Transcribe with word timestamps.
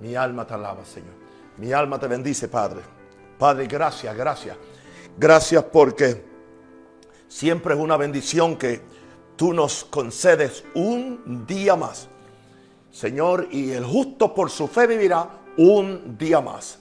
Mi 0.00 0.14
alma 0.16 0.46
te 0.46 0.54
alaba, 0.54 0.84
Señor. 0.84 1.14
Mi 1.58 1.72
alma 1.72 1.98
te 1.98 2.06
bendice, 2.06 2.48
Padre. 2.48 2.80
Padre, 3.38 3.66
gracias, 3.66 4.16
gracias. 4.16 4.56
Gracias 5.16 5.64
porque 5.64 6.24
siempre 7.28 7.74
es 7.74 7.80
una 7.80 7.96
bendición 7.96 8.56
que 8.56 8.80
tú 9.36 9.52
nos 9.52 9.84
concedes 9.84 10.64
un 10.74 11.44
día 11.46 11.76
más. 11.76 12.08
Señor, 12.90 13.48
y 13.50 13.70
el 13.72 13.84
justo 13.84 14.34
por 14.34 14.50
su 14.50 14.66
fe 14.66 14.86
vivirá 14.86 15.28
un 15.56 16.16
día 16.18 16.40
más. 16.40 16.78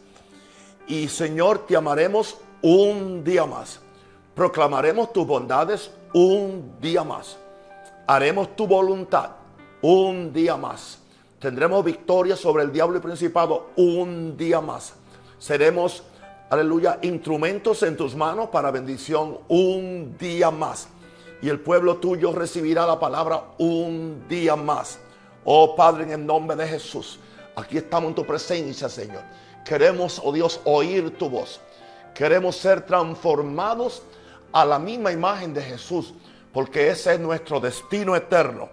Y 0.88 1.08
Señor, 1.08 1.66
te 1.68 1.76
amaremos 1.76 2.38
un 2.62 3.24
día 3.24 3.46
más. 3.46 3.80
Proclamaremos 4.34 5.14
tus 5.14 5.28
bondades 5.28 5.92
un 6.14 6.76
día 6.80 7.04
más. 7.04 7.38
Haremos 8.08 8.56
tu 8.56 8.66
voluntad 8.66 9.32
un 9.82 10.34
día 10.34 10.58
más. 10.58 11.00
Tendremos 11.40 11.86
victoria 11.86 12.36
sobre 12.36 12.64
el 12.64 12.72
diablo 12.72 12.98
y 12.98 13.02
principado 13.02 13.70
un 13.78 14.36
día 14.36 14.60
más. 14.60 14.96
Seremos, 15.38 16.04
aleluya, 16.50 17.00
instrumentos 17.02 17.82
en 17.84 17.96
tus 17.96 18.14
manos 18.14 18.50
para 18.50 18.72
bendición 18.72 19.38
un 19.48 20.18
día 20.20 20.52
más. 20.52 20.90
Y 21.42 21.48
el 21.48 21.62
pueblo 21.62 21.96
tuyo 21.96 22.34
recibirá 22.34 22.86
la 22.86 23.00
palabra 23.00 23.42
un 23.58 24.26
día 24.28 24.58
más. 24.58 25.00
Oh 25.46 25.78
Padre, 25.78 26.04
en 26.04 26.12
el 26.12 26.26
nombre 26.26 26.58
de 26.58 26.68
Jesús, 26.68 27.22
aquí 27.56 27.78
estamos 27.78 28.10
en 28.10 28.16
tu 28.16 28.26
presencia, 28.26 28.90
Señor. 28.90 29.22
Queremos, 29.64 30.20
oh 30.22 30.34
Dios, 30.34 30.60
oír 30.66 31.18
tu 31.18 31.30
voz. 31.30 31.62
Queremos 32.14 32.58
ser 32.58 32.86
transformados 32.86 34.04
a 34.52 34.66
la 34.66 34.78
misma 34.78 35.14
imagen 35.14 35.54
de 35.54 35.62
Jesús, 35.62 36.14
porque 36.52 36.90
ese 36.90 37.14
es 37.14 37.20
nuestro 37.22 37.62
destino 37.62 38.14
eterno 38.14 38.68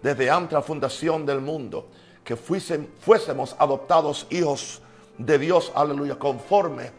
desde 0.00 0.30
antes 0.30 0.52
la 0.52 0.62
fundación 0.62 1.26
del 1.26 1.40
mundo 1.40 1.88
que 2.24 2.36
fuésemos 2.36 3.56
adoptados 3.58 4.26
hijos 4.30 4.80
de 5.18 5.38
Dios, 5.38 5.72
aleluya, 5.74 6.18
conforme 6.18 6.90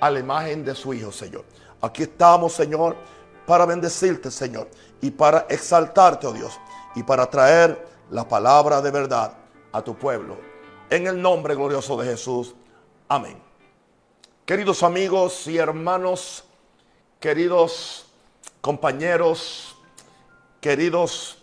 a 0.00 0.10
la 0.10 0.18
imagen 0.18 0.64
de 0.64 0.74
su 0.74 0.92
Hijo, 0.92 1.12
Señor. 1.12 1.44
Aquí 1.80 2.02
estamos, 2.04 2.52
Señor, 2.52 2.96
para 3.46 3.66
bendecirte, 3.66 4.30
Señor, 4.30 4.68
y 5.00 5.10
para 5.10 5.46
exaltarte, 5.48 6.26
oh 6.26 6.32
Dios, 6.32 6.58
y 6.94 7.02
para 7.02 7.28
traer 7.28 7.86
la 8.10 8.28
palabra 8.28 8.80
de 8.80 8.90
verdad 8.90 9.32
a 9.72 9.82
tu 9.82 9.96
pueblo. 9.96 10.36
En 10.90 11.06
el 11.06 11.20
nombre 11.20 11.54
glorioso 11.54 11.96
de 11.96 12.06
Jesús. 12.06 12.54
Amén. 13.08 13.40
Queridos 14.44 14.82
amigos 14.82 15.46
y 15.46 15.56
hermanos, 15.56 16.44
queridos 17.18 18.06
compañeros, 18.60 19.76
queridos 20.60 21.38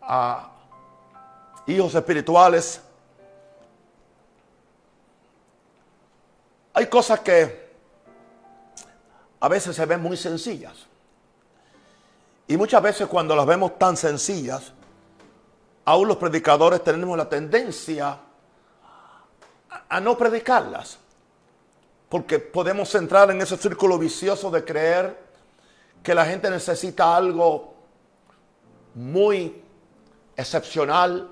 a 0.00 0.51
hijos 1.66 1.94
espirituales. 1.94 2.80
Hay 6.74 6.86
cosas 6.86 7.20
que 7.20 7.70
a 9.40 9.48
veces 9.48 9.76
se 9.76 9.86
ven 9.86 10.00
muy 10.00 10.16
sencillas. 10.16 10.86
Y 12.46 12.56
muchas 12.56 12.82
veces 12.82 13.06
cuando 13.06 13.34
las 13.34 13.46
vemos 13.46 13.78
tan 13.78 13.96
sencillas, 13.96 14.72
aún 15.84 16.08
los 16.08 16.16
predicadores 16.16 16.82
tenemos 16.82 17.16
la 17.16 17.28
tendencia 17.28 18.18
a 19.88 20.00
no 20.00 20.16
predicarlas. 20.16 20.98
Porque 22.08 22.38
podemos 22.38 22.94
entrar 22.94 23.30
en 23.30 23.40
ese 23.40 23.56
círculo 23.56 23.98
vicioso 23.98 24.50
de 24.50 24.64
creer 24.64 25.18
que 26.02 26.14
la 26.14 26.26
gente 26.26 26.50
necesita 26.50 27.16
algo 27.16 27.74
muy 28.94 29.62
excepcional, 30.36 31.30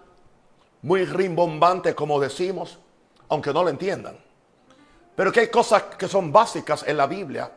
muy 0.83 1.05
rimbombante, 1.05 1.95
como 1.95 2.21
decimos, 2.21 2.79
aunque 3.29 3.53
no 3.53 3.63
lo 3.63 3.69
entiendan. 3.69 4.19
Pero 5.15 5.33
que 5.33 5.41
hay 5.41 5.49
cosas 5.49 5.83
que 5.99 6.09
son 6.09 6.33
básicas 6.33 6.85
en 6.87 6.97
la 6.97 7.07
Biblia 7.07 7.51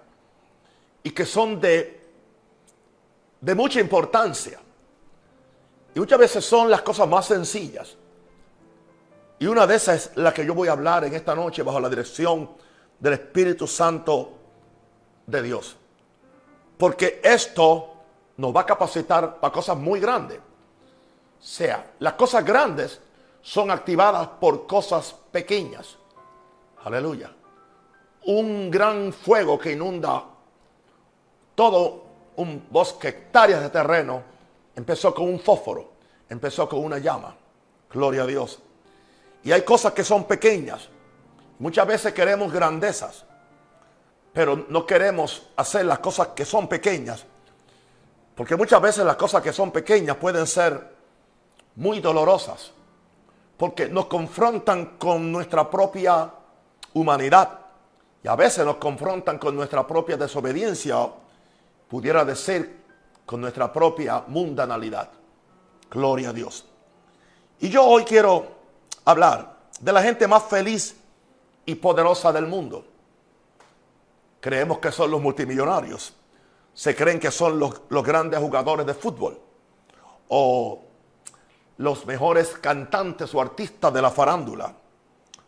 y 1.04 1.12
que 1.12 1.26
son 1.26 1.60
de, 1.60 2.02
de 3.40 3.56
mucha 3.56 3.80
importancia. 3.80 4.60
Y 5.96 6.00
muchas 6.00 6.20
veces 6.20 6.46
son 6.46 6.70
las 6.70 6.82
cosas 6.82 7.08
más 7.08 7.26
sencillas. 7.26 7.96
Y 9.40 9.46
una 9.46 9.68
de 9.68 9.76
esas 9.76 9.96
es 9.96 10.18
la 10.18 10.34
que 10.34 10.46
yo 10.46 10.54
voy 10.54 10.68
a 10.68 10.74
hablar 10.74 11.04
en 11.06 11.14
esta 11.14 11.36
noche 11.36 11.64
bajo 11.64 11.80
la 11.80 11.90
dirección 11.90 12.50
del 13.00 13.14
Espíritu 13.14 13.68
Santo 13.68 14.32
de 15.28 15.42
Dios. 15.42 15.76
Porque 16.78 17.22
esto 17.24 17.94
nos 18.38 18.56
va 18.56 18.62
a 18.62 18.66
capacitar 18.66 19.40
para 19.40 19.54
cosas 19.54 19.78
muy 19.78 20.00
grandes. 20.00 20.38
O 20.38 21.46
sea, 21.46 21.92
las 22.00 22.14
cosas 22.14 22.44
grandes 22.44 23.00
son 23.44 23.70
activadas 23.70 24.28
por 24.40 24.66
cosas 24.66 25.14
pequeñas. 25.32 25.98
Aleluya. 26.86 27.30
Un 28.26 28.72
gran 28.72 29.12
fuego 29.12 29.60
que 29.60 29.74
inunda 29.74 30.24
todo 31.54 32.04
un 32.38 32.66
bosque, 32.70 33.10
hectáreas 33.10 33.62
de 33.62 33.70
terreno, 33.70 34.24
empezó 34.76 35.14
con 35.14 35.26
un 35.26 35.40
fósforo, 35.40 35.92
empezó 36.30 36.68
con 36.68 36.84
una 36.84 36.98
llama. 36.98 37.36
Gloria 37.92 38.24
a 38.24 38.26
Dios. 38.26 38.60
Y 39.44 39.52
hay 39.52 39.62
cosas 39.62 39.92
que 39.92 40.06
son 40.06 40.24
pequeñas. 40.24 40.88
Muchas 41.60 41.86
veces 41.86 42.14
queremos 42.14 42.52
grandezas, 42.52 43.26
pero 44.32 44.66
no 44.70 44.86
queremos 44.86 45.50
hacer 45.58 45.86
las 45.86 46.00
cosas 46.00 46.30
que 46.30 46.46
son 46.46 46.70
pequeñas. 46.70 47.26
Porque 48.36 48.56
muchas 48.56 48.82
veces 48.82 49.06
las 49.06 49.18
cosas 49.18 49.44
que 49.44 49.52
son 49.52 49.72
pequeñas 49.72 50.16
pueden 50.16 50.48
ser 50.48 50.96
muy 51.76 52.00
dolorosas 52.00 52.73
porque 53.64 53.88
nos 53.88 54.08
confrontan 54.08 54.98
con 54.98 55.32
nuestra 55.32 55.72
propia 55.72 56.30
humanidad 56.96 57.62
y 58.22 58.28
a 58.28 58.36
veces 58.36 58.66
nos 58.66 58.76
confrontan 58.76 59.40
con 59.40 59.56
nuestra 59.56 59.88
propia 59.88 60.18
desobediencia, 60.18 60.98
pudiera 61.88 62.26
decir 62.26 62.82
con 63.26 63.40
nuestra 63.40 63.72
propia 63.72 64.22
mundanalidad. 64.28 65.10
Gloria 65.90 66.32
a 66.32 66.34
Dios. 66.34 66.66
Y 67.62 67.70
yo 67.70 67.86
hoy 67.86 68.04
quiero 68.04 68.48
hablar 69.06 69.56
de 69.80 69.94
la 69.94 70.04
gente 70.04 70.28
más 70.28 70.44
feliz 70.44 70.98
y 71.66 71.76
poderosa 71.76 72.34
del 72.34 72.48
mundo. 72.48 72.84
Creemos 74.42 74.80
que 74.80 74.92
son 74.92 75.10
los 75.10 75.22
multimillonarios. 75.22 76.14
Se 76.74 76.94
creen 76.94 77.18
que 77.18 77.32
son 77.32 77.58
los, 77.58 77.80
los 77.88 78.04
grandes 78.04 78.42
jugadores 78.42 78.86
de 78.86 78.94
fútbol. 78.94 79.40
O 80.28 80.83
los 81.78 82.06
mejores 82.06 82.50
cantantes 82.50 83.34
o 83.34 83.42
artistas 83.42 83.94
de 83.94 84.02
la 84.02 84.12
farándula, 84.12 84.76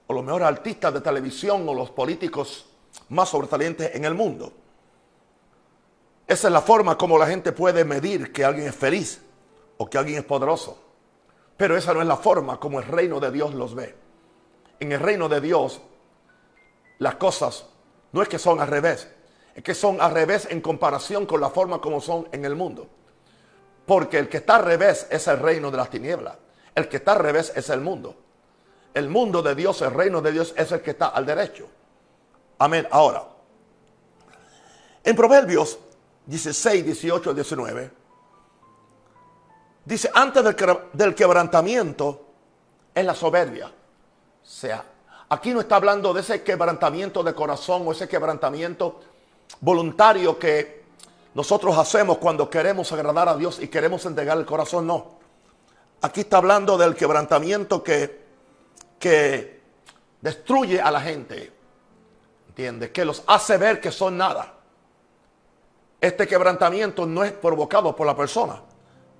o 0.08 0.13
los 0.13 0.24
mejores 0.24 0.47
artistas 0.47 0.94
de 0.94 1.02
televisión, 1.02 1.68
o 1.68 1.74
los 1.74 1.91
políticos 1.91 2.68
más 3.09 3.30
sobresalientes 3.30 3.96
en 3.96 4.06
el 4.06 4.13
mundo. 4.13 4.52
Esa 6.28 6.47
es 6.47 6.53
la 6.53 6.62
forma 6.62 6.97
como 6.97 7.18
la 7.18 7.28
gente 7.28 7.52
puede 7.52 7.85
medir 7.85 8.34
que 8.34 8.44
alguien 8.44 8.68
es 8.68 8.75
feliz 8.75 9.22
o 9.78 9.88
que 9.90 9.97
alguien 9.97 10.19
es 10.19 10.25
poderoso. 10.25 10.81
Pero 11.56 11.78
esa 11.78 11.94
no 11.94 12.02
es 12.02 12.08
la 12.08 12.18
forma 12.18 12.59
como 12.59 12.80
el 12.80 12.85
reino 12.85 13.19
de 13.19 13.31
Dios 13.31 13.53
los 13.53 13.75
ve. 13.75 13.96
En 14.80 14.91
el 14.91 15.00
reino 15.00 15.30
de 15.30 15.40
Dios, 15.40 15.81
las 16.97 17.16
cosas 17.16 17.66
no 18.12 18.22
es 18.22 18.28
que 18.28 18.40
son 18.40 18.59
al 18.59 18.68
revés, 18.68 19.08
es 19.53 19.64
que 19.64 19.74
son 19.74 20.02
al 20.02 20.12
revés 20.12 20.47
en 20.50 20.62
comparación 20.62 21.25
con 21.25 21.40
la 21.40 21.50
forma 21.50 21.80
como 21.80 22.02
son 22.02 22.28
en 22.31 22.44
el 22.44 22.56
mundo. 22.56 22.88
Porque 23.85 24.18
el 24.18 24.29
que 24.29 24.38
está 24.38 24.56
al 24.56 24.66
revés 24.66 25.07
es 25.09 25.28
el 25.28 25.40
reino 25.40 25.69
de 25.69 25.78
las 25.78 25.90
tinieblas. 25.90 26.35
El 26.73 26.90
que 26.90 26.97
está 26.97 27.13
al 27.13 27.19
revés 27.19 27.53
es 27.56 27.69
el 27.69 27.81
mundo. 27.81 28.16
El 28.94 29.09
mundo 29.09 29.41
de 29.41 29.56
Dios, 29.56 29.81
el 29.81 29.91
reino 29.91 30.22
de 30.22 30.31
Dios 30.31 30.53
es 30.57 30.72
el 30.72 30.81
que 30.81 30.91
está 30.91 31.07
al 31.07 31.25
derecho. 31.25 31.68
Amén. 32.57 32.88
Ahora, 32.91 33.23
en 35.03 35.16
Proverbios 35.16 35.78
16, 36.25 36.85
18, 36.85 37.34
19, 37.34 37.91
dice, 39.84 40.09
antes 40.13 40.44
del, 40.94 41.13
quebrantamiento 41.13 42.25
es 42.94 43.06
la 43.06 43.13
soberbia. 43.13 43.67
O 43.67 44.47
sea, 44.47 44.84
aquí 45.29 45.53
no 45.53 45.59
está 45.59 45.76
hablando 45.76 46.14
de 46.14 46.22
ese 46.22 46.41
quebrantamiento 46.41 47.22
de 47.22 47.35
corazón 47.35 47.84
o 47.85 47.91
ese 47.91 48.08
quebrantamiento 48.08 49.02
voluntario 49.59 50.40
que 50.40 50.84
nosotros 51.35 51.78
hacemos 51.78 52.17
cuando 52.17 52.49
queremos 52.49 52.93
agradar 52.93 53.28
a 53.28 53.35
Dios 53.35 53.59
y 53.59 53.67
queremos 53.67 54.05
entregar 54.05 54.37
el 54.37 54.46
corazón, 54.46 54.87
no. 54.87 55.20
Aquí 56.02 56.22
está 56.22 56.37
hablando 56.37 56.78
del 56.78 56.96
quebrantamiento 56.96 57.84
que, 57.84 58.23
que 58.97 59.61
destruye 60.22 60.79
a 60.79 60.90
la 60.91 61.02
gente. 61.02 61.52
¿Entiendes? 62.47 62.91
Que 62.91 63.03
los 63.03 63.22
hace 63.28 63.58
ver 63.58 63.82
que 63.82 63.91
son 63.91 64.16
nada. 64.17 64.53
Este 65.99 66.26
quebrantamiento 66.26 67.05
no 67.05 67.22
es 67.26 67.34
provocado 67.34 67.93
por 67.93 68.08
la 68.08 68.16
persona. 68.16 68.61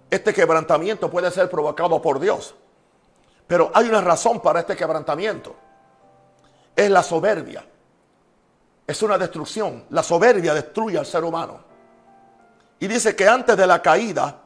Este 0.10 0.34
quebrantamiento 0.34 1.12
puede 1.12 1.30
ser 1.32 1.50
provocado 1.50 2.02
por 2.02 2.22
Dios. 2.22 2.56
Pero 3.46 3.72
hay 3.74 3.90
una 3.90 4.00
razón 4.00 4.40
para 4.40 4.62
este 4.62 4.78
quebrantamiento. 4.78 5.54
Es 6.74 6.90
la 6.90 7.04
soberbia. 7.04 7.66
Es 8.88 9.04
una 9.04 9.18
destrucción. 9.18 9.84
La 9.90 10.02
soberbia 10.02 10.54
destruye 10.54 10.98
al 10.98 11.06
ser 11.06 11.26
humano. 11.26 11.75
Y 12.80 12.88
dice 12.88 13.16
que 13.16 13.28
antes 13.28 13.56
de 13.56 13.66
la 13.66 13.82
caída, 13.82 14.42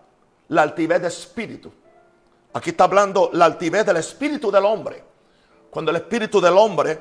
la 0.50 0.62
altivez 0.64 1.02
de 1.02 1.08
espíritu. 1.08 1.72
Aquí 2.54 2.72
está 2.72 2.86
hablando 2.86 3.30
la 3.34 3.46
altivez 3.46 3.86
del 3.86 3.98
espíritu 3.98 4.52
del 4.52 4.66
hombre. 4.66 5.04
cuando 5.70 5.92
el 5.92 5.98
espíritu 5.98 6.42
del 6.42 6.58
hombre 6.58 7.00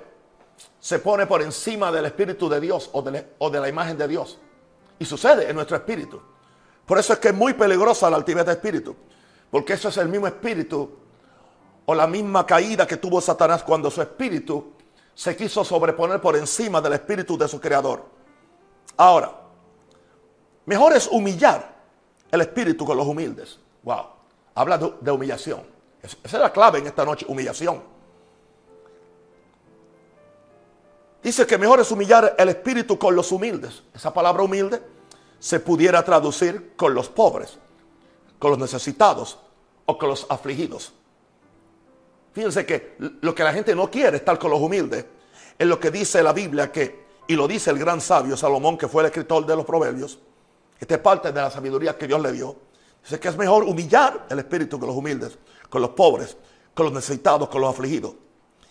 se 0.79 0.99
pone 0.99 1.27
por 1.27 1.41
encima 1.41 1.91
del 1.91 2.05
espíritu 2.05 2.51
de 2.51 2.61
Dios 2.61 2.91
o 2.93 3.01
de, 3.01 3.61
la 3.61 3.69
imagen 3.69 3.97
de 3.97 4.07
Dios. 4.07 4.39
Y 4.99 5.07
sucede 5.07 5.49
en 5.49 5.57
nuestro 5.57 5.77
espíritu. 5.77 6.21
Por 6.85 6.99
eso 6.99 7.15
es 7.15 7.19
que 7.19 7.29
es 7.29 7.35
muy 7.35 7.55
peligrosa 7.55 8.11
la 8.11 8.17
altivez 8.17 8.45
de 8.45 8.53
espíritu. 8.53 8.95
Porque 9.51 9.73
eso 9.73 9.89
es 9.89 9.97
el 9.97 10.09
mismo 10.09 10.27
espíritu 10.27 10.99
o 11.87 11.95
la 11.95 12.07
misma 12.07 12.45
caída 12.45 12.87
que 12.87 12.99
tuvo 12.99 13.21
Satanás 13.23 13.63
cuando 13.63 13.91
su 13.91 14.03
espíritu 14.03 14.75
se 15.15 15.35
quiso 15.35 15.65
sobreponer 15.65 16.21
por 16.21 16.37
encima 16.37 16.83
del 16.83 16.93
espíritu 16.93 17.39
de 17.39 17.49
su 17.49 17.59
creador. 17.59 18.05
Ahora, 18.99 19.33
mejor 20.69 20.95
es 20.95 21.09
humillar 21.09 21.75
el 22.31 22.43
espíritu 22.43 22.85
con 22.85 22.97
los 22.97 23.07
humildes. 23.07 23.59
Wow, 23.83 24.05
habla 24.55 24.77
de, 24.77 25.11
humillación. 25.11 25.63
Esa 26.03 26.19
es 26.25 26.33
la 26.35 26.53
clave 26.53 26.79
en 26.79 26.87
esta 26.87 27.07
noche, 27.07 27.25
humillación. 27.27 27.83
Dice 31.23 31.47
que 31.47 31.57
mejor 31.57 31.81
es 31.81 31.91
humillar 31.91 32.37
el 32.39 32.51
espíritu 32.51 32.99
con 32.99 33.17
los 33.17 33.33
humildes. 33.33 33.83
Esa 33.95 34.13
palabra 34.13 34.43
humilde 34.43 34.83
se 35.41 35.59
pudiera 35.59 36.05
traducir 36.05 36.75
con 36.77 36.93
los 36.93 37.09
pobres, 37.09 37.59
con 38.39 38.51
los 38.51 38.59
necesitados 38.59 39.39
o 39.87 39.97
con 39.97 40.11
los 40.11 40.27
afligidos. 40.29 40.93
Fíjense 42.35 42.67
que 42.67 42.95
lo 42.99 43.35
que 43.35 43.43
la 43.43 43.55
gente 43.55 43.75
no 43.75 43.91
quiere 43.91 44.19
estar 44.19 44.39
con 44.39 44.51
los 44.51 44.61
humildes 44.61 45.07
es 45.59 45.67
lo 45.67 45.81
que 45.81 45.91
dice 45.91 46.23
la 46.23 46.35
Biblia 46.35 46.71
que, 46.71 47.07
y 47.27 47.35
lo 47.35 47.49
dice 47.49 47.71
el 47.71 47.79
gran 47.79 48.03
sabio 48.03 48.37
Salomón, 48.37 48.77
que 48.77 48.87
fue 48.87 49.03
el 49.03 49.07
escritor 49.07 49.47
de 49.47 49.57
los 49.57 49.65
proverbios. 49.65 50.19
Esta 50.79 50.95
es 50.95 51.01
parte 51.01 51.33
de 51.33 51.41
la 51.41 51.51
sabiduría 51.51 51.97
que 51.97 52.07
Dios 52.07 52.21
le 52.21 52.33
dio. 52.33 52.57
Dice 53.03 53.19
que 53.19 53.29
es 53.29 53.37
mejor 53.37 53.65
humillar 53.65 54.27
el 54.29 54.39
espíritu 54.39 54.79
con 54.79 54.89
los 54.89 54.97
humildes, 54.97 55.39
con 55.69 55.83
los 55.83 55.91
pobres, 55.91 56.37
con 56.75 56.87
los 56.87 56.93
necesitados, 56.93 57.49
con 57.49 57.61
los 57.61 57.71
afligidos, 57.71 58.15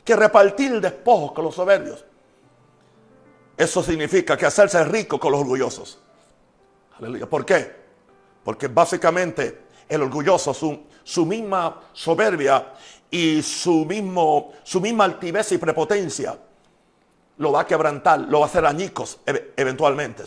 que 0.03 0.15
repartir 0.15 0.79
despojos 0.79 1.31
con 1.33 1.43
los 1.45 1.55
soberbios. 1.55 2.05
Eso 3.57 3.81
significa 3.81 4.37
que 4.37 4.45
hacerse 4.45 4.83
rico 4.85 5.19
con 5.19 5.31
los 5.31 5.41
orgullosos. 5.41 5.99
Aleluya. 6.99 7.27
¿Por 7.27 7.45
qué? 7.45 7.75
Porque 8.43 8.67
básicamente 8.67 9.63
el 9.89 10.03
orgulloso, 10.03 10.53
su, 10.53 10.83
su 11.03 11.25
misma 11.25 11.81
soberbia 11.93 12.73
y 13.09 13.41
su, 13.41 13.85
mismo, 13.85 14.53
su 14.63 14.79
misma 14.79 15.05
altivez 15.05 15.51
y 15.51 15.57
prepotencia 15.57 16.37
lo 17.37 17.51
va 17.51 17.61
a 17.61 17.67
quebrantar, 17.67 18.19
lo 18.19 18.39
va 18.39 18.45
a 18.45 18.49
hacer 18.49 18.65
añicos 18.65 19.19
eventualmente. 19.25 20.23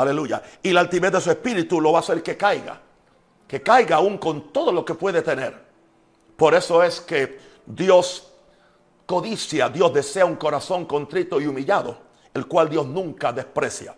Aleluya. 0.00 0.42
Y 0.62 0.72
la 0.72 0.80
altivez 0.80 1.12
de 1.12 1.20
su 1.20 1.30
espíritu 1.30 1.80
lo 1.80 1.92
va 1.92 1.98
a 1.98 2.02
hacer 2.02 2.22
que 2.22 2.36
caiga. 2.36 2.80
Que 3.46 3.62
caiga 3.62 3.96
aún 3.96 4.18
con 4.18 4.52
todo 4.52 4.70
lo 4.70 4.84
que 4.84 4.94
puede 4.94 5.22
tener. 5.22 5.68
Por 6.36 6.54
eso 6.54 6.82
es 6.82 7.00
que 7.00 7.40
Dios 7.66 8.32
codicia, 9.04 9.68
Dios 9.68 9.92
desea 9.92 10.24
un 10.24 10.36
corazón 10.36 10.84
contrito 10.84 11.40
y 11.40 11.46
humillado, 11.46 11.98
el 12.32 12.46
cual 12.46 12.68
Dios 12.68 12.86
nunca 12.86 13.32
desprecia. 13.32 13.96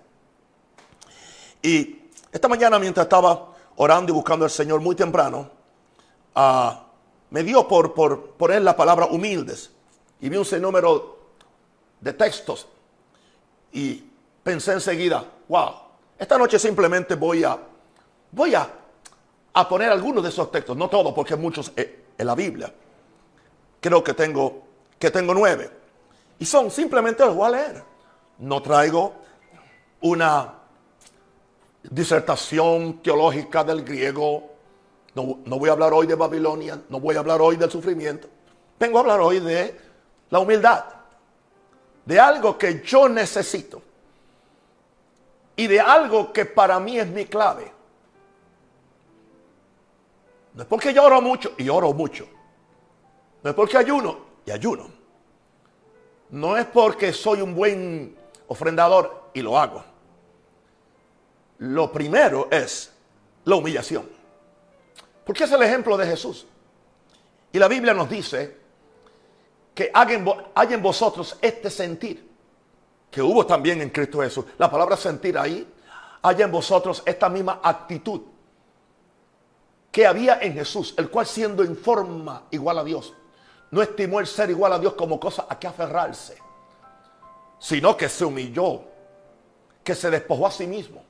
Y 1.62 2.04
esta 2.32 2.48
mañana 2.48 2.78
mientras 2.78 3.04
estaba 3.04 3.48
orando 3.76 4.12
y 4.12 4.14
buscando 4.14 4.46
al 4.46 4.50
Señor 4.50 4.80
muy 4.80 4.94
temprano, 4.94 5.50
uh, 6.34 6.70
me 7.28 7.42
dio 7.42 7.68
por, 7.68 7.92
por 7.92 8.50
la 8.54 8.74
palabra 8.74 9.06
humildes 9.06 9.70
y 10.20 10.28
vi 10.28 10.36
un 10.36 10.44
sinnúmero 10.44 11.18
de 12.00 12.12
textos 12.14 12.66
y 13.72 14.02
pensé 14.42 14.72
enseguida, 14.72 15.24
wow, 15.48 15.89
esta 16.20 16.38
noche 16.38 16.58
simplemente 16.58 17.16
voy 17.16 17.42
a, 17.42 17.58
voy 18.30 18.54
a, 18.54 18.70
a 19.54 19.68
poner 19.68 19.90
algunos 19.90 20.22
de 20.22 20.28
esos 20.28 20.52
textos, 20.52 20.76
no 20.76 20.88
todos 20.88 21.12
porque 21.12 21.34
muchos 21.34 21.72
en 21.74 22.26
la 22.26 22.34
Biblia. 22.36 22.72
Creo 23.80 24.04
que 24.04 24.14
tengo, 24.14 24.62
que 24.98 25.10
tengo 25.10 25.34
nueve. 25.34 25.68
Y 26.38 26.46
son, 26.46 26.70
simplemente 26.70 27.24
los 27.24 27.34
voy 27.34 27.46
a 27.46 27.50
leer. 27.50 27.82
No 28.38 28.62
traigo 28.62 29.14
una 30.02 30.54
disertación 31.82 33.02
teológica 33.02 33.64
del 33.64 33.82
griego 33.82 34.50
no, 35.14 35.58
voy 35.58 35.68
a 35.68 35.72
hablar 35.72 35.92
hoy 35.92 36.06
de 36.06 36.14
Babilonia, 36.14 36.80
no 36.88 37.00
voy 37.00 37.16
a 37.16 37.18
hablar 37.18 37.40
hoy 37.40 37.56
del 37.56 37.70
sufrimiento. 37.70 38.28
Vengo 38.78 38.98
a 38.98 39.00
hablar 39.00 39.20
hoy 39.20 39.40
de 39.40 39.76
la 40.30 40.38
humildad, 40.38 40.84
de 42.04 42.20
algo 42.20 42.56
que 42.56 42.82
yo 42.84 43.08
necesito 43.08 43.82
y 45.60 45.66
de 45.66 45.78
algo 45.78 46.32
que 46.32 46.46
para 46.46 46.80
mí 46.80 46.98
es 46.98 47.06
mi 47.06 47.26
clave. 47.26 47.70
No 50.54 50.62
es 50.62 50.66
porque 50.66 50.94
yo 50.94 51.04
oro 51.04 51.20
mucho 51.20 51.52
y 51.58 51.68
oro 51.68 51.92
mucho. 51.92 52.26
No 53.42 53.50
es 53.50 53.54
porque 53.54 53.76
ayuno 53.76 54.20
y 54.46 54.52
ayuno. 54.52 54.90
No 56.30 56.56
es 56.56 56.64
porque 56.64 57.12
soy 57.12 57.42
un 57.42 57.54
buen 57.54 58.16
ofrendador 58.48 59.24
y 59.34 59.42
lo 59.42 59.58
hago. 59.58 59.84
Lo 61.58 61.92
primero 61.92 62.48
es 62.50 62.90
la 63.44 63.56
humillación. 63.56 64.08
Porque 65.26 65.44
es 65.44 65.52
el 65.52 65.62
ejemplo 65.62 65.98
de 65.98 66.06
Jesús. 66.06 66.46
Y 67.52 67.58
la 67.58 67.68
Biblia 67.68 67.92
nos 67.92 68.08
dice 68.08 68.56
que 69.74 69.92
hay 69.92 70.72
en 70.72 70.82
vosotros 70.82 71.36
este 71.42 71.68
sentir, 71.68 72.29
que 73.10 73.22
hubo 73.22 73.44
también 73.44 73.80
en 73.82 73.90
Cristo 73.90 74.20
Jesús. 74.20 74.44
La 74.58 74.70
palabra 74.70 74.96
sentir 74.96 75.36
ahí, 75.36 75.66
hay 76.22 76.42
en 76.42 76.50
vosotros 76.50 77.02
esta 77.04 77.28
misma 77.28 77.60
actitud 77.62 78.20
que 79.90 80.06
había 80.06 80.40
en 80.40 80.54
Jesús, 80.54 80.94
el 80.96 81.10
cual 81.10 81.26
siendo 81.26 81.64
en 81.64 81.76
forma 81.76 82.44
igual 82.50 82.78
a 82.78 82.84
Dios, 82.84 83.12
no 83.70 83.82
estimó 83.82 84.20
el 84.20 84.26
ser 84.26 84.50
igual 84.50 84.72
a 84.72 84.78
Dios 84.78 84.94
como 84.94 85.18
cosa 85.18 85.46
a 85.48 85.58
que 85.58 85.66
aferrarse, 85.66 86.38
sino 87.58 87.96
que 87.96 88.08
se 88.08 88.24
humilló, 88.24 88.82
que 89.82 89.94
se 89.94 90.10
despojó 90.10 90.46
a 90.46 90.50
sí 90.50 90.66
mismo, 90.66 91.02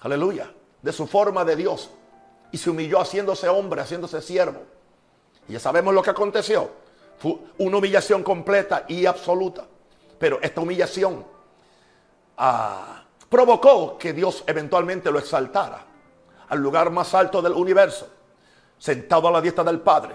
aleluya, 0.00 0.52
de 0.82 0.92
su 0.92 1.06
forma 1.06 1.44
de 1.44 1.56
Dios 1.56 1.90
y 2.52 2.58
se 2.58 2.70
humilló 2.70 3.00
haciéndose 3.00 3.48
hombre, 3.48 3.80
haciéndose 3.80 4.20
siervo. 4.20 4.62
Y 5.48 5.52
ya 5.54 5.60
sabemos 5.60 5.94
lo 5.94 6.02
que 6.02 6.10
aconteció. 6.10 6.70
Fue 7.18 7.38
una 7.58 7.76
humillación 7.76 8.22
completa 8.22 8.84
y 8.88 9.06
absoluta. 9.06 9.66
Pero 10.20 10.38
esta 10.42 10.60
humillación 10.60 11.24
ah, 12.36 13.02
provocó 13.26 13.96
que 13.96 14.12
Dios 14.12 14.44
eventualmente 14.46 15.10
lo 15.10 15.18
exaltara 15.18 15.86
al 16.50 16.58
lugar 16.58 16.90
más 16.90 17.14
alto 17.14 17.40
del 17.40 17.54
universo, 17.54 18.06
sentado 18.76 19.28
a 19.28 19.30
la 19.30 19.40
diestra 19.40 19.64
del 19.64 19.80
Padre, 19.80 20.14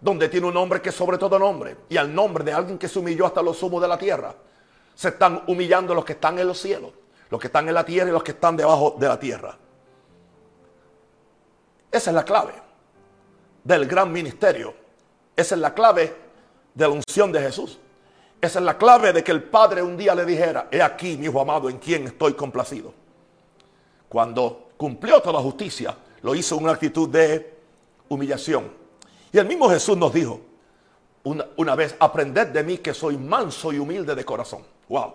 donde 0.00 0.28
tiene 0.28 0.48
un 0.48 0.54
nombre 0.54 0.82
que 0.82 0.90
sobre 0.90 1.18
todo 1.18 1.38
nombre, 1.38 1.76
y 1.88 1.96
al 1.96 2.12
nombre 2.12 2.42
de 2.42 2.52
alguien 2.52 2.78
que 2.78 2.88
se 2.88 2.98
humilló 2.98 3.26
hasta 3.26 3.40
los 3.40 3.56
sumos 3.56 3.80
de 3.80 3.86
la 3.86 3.96
tierra, 3.96 4.34
se 4.92 5.10
están 5.10 5.44
humillando 5.46 5.94
los 5.94 6.04
que 6.04 6.14
están 6.14 6.36
en 6.40 6.48
los 6.48 6.58
cielos, 6.58 6.90
los 7.30 7.40
que 7.40 7.46
están 7.46 7.68
en 7.68 7.74
la 7.74 7.84
tierra 7.84 8.10
y 8.10 8.12
los 8.12 8.24
que 8.24 8.32
están 8.32 8.56
debajo 8.56 8.96
de 8.98 9.06
la 9.06 9.20
tierra. 9.20 9.56
Esa 11.92 12.10
es 12.10 12.14
la 12.14 12.24
clave 12.24 12.54
del 13.62 13.86
gran 13.86 14.10
ministerio. 14.10 14.74
Esa 15.36 15.54
es 15.54 15.60
la 15.60 15.72
clave 15.72 16.16
de 16.74 16.84
la 16.84 16.90
unción 16.90 17.30
de 17.30 17.40
Jesús. 17.40 17.78
Esa 18.40 18.58
es 18.60 18.64
la 18.64 18.78
clave 18.78 19.12
de 19.12 19.24
que 19.24 19.32
el 19.32 19.42
Padre 19.42 19.82
un 19.82 19.96
día 19.96 20.14
le 20.14 20.24
dijera, 20.24 20.68
he 20.70 20.80
aquí 20.80 21.16
mi 21.16 21.26
hijo 21.26 21.40
amado 21.40 21.68
en 21.68 21.78
quien 21.78 22.06
estoy 22.06 22.34
complacido. 22.34 22.92
Cuando 24.08 24.70
cumplió 24.76 25.20
toda 25.20 25.34
la 25.34 25.40
justicia, 25.40 25.96
lo 26.22 26.34
hizo 26.34 26.56
en 26.56 26.62
una 26.62 26.72
actitud 26.72 27.08
de 27.08 27.58
humillación. 28.08 28.70
Y 29.32 29.38
el 29.38 29.46
mismo 29.46 29.68
Jesús 29.68 29.96
nos 29.96 30.12
dijo 30.12 30.40
una, 31.24 31.46
una 31.56 31.74
vez, 31.74 31.96
aprended 31.98 32.48
de 32.48 32.62
mí 32.62 32.78
que 32.78 32.94
soy 32.94 33.16
manso 33.16 33.72
y 33.72 33.78
humilde 33.78 34.14
de 34.14 34.24
corazón. 34.24 34.62
Wow. 34.88 35.14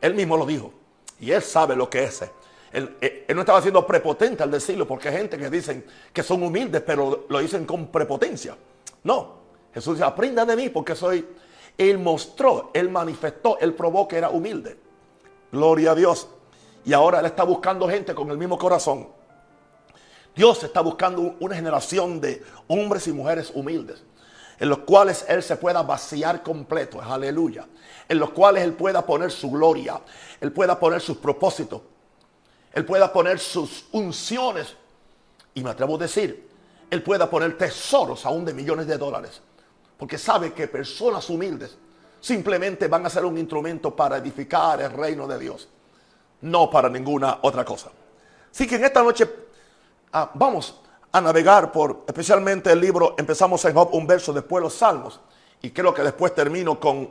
Él 0.00 0.14
mismo 0.14 0.36
lo 0.36 0.46
dijo. 0.46 0.72
Y 1.20 1.30
él 1.30 1.42
sabe 1.42 1.76
lo 1.76 1.88
que 1.88 2.04
es 2.04 2.22
eh, 2.22 3.24
él, 3.26 3.34
no 3.34 3.40
estaba 3.40 3.62
siendo 3.62 3.86
prepotente 3.86 4.42
al 4.42 4.50
decirlo, 4.50 4.86
porque 4.86 5.08
hay 5.08 5.16
gente 5.16 5.38
que 5.38 5.48
dicen 5.48 5.84
que 6.12 6.22
son 6.22 6.42
humildes, 6.42 6.82
pero 6.84 7.26
lo 7.28 7.38
dicen 7.38 7.64
con 7.64 7.86
prepotencia. 7.86 8.56
No, 9.04 9.36
Jesús 9.72 9.94
dice, 9.94 10.04
aprenda 10.04 10.44
de 10.44 10.56
mí 10.56 10.68
porque 10.68 10.94
soy... 10.94 11.26
Él 11.78 11.98
mostró, 11.98 12.70
él 12.72 12.88
manifestó, 12.88 13.58
él 13.58 13.74
probó 13.74 14.08
que 14.08 14.16
era 14.16 14.30
humilde. 14.30 14.78
Gloria 15.52 15.92
a 15.92 15.94
Dios. 15.94 16.28
Y 16.84 16.92
ahora 16.92 17.20
él 17.20 17.26
está 17.26 17.44
buscando 17.44 17.88
gente 17.88 18.14
con 18.14 18.30
el 18.30 18.38
mismo 18.38 18.58
corazón. 18.58 19.08
Dios 20.34 20.62
está 20.62 20.80
buscando 20.80 21.36
una 21.40 21.54
generación 21.54 22.20
de 22.20 22.42
hombres 22.68 23.06
y 23.08 23.12
mujeres 23.12 23.50
humildes, 23.54 24.02
en 24.58 24.68
los 24.68 24.80
cuales 24.80 25.24
Él 25.28 25.42
se 25.42 25.56
pueda 25.56 25.82
vaciar 25.82 26.42
completo, 26.42 27.00
aleluya, 27.00 27.66
en 28.06 28.18
los 28.18 28.30
cuales 28.30 28.62
Él 28.62 28.74
pueda 28.74 29.04
poner 29.04 29.30
su 29.30 29.50
gloria, 29.50 29.98
Él 30.38 30.52
pueda 30.52 30.78
poner 30.78 31.00
sus 31.00 31.16
propósitos, 31.16 31.80
él 32.76 32.84
pueda 32.84 33.10
poner 33.10 33.38
sus 33.38 33.86
unciones. 33.92 34.76
Y 35.54 35.62
me 35.62 35.70
atrevo 35.70 35.96
a 35.96 35.98
decir, 36.00 36.46
Él 36.90 37.02
pueda 37.02 37.28
poner 37.30 37.56
tesoros 37.56 38.26
aún 38.26 38.44
de 38.44 38.52
millones 38.52 38.86
de 38.86 38.98
dólares. 38.98 39.40
Porque 39.96 40.18
sabe 40.18 40.52
que 40.52 40.68
personas 40.68 41.28
humildes 41.30 41.76
simplemente 42.20 42.88
van 42.88 43.06
a 43.06 43.10
ser 43.10 43.24
un 43.24 43.38
instrumento 43.38 43.94
para 43.94 44.16
edificar 44.16 44.80
el 44.80 44.90
reino 44.90 45.26
de 45.26 45.38
Dios. 45.38 45.68
No 46.42 46.68
para 46.70 46.88
ninguna 46.88 47.38
otra 47.42 47.64
cosa. 47.64 47.90
Así 48.50 48.66
que 48.66 48.76
en 48.76 48.84
esta 48.84 49.02
noche 49.02 49.28
ah, 50.12 50.30
vamos 50.34 50.80
a 51.12 51.20
navegar 51.20 51.72
por 51.72 52.04
especialmente 52.06 52.70
el 52.72 52.80
libro, 52.80 53.14
empezamos 53.16 53.64
en 53.64 53.74
Job 53.74 53.90
un 53.92 54.06
verso, 54.06 54.32
después 54.32 54.62
los 54.62 54.74
salmos. 54.74 55.20
Y 55.62 55.70
creo 55.70 55.94
que 55.94 56.02
después 56.02 56.34
termino 56.34 56.78
con 56.78 57.10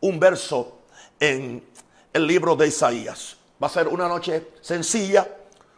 un 0.00 0.20
verso 0.20 0.78
en 1.18 1.64
el 2.12 2.26
libro 2.26 2.54
de 2.54 2.68
Isaías. 2.68 3.36
Va 3.62 3.66
a 3.66 3.70
ser 3.70 3.88
una 3.88 4.06
noche 4.06 4.52
sencilla, 4.60 5.26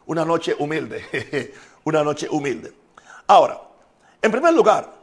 una 0.07 0.25
noche 0.25 0.55
humilde, 0.59 1.52
una 1.85 2.02
noche 2.02 2.28
humilde. 2.31 2.73
Ahora, 3.26 3.61
en 4.21 4.31
primer 4.31 4.52
lugar, 4.52 4.96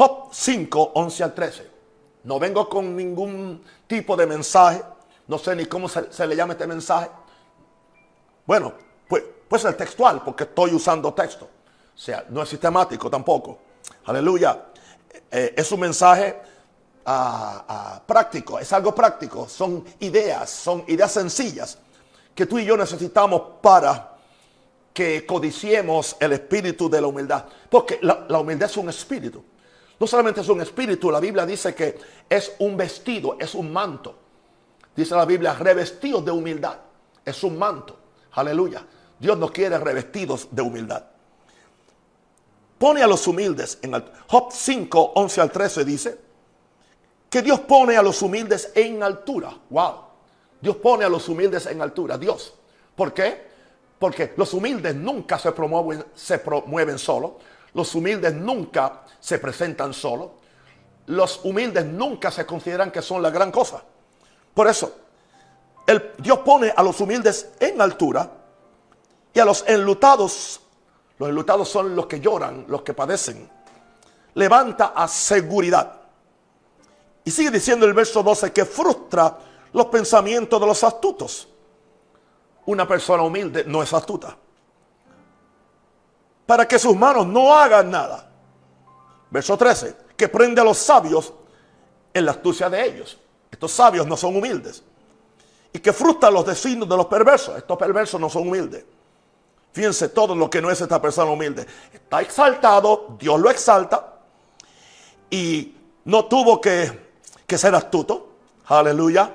Job 0.00 0.30
5, 0.32 0.92
11 0.94 1.24
al 1.24 1.34
13. 1.34 1.70
No 2.24 2.38
vengo 2.38 2.66
con 2.70 2.96
ningún 2.96 3.62
tipo 3.86 4.16
de 4.16 4.26
mensaje, 4.26 4.82
no 5.28 5.36
sé 5.36 5.54
ni 5.54 5.66
cómo 5.66 5.90
se, 5.90 6.26
le 6.26 6.34
llama 6.34 6.54
este 6.54 6.66
mensaje. 6.66 7.10
Bueno, 8.46 8.72
pues, 9.06 9.22
pues 9.46 9.62
el 9.66 9.76
textual, 9.76 10.22
porque 10.24 10.44
estoy 10.44 10.72
usando 10.72 11.12
texto. 11.12 11.44
O 11.44 11.98
sea, 11.98 12.24
no 12.30 12.42
es 12.42 12.48
sistemático 12.48 13.10
tampoco. 13.10 13.58
Aleluya. 14.06 14.68
Eh, 15.30 15.52
es 15.54 15.70
un 15.70 15.80
mensaje 15.80 16.40
ah, 17.04 17.64
ah, 17.68 18.02
práctico, 18.06 18.58
es 18.58 18.72
algo 18.72 18.94
práctico. 18.94 19.50
Son 19.50 19.84
ideas, 19.98 20.48
son 20.48 20.82
ideas 20.88 21.12
sencillas 21.12 21.76
que 22.34 22.46
tú 22.46 22.58
y 22.58 22.64
yo 22.64 22.74
necesitamos 22.74 23.42
para 23.60 24.16
que 24.94 25.26
codiciemos 25.26 26.16
el 26.20 26.32
espíritu 26.32 26.88
de 26.88 27.02
la 27.02 27.06
humildad. 27.06 27.44
Porque 27.68 27.98
la, 28.00 28.40
humildad 28.40 28.70
es 28.70 28.78
un 28.78 28.88
espíritu. 28.88 29.44
No 30.00 30.06
solamente 30.06 30.40
es 30.40 30.48
un 30.48 30.62
espíritu, 30.62 31.10
la 31.10 31.20
Biblia 31.20 31.44
dice 31.44 31.74
que 31.74 31.98
es 32.26 32.54
un 32.60 32.74
vestido, 32.74 33.36
es 33.38 33.54
un 33.54 33.70
manto. 33.70 34.16
Dice 34.96 35.14
la 35.14 35.26
Biblia, 35.26 35.52
revestidos 35.52 36.24
de 36.24 36.30
humildad. 36.30 36.78
Es 37.22 37.44
un 37.44 37.58
manto. 37.58 37.98
Aleluya. 38.32 38.82
Dios 39.18 39.36
nos 39.36 39.50
quiere 39.50 39.78
revestidos 39.78 40.48
de 40.50 40.62
humildad. 40.62 41.04
Pone 42.78 43.02
a 43.02 43.06
los 43.06 43.26
humildes 43.26 43.78
en 43.82 43.94
altura. 43.94 44.24
Job 44.26 44.48
5, 44.50 45.12
11 45.16 45.40
al 45.42 45.52
13 45.52 45.84
dice 45.84 46.18
que 47.28 47.42
Dios 47.42 47.60
pone 47.60 47.94
a 47.94 48.02
los 48.02 48.22
humildes 48.22 48.72
en 48.74 49.02
altura. 49.02 49.54
Wow. 49.68 49.94
Dios 50.62 50.76
pone 50.76 51.04
a 51.04 51.10
los 51.10 51.28
humildes 51.28 51.66
en 51.66 51.82
altura. 51.82 52.16
Dios. 52.16 52.54
¿Por 52.96 53.12
qué? 53.12 53.50
Porque 53.98 54.32
los 54.38 54.54
humildes 54.54 54.94
nunca 54.94 55.38
se 55.38 55.52
promueven, 55.52 56.06
se 56.14 56.38
promueven 56.38 56.98
solos. 56.98 57.32
Los 57.74 57.94
humildes 57.94 58.34
nunca 58.34 59.02
se 59.18 59.38
presentan 59.38 59.92
solos. 59.94 60.30
Los 61.06 61.44
humildes 61.44 61.84
nunca 61.84 62.30
se 62.30 62.46
consideran 62.46 62.90
que 62.90 63.02
son 63.02 63.22
la 63.22 63.30
gran 63.30 63.50
cosa. 63.50 63.82
Por 64.54 64.68
eso, 64.68 64.94
el, 65.86 66.12
Dios 66.18 66.40
pone 66.40 66.72
a 66.74 66.82
los 66.82 67.00
humildes 67.00 67.52
en 67.58 67.80
altura 67.80 68.30
y 69.32 69.38
a 69.38 69.44
los 69.44 69.64
enlutados. 69.66 70.60
Los 71.18 71.28
enlutados 71.28 71.68
son 71.68 71.94
los 71.94 72.06
que 72.06 72.20
lloran, 72.20 72.64
los 72.68 72.82
que 72.82 72.94
padecen. 72.94 73.48
Levanta 74.34 74.92
a 74.94 75.06
seguridad. 75.08 76.00
Y 77.24 77.30
sigue 77.30 77.50
diciendo 77.50 77.86
el 77.86 77.92
verso 77.92 78.22
12 78.22 78.52
que 78.52 78.64
frustra 78.64 79.38
los 79.72 79.86
pensamientos 79.86 80.60
de 80.60 80.66
los 80.66 80.82
astutos. 80.82 81.48
Una 82.66 82.86
persona 82.86 83.22
humilde 83.22 83.64
no 83.66 83.82
es 83.82 83.92
astuta. 83.92 84.36
Para 86.50 86.66
que 86.66 86.80
sus 86.80 86.96
manos 86.96 87.28
no 87.28 87.54
hagan 87.54 87.92
nada. 87.92 88.28
Verso 89.30 89.56
13, 89.56 89.94
que 90.16 90.26
prende 90.26 90.60
a 90.60 90.64
los 90.64 90.78
sabios 90.78 91.32
en 92.12 92.24
la 92.24 92.32
astucia 92.32 92.68
de 92.68 92.86
ellos. 92.86 93.16
Estos 93.48 93.70
sabios 93.70 94.04
no 94.04 94.16
son 94.16 94.34
humildes. 94.34 94.82
Y 95.72 95.78
que 95.78 95.92
frustra 95.92 96.28
los 96.28 96.44
designios 96.44 96.88
de 96.88 96.96
los 96.96 97.06
perversos. 97.06 97.56
Estos 97.56 97.78
perversos 97.78 98.20
no 98.20 98.28
son 98.28 98.48
humildes. 98.48 98.84
Fíjense 99.72 100.08
todo 100.08 100.34
lo 100.34 100.50
que 100.50 100.60
no 100.60 100.72
es 100.72 100.80
esta 100.80 101.00
persona 101.00 101.30
humilde. 101.30 101.64
Está 101.92 102.20
exaltado, 102.20 103.14
Dios 103.16 103.38
lo 103.38 103.48
exalta. 103.48 104.14
Y 105.30 105.76
no 106.06 106.24
tuvo 106.24 106.60
que, 106.60 107.12
que 107.46 107.58
ser 107.58 107.76
astuto. 107.76 108.28
Aleluya. 108.66 109.32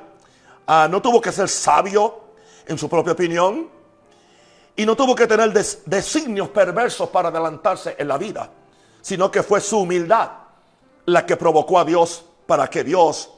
Ah, 0.67 0.89
no 0.91 1.01
tuvo 1.01 1.21
que 1.21 1.31
ser 1.31 1.47
sabio 1.47 2.25
en 2.67 2.77
su 2.77 2.89
propia 2.89 3.13
opinión 3.13 3.73
y 4.75 4.85
no 4.85 4.95
tuvo 4.95 5.15
que 5.15 5.27
tener 5.27 5.51
designios 5.53 6.49
perversos 6.49 7.09
para 7.09 7.29
adelantarse 7.29 7.95
en 7.97 8.07
la 8.07 8.17
vida, 8.17 8.49
sino 9.01 9.31
que 9.31 9.41
fue 9.41 9.61
su 9.61 9.79
humildad 9.79 10.29
la 11.05 11.25
que 11.25 11.37
provocó 11.37 11.79
a 11.79 11.85
Dios 11.85 12.25
para 12.45 12.67
que 12.69 12.83
Dios 12.83 13.31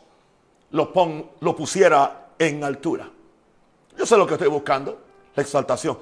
lo, 0.72 0.92
lo 1.40 1.56
pusiera 1.56 2.30
en 2.40 2.64
altura. 2.64 3.10
Yo 3.98 4.06
sé 4.06 4.18
lo 4.18 4.26
que 4.26 4.34
estoy 4.34 4.48
buscando, 4.48 5.00
la 5.36 5.44
exaltación. 5.44 5.98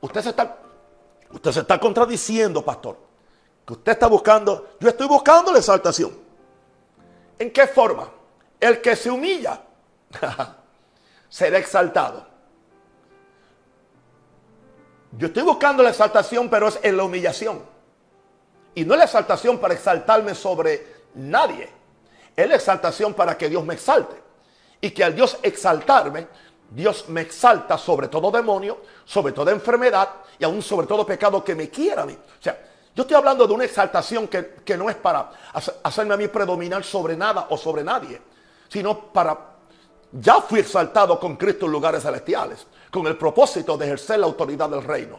Usted 0.00 0.20
se 0.20 0.30
está, 0.30 0.58
usted 1.30 1.52
se 1.52 1.60
está 1.60 1.78
contradiciendo, 1.78 2.64
pastor. 2.64 2.98
Que 3.64 3.74
usted 3.74 3.92
está 3.92 4.08
buscando, 4.08 4.70
yo 4.80 4.88
estoy 4.88 5.06
buscando 5.06 5.52
la 5.52 5.58
exaltación. 5.58 6.12
¿En 7.38 7.52
qué 7.52 7.66
forma? 7.68 8.08
El 8.58 8.80
que 8.80 8.96
se 8.96 9.10
humilla 9.10 9.60
será 11.28 11.58
exaltado. 11.58 12.31
Yo 15.12 15.26
estoy 15.26 15.42
buscando 15.42 15.82
la 15.82 15.90
exaltación, 15.90 16.48
pero 16.48 16.68
es 16.68 16.78
en 16.82 16.96
la 16.96 17.04
humillación. 17.04 17.62
Y 18.74 18.84
no 18.84 18.96
la 18.96 19.04
exaltación 19.04 19.58
para 19.58 19.74
exaltarme 19.74 20.34
sobre 20.34 20.86
nadie. 21.14 21.68
Es 22.34 22.48
la 22.48 22.56
exaltación 22.56 23.12
para 23.12 23.36
que 23.36 23.48
Dios 23.48 23.64
me 23.64 23.74
exalte. 23.74 24.16
Y 24.80 24.90
que 24.90 25.04
al 25.04 25.14
Dios 25.14 25.38
exaltarme, 25.42 26.26
Dios 26.70 27.08
me 27.08 27.20
exalta 27.20 27.76
sobre 27.76 28.08
todo 28.08 28.30
demonio, 28.30 28.80
sobre 29.04 29.32
toda 29.32 29.52
enfermedad 29.52 30.08
y 30.38 30.44
aún 30.44 30.62
sobre 30.62 30.86
todo 30.86 31.04
pecado 31.04 31.44
que 31.44 31.54
me 31.54 31.68
quiera 31.68 32.02
a 32.02 32.06
mí. 32.06 32.14
O 32.14 32.42
sea, 32.42 32.58
yo 32.94 33.02
estoy 33.02 33.16
hablando 33.16 33.46
de 33.46 33.52
una 33.52 33.64
exaltación 33.64 34.26
que, 34.28 34.54
que 34.64 34.76
no 34.78 34.88
es 34.88 34.96
para 34.96 35.30
hacerme 35.82 36.14
a 36.14 36.16
mí 36.16 36.28
predominar 36.28 36.82
sobre 36.84 37.16
nada 37.16 37.46
o 37.50 37.58
sobre 37.58 37.84
nadie, 37.84 38.20
sino 38.68 39.12
para 39.12 39.52
ya 40.12 40.42
fui 40.42 40.60
exaltado 40.60 41.18
con 41.18 41.36
Cristo 41.36 41.66
en 41.66 41.72
lugares 41.72 42.02
celestiales, 42.02 42.66
con 42.92 43.06
el 43.06 43.16
propósito 43.16 43.78
de 43.78 43.86
ejercer 43.86 44.20
la 44.20 44.26
autoridad 44.26 44.68
del 44.68 44.84
reino 44.84 45.18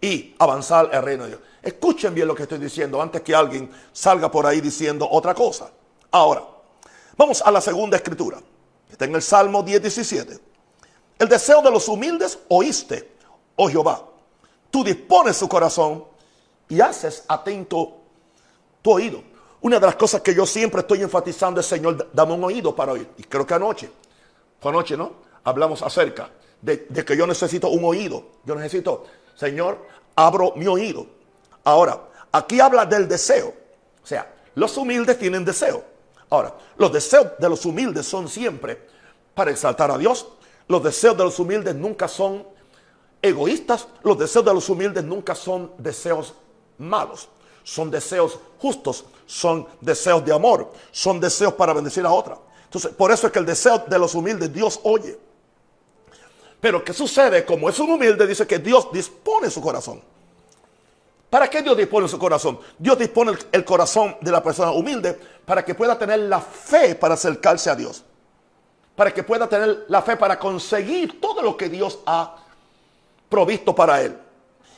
y, 0.00 0.34
avanzar 0.38 0.88
el 0.90 1.02
reino 1.02 1.24
de 1.24 1.30
Dios. 1.30 1.40
Escuchen 1.62 2.14
bien 2.14 2.26
lo 2.26 2.34
que 2.34 2.44
estoy 2.44 2.58
diciendo 2.58 3.00
antes 3.00 3.20
que 3.20 3.34
alguien 3.34 3.70
salga 3.92 4.30
por 4.30 4.46
ahí 4.46 4.62
diciendo 4.62 5.06
otra 5.10 5.34
cosa. 5.34 5.70
Ahora, 6.10 6.42
vamos 7.14 7.42
a 7.42 7.50
la 7.50 7.60
segunda 7.60 7.98
escritura, 7.98 8.38
está 8.90 9.04
en 9.04 9.14
el 9.14 9.20
Salmo 9.20 9.62
10, 9.62 9.82
17. 9.82 10.38
El 11.18 11.28
deseo 11.28 11.60
de 11.60 11.70
los 11.70 11.88
humildes 11.88 12.38
oíste, 12.48 13.12
oh 13.56 13.68
Jehová. 13.68 14.02
Tú 14.70 14.82
dispones 14.82 15.36
su 15.36 15.48
corazón 15.50 16.04
y 16.70 16.80
haces 16.80 17.24
atento 17.28 17.98
tu 18.80 18.92
oído. 18.92 19.22
Una 19.60 19.78
de 19.78 19.86
las 19.86 19.96
cosas 19.96 20.22
que 20.22 20.34
yo 20.34 20.46
siempre 20.46 20.80
estoy 20.80 21.02
enfatizando 21.02 21.60
es, 21.60 21.66
Señor, 21.66 22.10
dame 22.14 22.32
un 22.32 22.44
oído 22.44 22.74
para 22.74 22.92
oír. 22.92 23.08
Y 23.18 23.24
creo 23.24 23.46
que 23.46 23.52
anoche, 23.52 23.90
anoche, 24.62 24.96
¿no? 24.96 25.26
Hablamos 25.44 25.82
acerca 25.82 26.30
de, 26.60 26.86
que 26.86 27.16
yo 27.16 27.26
necesito 27.26 27.68
un 27.68 27.84
oído. 27.84 28.24
Yo 28.44 28.54
necesito, 28.54 29.04
Señor, 29.34 29.86
abro 30.14 30.52
mi 30.56 30.66
oído. 30.66 31.06
Ahora, 31.64 32.00
aquí 32.32 32.60
habla 32.60 32.86
del 32.86 33.08
deseo. 33.08 33.54
O 34.02 34.06
sea, 34.06 34.34
los 34.54 34.76
humildes 34.76 35.18
tienen 35.18 35.44
deseo. 35.44 35.84
Ahora, 36.30 36.54
los 36.76 36.92
deseos 36.92 37.28
de 37.38 37.48
los 37.48 37.64
humildes 37.64 38.06
son 38.06 38.28
siempre 38.28 38.80
para 39.34 39.50
exaltar 39.50 39.90
a 39.90 39.98
Dios. 39.98 40.26
Los 40.68 40.82
deseos 40.82 41.16
de 41.16 41.24
los 41.24 41.38
humildes 41.38 41.74
nunca 41.74 42.08
son 42.08 42.46
egoístas. 43.22 43.86
Los 44.02 44.18
deseos 44.18 44.44
de 44.44 44.54
los 44.54 44.68
humildes 44.68 45.04
nunca 45.04 45.34
son 45.34 45.72
deseos 45.78 46.34
malos 46.78 47.28
son 47.66 47.90
deseos 47.90 48.38
justos, 48.60 49.04
son 49.26 49.66
deseos 49.80 50.24
de 50.24 50.32
amor, 50.32 50.70
son 50.92 51.18
deseos 51.18 51.52
para 51.54 51.72
bendecir 51.72 52.06
a 52.06 52.12
otra. 52.12 52.38
Entonces, 52.62 52.92
por 52.92 53.10
eso 53.10 53.26
es 53.26 53.32
que 53.32 53.40
el 53.40 53.44
deseo 53.44 53.84
de 53.88 53.98
los 53.98 54.14
humildes 54.14 54.52
Dios 54.52 54.78
oye. 54.84 55.18
Pero 56.66 56.82
¿qué 56.82 56.92
sucede? 56.92 57.44
Como 57.44 57.68
es 57.68 57.78
un 57.78 57.92
humilde, 57.92 58.26
dice 58.26 58.44
que 58.44 58.58
Dios 58.58 58.88
dispone 58.92 59.48
su 59.50 59.60
corazón. 59.60 60.02
¿Para 61.30 61.48
qué 61.48 61.62
Dios 61.62 61.76
dispone 61.76 62.08
su 62.08 62.18
corazón? 62.18 62.58
Dios 62.76 62.98
dispone 62.98 63.34
el 63.52 63.64
corazón 63.64 64.16
de 64.20 64.32
la 64.32 64.42
persona 64.42 64.72
humilde 64.72 65.16
para 65.44 65.64
que 65.64 65.76
pueda 65.76 65.96
tener 65.96 66.18
la 66.18 66.40
fe 66.40 66.96
para 66.96 67.14
acercarse 67.14 67.70
a 67.70 67.76
Dios. 67.76 68.02
Para 68.96 69.14
que 69.14 69.22
pueda 69.22 69.48
tener 69.48 69.84
la 69.86 70.02
fe 70.02 70.16
para 70.16 70.40
conseguir 70.40 71.20
todo 71.20 71.40
lo 71.40 71.56
que 71.56 71.68
Dios 71.68 72.00
ha 72.04 72.34
provisto 73.28 73.72
para 73.72 74.02
él. 74.02 74.18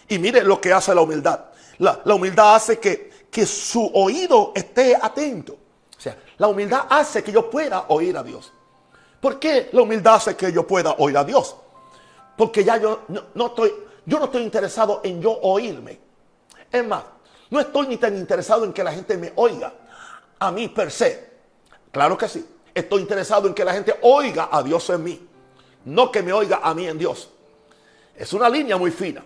Y 0.08 0.18
mire 0.18 0.44
lo 0.44 0.60
que 0.60 0.74
hace 0.74 0.94
la 0.94 1.00
humildad. 1.00 1.40
La, 1.78 2.02
humildad 2.04 2.56
hace 2.56 2.78
que, 2.78 3.10
que 3.30 3.46
su 3.46 3.90
oído 3.94 4.52
esté 4.54 4.94
atento. 4.94 5.54
O 5.96 6.00
sea, 6.02 6.18
la 6.36 6.48
humildad 6.48 6.82
hace 6.90 7.24
que 7.24 7.32
yo 7.32 7.48
pueda 7.48 7.86
oír 7.88 8.14
a 8.18 8.22
Dios. 8.22 8.52
¿Por 9.22 9.38
qué 9.38 9.70
la 9.72 9.80
humildad 9.80 10.16
hace 10.16 10.36
que 10.36 10.52
yo 10.52 10.66
pueda 10.66 10.94
oír 10.98 11.16
a 11.16 11.24
Dios? 11.24 11.56
Porque 12.38 12.62
ya 12.62 12.76
yo 12.76 13.00
no, 13.34 13.46
estoy, 13.46 13.74
yo 14.06 14.20
no 14.20 14.26
estoy 14.26 14.44
interesado 14.44 15.00
en 15.02 15.20
yo 15.20 15.32
oírme. 15.42 15.98
Es 16.70 16.86
más, 16.86 17.02
no 17.50 17.58
estoy 17.58 17.88
ni 17.88 17.96
tan 17.96 18.16
interesado 18.16 18.64
en 18.64 18.72
que 18.72 18.84
la 18.84 18.92
gente 18.92 19.18
me 19.18 19.32
oiga 19.34 19.74
a 20.38 20.52
mí 20.52 20.68
per 20.68 20.92
se. 20.92 21.30
Claro 21.90 22.16
que 22.16 22.28
sí. 22.28 22.46
Estoy 22.72 23.02
interesado 23.02 23.48
en 23.48 23.54
que 23.54 23.64
la 23.64 23.72
gente 23.72 23.92
oiga 24.02 24.50
a 24.52 24.62
Dios 24.62 24.88
en 24.90 25.02
mí. 25.02 25.28
No 25.86 26.12
que 26.12 26.22
me 26.22 26.32
oiga 26.32 26.60
a 26.62 26.72
mí 26.74 26.86
en 26.86 26.96
Dios. 26.96 27.28
Es 28.14 28.32
una 28.32 28.48
línea 28.48 28.76
muy 28.76 28.92
fina. 28.92 29.24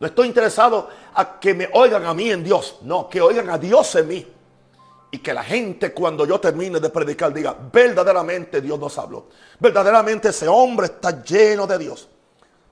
No 0.00 0.06
estoy 0.06 0.26
interesado 0.26 0.88
a 1.12 1.38
que 1.38 1.52
me 1.52 1.68
oigan 1.74 2.06
a 2.06 2.14
mí 2.14 2.30
en 2.30 2.42
Dios. 2.42 2.78
No, 2.80 3.10
que 3.10 3.20
oigan 3.20 3.50
a 3.50 3.58
Dios 3.58 3.94
en 3.96 4.08
mí. 4.08 4.26
y 5.14 5.18
que 5.18 5.34
la 5.34 5.44
gente 5.44 5.92
cuando 5.92 6.24
yo 6.24 6.40
termine 6.40 6.80
de 6.80 6.88
predicar 6.88 7.34
diga, 7.34 7.54
verdaderamente 7.70 8.62
Dios 8.62 8.80
nos 8.80 8.96
habló. 8.96 9.26
Verdaderamente 9.60 10.30
ese 10.30 10.48
hombre 10.48 10.86
está 10.86 11.22
lleno 11.22 11.66
de 11.66 11.76
Dios. 11.76 12.08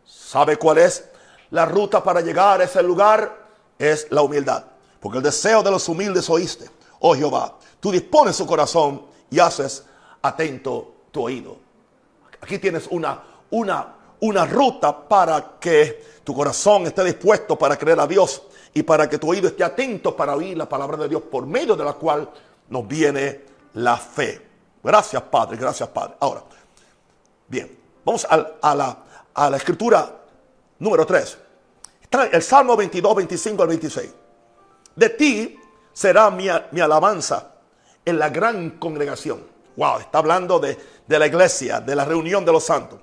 ¿Sabe 0.05 0.57
cuál 0.57 0.79
es 0.79 1.05
la 1.51 1.67
ruta 1.67 2.03
para 2.03 2.21
llegar 2.21 2.61
a 2.61 2.65
ese 2.65 2.83
lugar? 2.83 3.49
Es 3.79 4.07
la 4.11 4.23
humildad. 4.23 4.65
Porque 5.01 5.19
el 5.19 5.25
deseo 5.25 5.63
de 5.63 5.71
los 5.71 5.89
humildes 5.89 6.29
oíste, 6.29 6.69
oh 7.01 7.15
Jehová. 7.15 7.57
Tú 7.81 7.91
dispones 7.91 8.37
su 8.37 8.47
corazón 8.47 9.07
y 9.31 9.39
haces 9.39 9.85
atento 10.23 10.95
tu 11.11 11.23
oído. 11.23 11.57
Aquí 12.41 12.59
tienes 12.59 12.87
una, 12.91 13.23
una, 13.51 13.95
una 14.21 14.47
ruta 14.47 15.09
para 15.09 15.59
que 15.59 16.21
tu 16.25 16.35
corazón 16.35 16.87
esté 16.87 17.05
dispuesto 17.05 17.59
para 17.59 17.77
creer 17.77 18.01
a 18.01 18.07
Dios 18.07 18.43
y 18.73 18.83
para 18.83 19.09
que 19.09 19.19
tu 19.19 19.31
oído 19.31 19.49
esté 19.49 19.65
atento 19.65 20.15
para 20.15 20.35
oír 20.35 20.57
la 20.57 20.69
palabra 20.69 20.97
de 20.97 21.09
Dios 21.09 21.23
por 21.23 21.47
medio 21.47 21.77
de 21.77 21.85
la 21.85 21.95
cual 21.95 22.31
nos 22.69 22.87
viene 22.87 23.41
la 23.75 23.97
fe. 23.97 24.47
Gracias 24.83 25.23
Padre, 25.23 25.57
gracias 25.57 25.89
Padre. 25.89 26.15
Ahora, 26.21 26.43
bien, 27.49 27.77
vamos 28.05 28.27
a, 28.29 28.75
la, 28.75 28.99
a 29.41 29.49
la 29.49 29.57
escritura 29.57 30.21
número 30.81 31.07
3. 31.07 31.39
Está 32.03 32.27
el 32.27 32.43
Salmo 32.43 32.77
22, 32.77 33.17
25 33.17 33.63
al 33.63 33.69
26. 33.69 34.15
De 34.95 35.09
ti 35.09 35.59
será 35.95 36.31
mi, 36.31 36.47
mi 36.73 36.81
alabanza 36.81 37.55
en 38.05 38.19
la 38.19 38.29
gran 38.29 38.73
congregación. 38.73 39.43
Wow, 39.77 40.01
está 40.01 40.19
hablando 40.19 40.59
de, 40.59 40.77
de, 41.07 41.19
la 41.19 41.27
iglesia, 41.27 41.81
de 41.81 41.97
la 41.97 42.05
reunión 42.05 42.45
de 42.45 42.53
los 42.53 42.65
santos. 42.65 43.01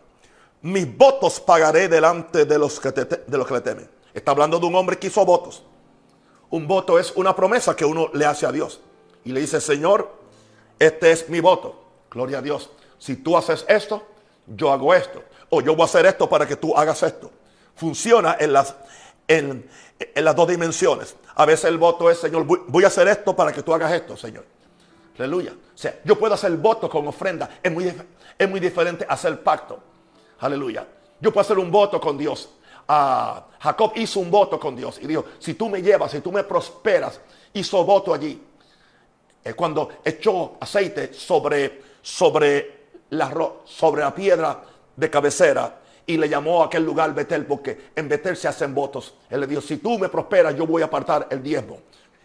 Mis 0.62 0.96
votos 0.96 1.40
pagaré 1.40 1.88
delante 1.88 2.46
de 2.46 2.60
los 2.60 2.80
que, 2.80 2.92
de 2.92 3.38
los 3.38 3.48
que 3.48 3.54
le 3.56 3.62
temen. 3.62 3.90
Está 4.14 4.30
hablando 4.30 4.60
de 4.60 4.68
un 4.68 4.76
hombre 4.76 5.00
que 5.00 5.08
hizo 5.08 5.26
votos. 5.26 5.64
Un 6.52 6.68
voto 6.68 7.00
es 7.00 7.14
una 7.16 7.36
promesa 7.36 7.76
que 7.76 7.84
uno 7.84 8.12
le 8.14 8.28
hace 8.28 8.46
a 8.46 8.52
Dios. 8.52 8.80
Y 9.24 9.32
le 9.32 9.40
dice, 9.40 9.60
Señor, 9.60 10.12
este 10.78 11.12
es 11.12 11.30
mi 11.30 11.40
voto. 11.40 11.84
Gloria 12.12 12.38
a 12.38 12.42
Dios. 12.44 12.70
Si 13.00 13.16
tú 13.16 13.36
haces 13.36 13.66
esto, 13.68 14.04
yo 14.46 14.72
hago 14.72 14.94
esto. 14.94 15.24
O 15.50 15.62
yo 15.62 15.76
voy 15.76 15.84
a 15.84 15.86
hacer 15.86 16.06
esto 16.06 16.28
para 16.28 16.48
que 16.48 16.56
tú 16.56 16.76
hagas 16.76 17.04
esto. 17.04 17.32
Funciona 17.76 18.38
en 18.40 18.54
las, 18.54 18.76
en, 19.28 19.70
en 20.00 20.26
las 20.26 20.36
dos 20.36 20.48
dimensiones. 20.48 21.16
A 21.36 21.46
veces 21.46 21.66
el 21.66 21.78
voto 21.78 22.10
es, 22.10 22.20
Señor, 22.20 22.46
voy 22.46 22.84
a 22.84 22.88
hacer 22.88 23.08
esto 23.08 23.36
para 23.36 23.52
que 23.54 23.64
tú 23.64 23.74
hagas 23.74 23.92
esto, 23.94 24.18
Señor. 24.18 24.46
Aleluya. 25.18 25.52
O 25.52 25.78
sea, 25.78 26.00
yo 26.04 26.18
puedo 26.18 26.34
hacer 26.34 26.52
voto 26.58 26.90
con 26.90 27.08
ofrenda. 27.08 27.60
Es 27.62 27.72
muy, 27.72 27.94
es 28.38 28.50
muy 28.50 28.60
diferente 28.60 29.06
hacer 29.08 29.42
pacto. 29.42 29.80
Aleluya. 30.40 30.88
Yo 31.20 31.32
puedo 31.32 31.42
hacer 31.42 31.58
un 31.58 31.72
voto 31.72 32.00
con 32.00 32.18
Dios. 32.18 32.50
Ah, 32.88 33.46
Jacob 33.60 33.92
hizo 33.96 34.20
un 34.20 34.32
voto 34.32 34.60
con 34.60 34.76
Dios 34.76 35.00
y 35.02 35.08
dijo, 35.08 35.26
si 35.40 35.56
tú 35.56 35.70
me 35.70 35.82
llevas, 35.82 36.12
si 36.12 36.22
tú 36.22 36.32
me 36.32 36.44
prosperas, 36.44 37.20
hizo 37.54 37.84
voto 37.84 38.14
allí. 38.14 38.42
Es 39.44 39.56
cuando 39.56 39.90
echó 40.04 40.58
aceite 40.60 41.14
sobre, 41.14 41.82
sobre, 42.02 42.88
la, 43.10 43.52
sobre 43.66 44.02
la 44.02 44.14
piedra 44.14 44.64
de 44.98 45.10
cabecera 45.10 45.80
y 46.06 46.18
le 46.18 46.28
llamó 46.28 46.62
a 46.62 46.66
aquel 46.66 46.84
lugar 46.84 47.14
Betel 47.14 47.46
porque 47.46 47.92
en 47.96 48.10
Betel 48.10 48.36
se 48.36 48.48
hacen 48.48 48.74
votos. 48.74 49.14
Él 49.30 49.42
le 49.42 49.48
dijo, 49.48 49.62
si 49.62 49.78
tú 49.78 49.98
me 49.98 50.10
prosperas, 50.10 50.56
yo 50.56 50.68
voy 50.68 50.82
a 50.82 50.86
apartar 50.86 51.28
el 51.30 51.42
diezmo. 51.42 51.80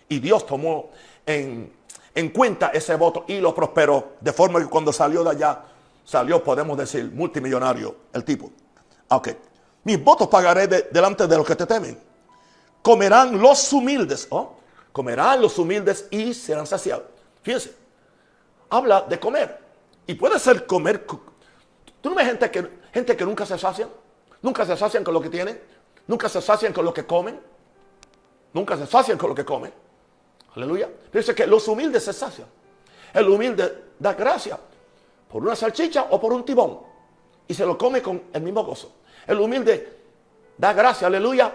Y 0.09 0.19
Dios 0.19 0.47
tomó 0.47 0.91
en, 1.27 1.73
en 2.15 2.29
cuenta 2.31 2.69
ese 2.69 2.95
voto 2.95 3.25
y 3.27 3.39
lo 3.39 3.55
prosperó. 3.55 4.15
De 4.21 4.33
forma 4.33 4.61
que 4.61 4.67
cuando 4.67 4.93
salió 4.93 5.23
de 5.25 5.31
allá, 5.31 5.63
salió, 6.05 6.43
podemos 6.43 6.79
decir, 6.79 7.11
multimillonario 7.13 7.97
el 8.13 8.25
tipo. 8.25 8.51
Ok. 9.09 9.29
Mis 9.85 10.03
votos 10.03 10.29
pagaré 10.29 10.69
delante 10.69 11.27
de 11.27 11.37
los 11.37 11.47
que 11.47 11.57
te 11.57 11.67
temen. 11.67 11.99
Comerán 12.83 13.41
los 13.41 13.73
humildes. 13.73 14.29
¿oh? 14.31 14.57
Comerán 14.93 15.41
los 15.43 15.59
humildes 15.59 16.07
y 16.11 16.35
serán 16.35 16.67
saciados. 16.67 17.05
Fíjense. 17.43 17.75
Habla 18.71 19.03
de 19.03 19.19
comer. 19.19 19.59
Y 20.07 20.15
puede 20.15 20.39
ser 20.39 20.67
comer. 20.67 21.05
¿Tú 22.03 22.11
no 22.11 22.17
ves 22.17 22.27
gente 22.27 22.51
que, 22.51 22.69
gente 22.93 23.17
que 23.17 23.25
nunca 23.25 23.47
se 23.47 23.57
sacian? 23.57 23.89
Nunca 24.43 24.67
se 24.67 24.77
sacian 24.77 25.05
con 25.05 25.15
lo 25.15 25.21
que 25.23 25.31
tienen. 25.31 25.59
Nunca 26.09 26.29
se 26.29 26.43
sacian 26.43 26.73
con 26.73 26.85
lo 26.85 26.93
que 26.93 27.07
comen. 27.07 27.41
Nunca 28.53 28.77
se 28.77 28.87
sacian 28.87 29.17
con 29.17 29.31
lo 29.31 29.35
que 29.35 29.45
comen. 29.45 29.73
Aleluya. 30.57 30.91
Fíjense 31.11 31.35
que 31.35 31.47
los 31.47 31.67
humildes 31.69 32.05
se 32.05 32.13
sacian. 32.13 32.49
El 33.15 33.29
humilde 33.29 33.93
da 33.99 34.15
gracia 34.15 34.59
por 35.31 35.43
una 35.43 35.55
salchicha 35.55 36.09
o 36.11 36.21
por 36.21 36.33
un 36.33 36.45
tibón. 36.45 36.81
Y 37.47 37.55
se 37.55 37.65
lo 37.65 37.79
come 37.79 38.03
con 38.03 38.25
el 38.33 38.43
mismo 38.43 38.65
gozo. 38.65 38.93
El 39.27 39.39
humilde 39.39 40.01
da 40.59 40.73
gracia, 40.73 41.07
aleluya, 41.07 41.53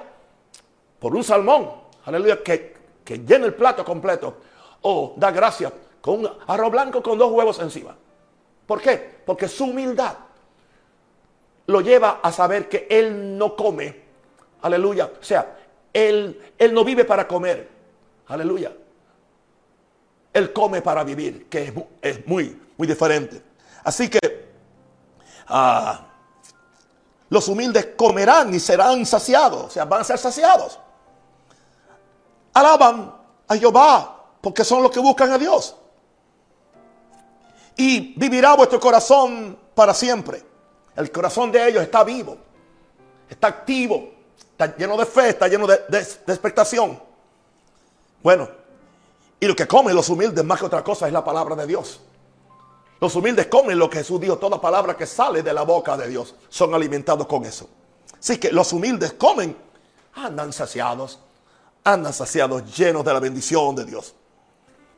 por 0.97 1.13
un 1.13 1.23
salmón, 1.23 1.71
aleluya, 2.05 2.41
que, 2.41 2.75
que 3.03 3.19
llena 3.19 3.45
el 3.45 3.53
plato 3.53 3.83
completo. 3.83 4.37
O 4.81 5.13
da 5.17 5.29
gracia 5.31 5.73
con 5.99 6.19
un 6.19 6.29
arroz 6.47 6.71
blanco 6.71 7.03
con 7.03 7.17
dos 7.17 7.31
huevos 7.31 7.59
encima. 7.59 7.95
¿Por 8.65 8.81
qué? 8.81 9.21
Porque 9.25 9.47
su 9.47 9.65
humildad 9.65 10.15
lo 11.67 11.81
lleva 11.81 12.19
a 12.23 12.31
saber 12.31 12.67
que 12.67 12.87
él 12.89 13.37
no 13.37 13.55
come. 13.55 14.03
Aleluya. 14.61 15.11
O 15.19 15.23
sea, 15.23 15.55
él, 15.93 16.53
él 16.57 16.73
no 16.73 16.83
vive 16.83 17.05
para 17.05 17.27
comer. 17.27 17.69
Aleluya. 18.27 18.71
Él 20.33 20.53
come 20.53 20.81
para 20.81 21.03
vivir, 21.03 21.47
que 21.47 21.73
es, 22.01 22.27
muy, 22.27 22.59
muy 22.77 22.87
diferente. 22.87 23.41
Así 23.83 24.09
que, 24.09 24.19
ah, 25.47 26.05
los 27.29 27.47
humildes 27.47 27.89
comerán 27.97 28.53
y 28.53 28.59
serán 28.59 29.05
saciados, 29.05 29.63
o 29.65 29.69
sea, 29.69 29.85
van 29.85 30.01
a 30.01 30.03
ser 30.03 30.17
saciados. 30.17 30.79
Alaban 32.53 33.13
a 33.47 33.55
Jehová 33.55 34.25
porque 34.41 34.63
son 34.63 34.83
los 34.83 34.91
que 34.91 34.99
buscan 34.99 35.31
a 35.31 35.37
Dios. 35.37 35.75
Y 37.75 38.13
vivirá 38.17 38.55
vuestro 38.55 38.79
corazón 38.79 39.57
para 39.75 39.93
siempre. 39.93 40.43
El 40.97 41.11
corazón 41.11 41.51
de 41.51 41.69
ellos 41.69 41.83
está 41.83 42.03
vivo, 42.03 42.37
está 43.29 43.47
activo, 43.47 44.11
está 44.51 44.75
lleno 44.75 44.97
de 44.97 45.05
fe, 45.05 45.29
está 45.29 45.47
lleno 45.47 45.65
de, 45.67 45.77
de 45.87 45.99
expectación. 45.99 46.99
Bueno, 48.21 48.49
y 49.39 49.45
lo 49.45 49.55
que 49.55 49.67
comen 49.67 49.95
los 49.95 50.09
humildes 50.09 50.43
más 50.43 50.59
que 50.59 50.65
otra 50.65 50.83
cosa 50.83 51.07
es 51.07 51.13
la 51.13 51.23
palabra 51.23 51.55
de 51.55 51.67
Dios. 51.67 52.01
Los 52.99 53.15
humildes 53.15 53.45
comen 53.45 53.77
lo 53.77 53.89
que 53.89 53.99
Jesús 53.99 54.19
dijo, 54.19 54.37
toda 54.37 54.59
palabra 54.59 54.97
que 54.97 55.05
sale 55.05 55.43
de 55.43 55.53
la 55.53 55.61
boca 55.61 55.95
de 55.95 56.07
Dios 56.07 56.33
son 56.49 56.73
alimentados 56.73 57.27
con 57.27 57.45
eso. 57.45 57.69
Así 58.19 58.39
que 58.39 58.51
los 58.51 58.73
humildes 58.73 59.13
comen, 59.13 59.55
andan 60.15 60.51
saciados, 60.51 61.19
andan 61.83 62.11
saciados, 62.11 62.75
llenos 62.75 63.05
de 63.05 63.13
la 63.13 63.19
bendición 63.19 63.75
de 63.75 63.85
Dios. 63.85 64.15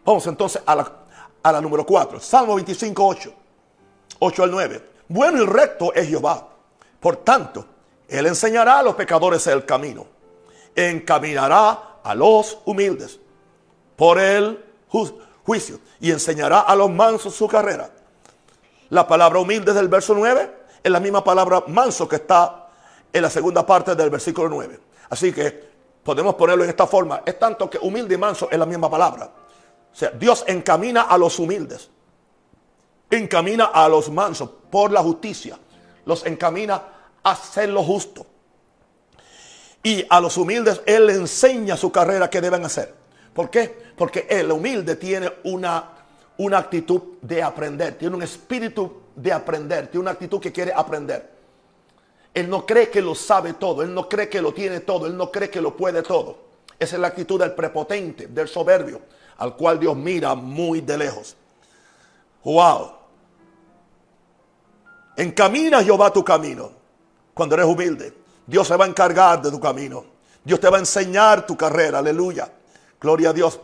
Vamos 0.06 0.26
entonces 0.28 0.62
a 0.66 0.76
la, 0.76 0.92
a 1.44 1.52
la 1.52 1.60
número 1.60 1.86
4, 1.86 2.22
Salmo 2.22 2.56
25, 2.56 3.06
8, 3.06 3.34
8 4.20 4.44
al 4.44 4.52
9. 4.52 4.90
Bueno 5.10 5.42
y 5.42 5.46
recto 5.48 5.92
es 5.96 6.08
Jehová, 6.08 6.48
por 7.00 7.18
tanto, 7.18 7.66
Él 8.08 8.28
enseñará 8.28 8.78
a 8.78 8.84
los 8.84 8.94
pecadores 8.94 9.46
el 9.48 9.66
camino, 9.66 10.06
encaminará 10.76 11.98
a 12.04 12.14
los 12.14 12.60
humildes 12.66 13.20
por 13.96 14.20
el 14.20 14.64
juicio 15.44 15.80
y 16.00 16.12
enseñará 16.12 16.60
a 16.60 16.76
los 16.76 16.92
mansos 16.92 17.34
su 17.34 17.48
carrera. 17.48 17.90
La 18.90 19.08
palabra 19.08 19.40
humilde 19.40 19.74
del 19.74 19.88
verso 19.88 20.14
9 20.14 20.58
es 20.84 20.92
la 20.92 21.00
misma 21.00 21.24
palabra 21.24 21.64
manso 21.66 22.08
que 22.08 22.18
está 22.18 22.70
en 23.12 23.22
la 23.24 23.32
segunda 23.32 23.66
parte 23.66 23.96
del 23.96 24.12
versículo 24.12 24.48
9. 24.48 24.80
Así 25.10 25.34
que 25.34 25.70
podemos 26.04 26.36
ponerlo 26.36 26.64
en 26.64 26.70
esta 26.70 26.86
forma. 26.86 27.24
Es 27.26 27.40
tanto 27.40 27.68
que 27.68 27.80
humilde 27.80 28.14
y 28.14 28.18
manso 28.18 28.48
es 28.52 28.60
la 28.60 28.66
misma 28.68 28.92
palabra. 28.92 29.26
O 29.92 29.96
sea, 29.96 30.12
Dios 30.12 30.44
encamina 30.46 31.04
a 31.04 31.18
los 31.18 31.40
humildes. 31.40 31.90
Encamina 33.10 33.66
a 33.66 33.90
los 33.90 34.12
mansos 34.12 34.52
por 34.70 34.92
la 34.92 35.02
justicia. 35.02 35.58
Los 36.06 36.26
encamina 36.26 36.84
a 37.24 37.32
hacer 37.32 37.70
lo 37.70 37.84
justo. 37.84 38.26
Y 39.84 40.06
a 40.10 40.20
los 40.20 40.38
humildes 40.38 40.82
Él 40.86 41.10
enseña 41.10 41.78
su 41.78 41.92
carrera 41.92 42.30
que 42.30 42.42
deben 42.42 42.66
hacer. 42.66 42.94
¿Por 43.34 43.50
qué? 43.50 43.76
Porque 43.96 44.28
el 44.30 44.52
humilde 44.52 44.96
tiene 44.96 45.32
una, 45.44 45.92
una 46.38 46.58
actitud 46.58 47.02
de 47.22 47.42
aprender, 47.42 47.98
tiene 47.98 48.16
un 48.16 48.24
espíritu 48.24 49.02
de 49.16 49.32
aprender, 49.32 49.88
tiene 49.88 50.02
una 50.02 50.12
actitud 50.12 50.40
que 50.40 50.52
quiere 50.52 50.74
aprender. 50.74 51.30
Él 52.34 52.50
no 52.50 52.66
cree 52.66 52.90
que 52.90 53.02
lo 53.02 53.16
sabe 53.16 53.54
todo, 53.54 53.82
él 53.82 53.94
no 53.94 54.08
cree 54.08 54.30
que 54.30 54.42
lo 54.42 54.54
tiene 54.54 54.82
todo, 54.82 55.08
él 55.08 55.16
no 55.16 55.32
cree 55.32 55.50
que 55.50 55.62
lo 55.62 55.76
puede 55.76 56.02
todo. 56.02 56.50
Esa 56.78 56.96
es 56.96 57.02
la 57.02 57.08
actitud 57.08 57.40
del 57.40 57.54
prepotente, 57.54 58.28
del 58.28 58.48
soberbio, 58.48 59.02
al 59.38 59.56
cual 59.56 59.80
Dios 59.80 59.96
mira 59.96 60.36
muy 60.36 60.82
de 60.82 60.98
lejos. 60.98 61.36
Wow. 62.44 62.99
Encamina 65.20 65.84
Jehová 65.84 66.14
tu 66.14 66.24
camino. 66.24 66.72
Cuando 67.34 67.56
eres 67.56 67.68
humilde, 67.68 68.14
Dios 68.48 68.66
se 68.66 68.78
va 68.78 68.86
a 68.86 68.88
encargar 68.88 69.42
de 69.42 69.52
tu 69.52 69.60
camino. 69.60 70.06
Dios 70.42 70.62
te 70.62 70.70
va 70.70 70.78
a 70.78 70.80
enseñar 70.80 71.46
tu 71.46 71.58
carrera, 71.58 72.00
aleluya. 72.00 72.50
Gloria 73.02 73.32
a 73.32 73.34
Dios. 73.34 73.60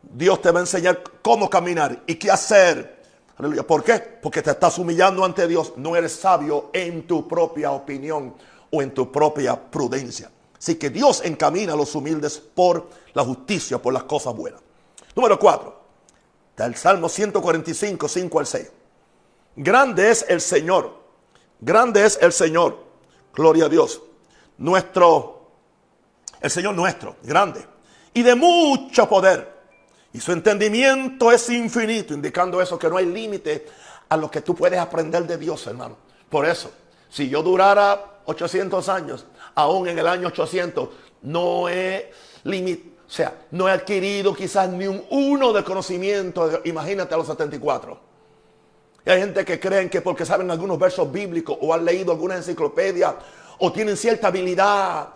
Dios 0.00 0.40
te 0.40 0.52
va 0.52 0.60
a 0.60 0.62
enseñar 0.62 1.02
cómo 1.20 1.50
caminar 1.50 2.04
y 2.06 2.14
qué 2.14 2.30
hacer. 2.30 3.00
Aleluya. 3.38 3.64
¿Por 3.66 3.82
qué? 3.82 3.98
Porque 3.98 4.40
te 4.40 4.52
estás 4.52 4.78
humillando 4.78 5.24
ante 5.24 5.48
Dios. 5.48 5.72
No 5.78 5.96
eres 5.96 6.12
sabio 6.12 6.70
en 6.72 7.04
tu 7.08 7.26
propia 7.26 7.72
opinión 7.72 8.36
o 8.70 8.80
en 8.80 8.94
tu 8.94 9.10
propia 9.10 9.60
prudencia. 9.60 10.30
Así 10.56 10.76
que 10.76 10.90
Dios 10.90 11.22
encamina 11.24 11.72
a 11.72 11.76
los 11.76 11.92
humildes 11.96 12.38
por 12.38 12.88
la 13.14 13.24
justicia, 13.24 13.82
por 13.82 13.92
las 13.92 14.04
cosas 14.04 14.36
buenas. 14.36 14.60
Número 15.16 15.40
cuatro. 15.40 15.76
Está 16.50 16.66
el 16.66 16.76
Salmo 16.76 17.08
145, 17.08 18.06
5 18.06 18.38
al 18.38 18.46
6. 18.46 18.72
Grande 19.56 20.08
es 20.08 20.24
el 20.28 20.40
Señor. 20.40 20.99
Grande 21.60 22.04
es 22.04 22.18
el 22.20 22.32
Señor. 22.32 22.78
Gloria 23.34 23.66
a 23.66 23.68
Dios. 23.68 24.02
Nuestro, 24.58 25.52
el 26.40 26.50
Señor 26.50 26.74
nuestro, 26.74 27.16
grande. 27.22 27.64
Y 28.12 28.22
de 28.22 28.34
mucho 28.34 29.08
poder. 29.08 29.60
Y 30.12 30.20
su 30.20 30.32
entendimiento 30.32 31.30
es 31.30 31.48
infinito, 31.50 32.14
indicando 32.14 32.60
eso, 32.60 32.78
que 32.78 32.88
no 32.88 32.96
hay 32.96 33.06
límite 33.06 33.66
a 34.08 34.16
lo 34.16 34.30
que 34.30 34.40
tú 34.40 34.54
puedes 34.54 34.78
aprender 34.78 35.26
de 35.26 35.38
Dios, 35.38 35.66
hermano. 35.66 35.96
Por 36.28 36.46
eso, 36.46 36.70
si 37.08 37.28
yo 37.28 37.42
durara 37.42 38.20
800 38.24 38.88
años, 38.88 39.26
aún 39.54 39.88
en 39.88 39.98
el 39.98 40.06
año 40.06 40.28
800, 40.28 40.88
no 41.22 41.68
he 41.68 42.10
limitado, 42.44 42.90
o 43.06 43.12
sea, 43.12 43.34
no 43.50 43.68
he 43.68 43.72
adquirido 43.72 44.32
quizás 44.32 44.68
ni 44.68 44.86
un 44.86 45.04
uno 45.10 45.52
de 45.52 45.64
conocimiento, 45.64 46.60
imagínate 46.64 47.12
a 47.12 47.18
los 47.18 47.26
74. 47.26 48.09
Y 49.04 49.10
hay 49.10 49.20
gente 49.20 49.44
que 49.44 49.58
creen 49.58 49.88
que 49.88 50.00
porque 50.00 50.26
saben 50.26 50.50
algunos 50.50 50.78
versos 50.78 51.10
bíblicos 51.10 51.56
o 51.60 51.72
han 51.72 51.84
leído 51.84 52.12
alguna 52.12 52.36
enciclopedia 52.36 53.16
o 53.58 53.72
tienen 53.72 53.96
cierta 53.96 54.28
habilidad 54.28 55.10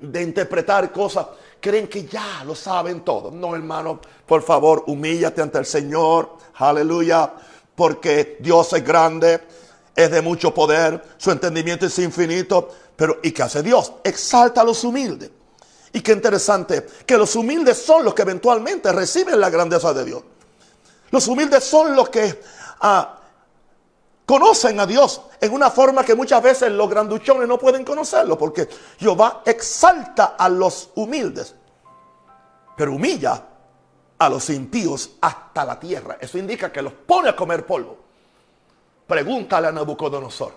de 0.00 0.22
interpretar 0.22 0.90
cosas, 0.90 1.26
creen 1.60 1.88
que 1.88 2.06
ya 2.06 2.42
lo 2.44 2.54
saben 2.54 3.02
todo. 3.02 3.30
No, 3.30 3.54
hermano, 3.54 4.00
por 4.26 4.42
favor, 4.42 4.84
humíllate 4.86 5.42
ante 5.42 5.58
el 5.58 5.66
Señor. 5.66 6.38
Aleluya. 6.54 7.32
Porque 7.74 8.38
Dios 8.40 8.72
es 8.72 8.84
grande, 8.84 9.40
es 9.94 10.10
de 10.10 10.22
mucho 10.22 10.52
poder, 10.54 11.02
su 11.16 11.30
entendimiento 11.30 11.86
es 11.86 11.98
infinito. 11.98 12.70
Pero, 12.96 13.18
¿y 13.22 13.32
qué 13.32 13.42
hace 13.42 13.62
Dios? 13.62 13.92
Exalta 14.04 14.62
a 14.62 14.64
los 14.64 14.84
humildes. 14.84 15.30
Y 15.92 16.00
qué 16.00 16.12
interesante, 16.12 16.86
que 17.04 17.18
los 17.18 17.36
humildes 17.36 17.76
son 17.76 18.04
los 18.04 18.14
que 18.14 18.22
eventualmente 18.22 18.90
reciben 18.92 19.38
la 19.38 19.50
grandeza 19.50 19.92
de 19.92 20.04
Dios. 20.04 20.22
Los 21.10 21.28
humildes 21.28 21.64
son 21.64 21.94
los 21.94 22.08
que 22.08 22.40
ah, 22.80 23.21
conocen 24.32 24.80
a 24.80 24.86
Dios 24.86 25.20
en 25.38 25.52
una 25.52 25.70
forma 25.70 26.06
que 26.06 26.14
muchas 26.14 26.42
veces 26.42 26.72
los 26.72 26.88
granduchones 26.88 27.46
no 27.46 27.58
pueden 27.58 27.84
conocerlo, 27.84 28.38
porque 28.38 28.66
Jehová 28.98 29.42
exalta 29.44 30.36
a 30.38 30.48
los 30.48 30.88
humildes, 30.94 31.54
pero 32.74 32.94
humilla 32.94 33.44
a 34.16 34.28
los 34.30 34.48
impíos 34.48 35.16
hasta 35.20 35.66
la 35.66 35.78
tierra. 35.78 36.16
Eso 36.18 36.38
indica 36.38 36.72
que 36.72 36.80
los 36.80 36.94
pone 36.94 37.28
a 37.28 37.36
comer 37.36 37.66
polvo. 37.66 37.98
Pregúntale 39.06 39.68
a 39.68 39.72
Nabucodonosor. 39.72 40.54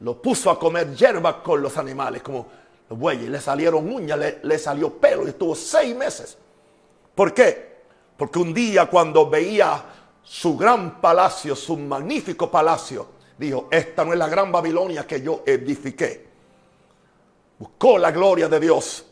Lo 0.00 0.20
puso 0.20 0.50
a 0.50 0.58
comer 0.58 0.94
hierba 0.94 1.42
con 1.42 1.62
los 1.62 1.78
animales, 1.78 2.20
como 2.20 2.46
los 2.90 2.98
bueyes. 2.98 3.30
Le 3.30 3.40
salieron 3.40 3.90
uñas, 3.90 4.18
le, 4.18 4.40
le 4.42 4.58
salió 4.58 4.92
pelo 4.98 5.24
y 5.24 5.30
estuvo 5.30 5.54
seis 5.54 5.96
meses. 5.96 6.36
¿Por 7.14 7.32
qué? 7.32 7.72
Porque 8.18 8.38
un 8.38 8.52
día 8.52 8.84
cuando 8.84 9.30
veía 9.30 9.82
su 10.22 10.56
gran 10.56 11.00
palacio, 11.00 11.56
su 11.56 11.76
magnífico 11.76 12.50
palacio, 12.50 13.06
dijo, 13.38 13.68
esta 13.70 14.04
no 14.04 14.12
es 14.12 14.18
la 14.18 14.28
gran 14.28 14.52
Babilonia 14.52 15.06
que 15.06 15.20
yo 15.20 15.42
edifiqué. 15.44 16.26
Buscó 17.58 17.98
la 17.98 18.10
gloria 18.10 18.48
de 18.48 18.60
Dios. 18.60 19.06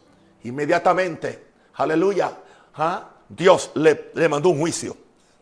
Inmediatamente, 0.45 1.47
aleluya, 1.75 2.33
¿ah? 2.75 3.11
Dios 3.29 3.73
le, 3.75 4.11
le 4.15 4.29
mandó 4.29 4.49
un 4.49 4.61
juicio. 4.61 4.97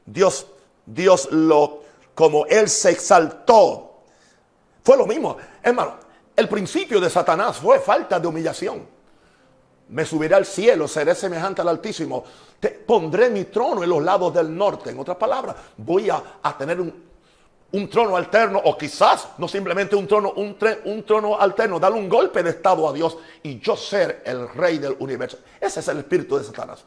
Dios, 0.04 0.46
Dios 0.84 1.28
lo, 1.30 1.82
como 2.14 2.46
él 2.46 2.68
se 2.68 2.90
exaltó, 2.90 4.02
fue 4.82 4.96
lo 4.96 5.06
mismo. 5.06 5.36
Hermano, 5.62 5.96
el 6.34 6.48
principio 6.48 7.00
de 7.00 7.08
Satanás 7.08 7.58
fue 7.58 7.78
falta 7.78 8.18
de 8.18 8.26
humillación 8.26 8.97
me 9.90 10.04
subiré 10.04 10.34
al 10.34 10.44
cielo, 10.44 10.86
seré 10.86 11.14
semejante 11.14 11.62
al 11.62 11.68
Altísimo. 11.68 12.24
Te 12.60 12.70
pondré 12.70 13.30
mi 13.30 13.44
trono 13.44 13.82
en 13.82 13.88
los 13.88 14.02
lados 14.02 14.34
del 14.34 14.54
norte. 14.54 14.90
En 14.90 14.98
otras 14.98 15.16
palabras, 15.16 15.56
voy 15.76 16.10
a, 16.10 16.22
tener 16.58 16.80
un, 16.80 17.88
trono 17.88 18.16
alterno, 18.16 18.60
o 18.64 18.76
quizás 18.76 19.28
no 19.38 19.48
simplemente 19.48 19.96
un 19.96 20.06
trono, 20.06 20.32
un, 20.32 20.56
un 20.84 21.04
trono 21.04 21.38
alterno, 21.38 21.78
darle 21.78 21.98
un 21.98 22.08
golpe 22.08 22.42
de 22.42 22.50
estado 22.50 22.88
a 22.88 22.92
Dios 22.92 23.16
y 23.42 23.58
yo 23.60 23.76
ser 23.76 24.22
el 24.24 24.48
rey 24.48 24.78
del 24.78 24.96
universo. 24.98 25.38
Ese 25.60 25.80
es 25.80 25.88
el 25.88 25.98
espíritu 25.98 26.36
de 26.36 26.44
Satanás. 26.44 26.84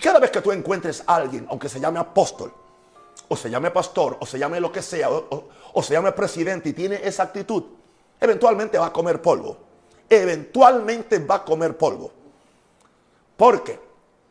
Cada 0.00 0.20
vez 0.20 0.30
que 0.30 0.40
tú 0.40 0.52
encuentres 0.52 1.02
a 1.06 1.16
alguien, 1.16 1.46
aunque 1.50 1.68
se 1.68 1.80
llame 1.80 1.98
apóstol, 1.98 2.52
o 3.26 3.36
se 3.36 3.50
llame 3.50 3.70
pastor, 3.70 4.16
o 4.20 4.26
se 4.26 4.38
llame 4.38 4.60
lo 4.60 4.70
que 4.70 4.82
sea, 4.82 5.10
o 5.10 5.82
se 5.82 5.94
llame 5.94 6.12
presidente 6.12 6.68
y 6.68 6.72
tiene 6.72 7.00
esa 7.02 7.24
actitud, 7.24 7.64
eventualmente 8.20 8.78
va 8.78 8.86
a 8.86 8.92
comer 8.92 9.20
polvo 9.20 9.67
eventualmente 10.08 11.18
va 11.18 11.36
a 11.36 11.44
comer 11.44 11.76
polvo. 11.76 12.12
¿Por 13.36 13.62
qué? 13.62 13.78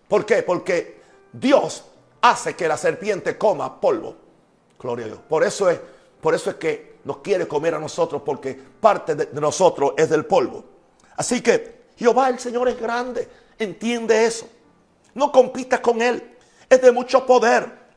¿Por 0.08 0.26
qué? 0.26 0.44
Porque 0.44 1.02
Dios 1.32 1.84
hace 2.22 2.56
que 2.56 2.68
la 2.68 2.78
serpiente 2.78 3.38
coma 3.38 3.80
polvo. 3.80 4.16
Gloria 4.80 5.06
a 5.06 5.08
Dios. 5.10 5.20
Por 5.28 5.44
eso 5.44 5.70
es, 5.70 5.80
por 6.22 6.34
eso 6.34 6.50
es 6.50 6.56
que 6.58 6.98
nos 7.04 7.18
quiere 7.18 7.48
comer 7.48 7.76
a 7.76 7.80
nosotros, 7.80 8.22
porque 8.26 8.54
parte 8.80 9.16
de 9.16 9.30
nosotros 9.40 9.94
es 9.98 10.10
del 10.10 10.26
polvo. 10.26 10.64
Así 11.16 11.42
que 11.42 11.88
Jehová 11.96 12.30
el 12.30 12.40
Señor 12.40 12.68
es 12.70 12.80
grande. 12.80 13.28
Entiende 13.58 14.26
eso. 14.26 14.48
No 15.14 15.32
compitas 15.32 15.80
con 15.80 16.02
Él. 16.02 16.38
Es 16.70 16.82
de 16.82 16.92
mucho 16.92 17.26
poder. 17.26 17.88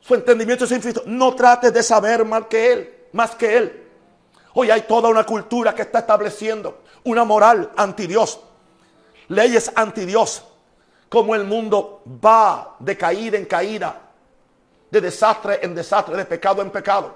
Su 0.00 0.14
entendimiento 0.14 0.64
es 0.64 0.72
infinito. 0.72 1.02
No 1.06 1.34
trates 1.34 1.72
de 1.72 1.82
saber 1.82 2.24
más 2.24 2.46
que 2.46 2.72
Él, 2.72 2.94
más 3.12 3.34
que 3.34 3.56
Él. 3.56 3.88
Hoy 4.54 4.70
hay 4.70 4.82
toda 4.82 5.08
una 5.08 5.24
cultura 5.24 5.74
que 5.74 5.82
está 5.82 6.00
estableciendo 6.00 6.82
una 7.04 7.24
moral 7.24 7.70
anti 7.76 8.06
Dios, 8.06 8.40
leyes 9.28 9.72
anti 9.74 10.04
Dios, 10.04 10.42
como 11.08 11.34
el 11.34 11.44
mundo 11.44 12.02
va 12.24 12.76
de 12.78 12.96
caída 12.96 13.38
en 13.38 13.46
caída, 13.46 14.00
de 14.90 15.00
desastre 15.00 15.60
en 15.62 15.74
desastre, 15.74 16.16
de 16.16 16.24
pecado 16.24 16.60
en 16.62 16.70
pecado. 16.70 17.14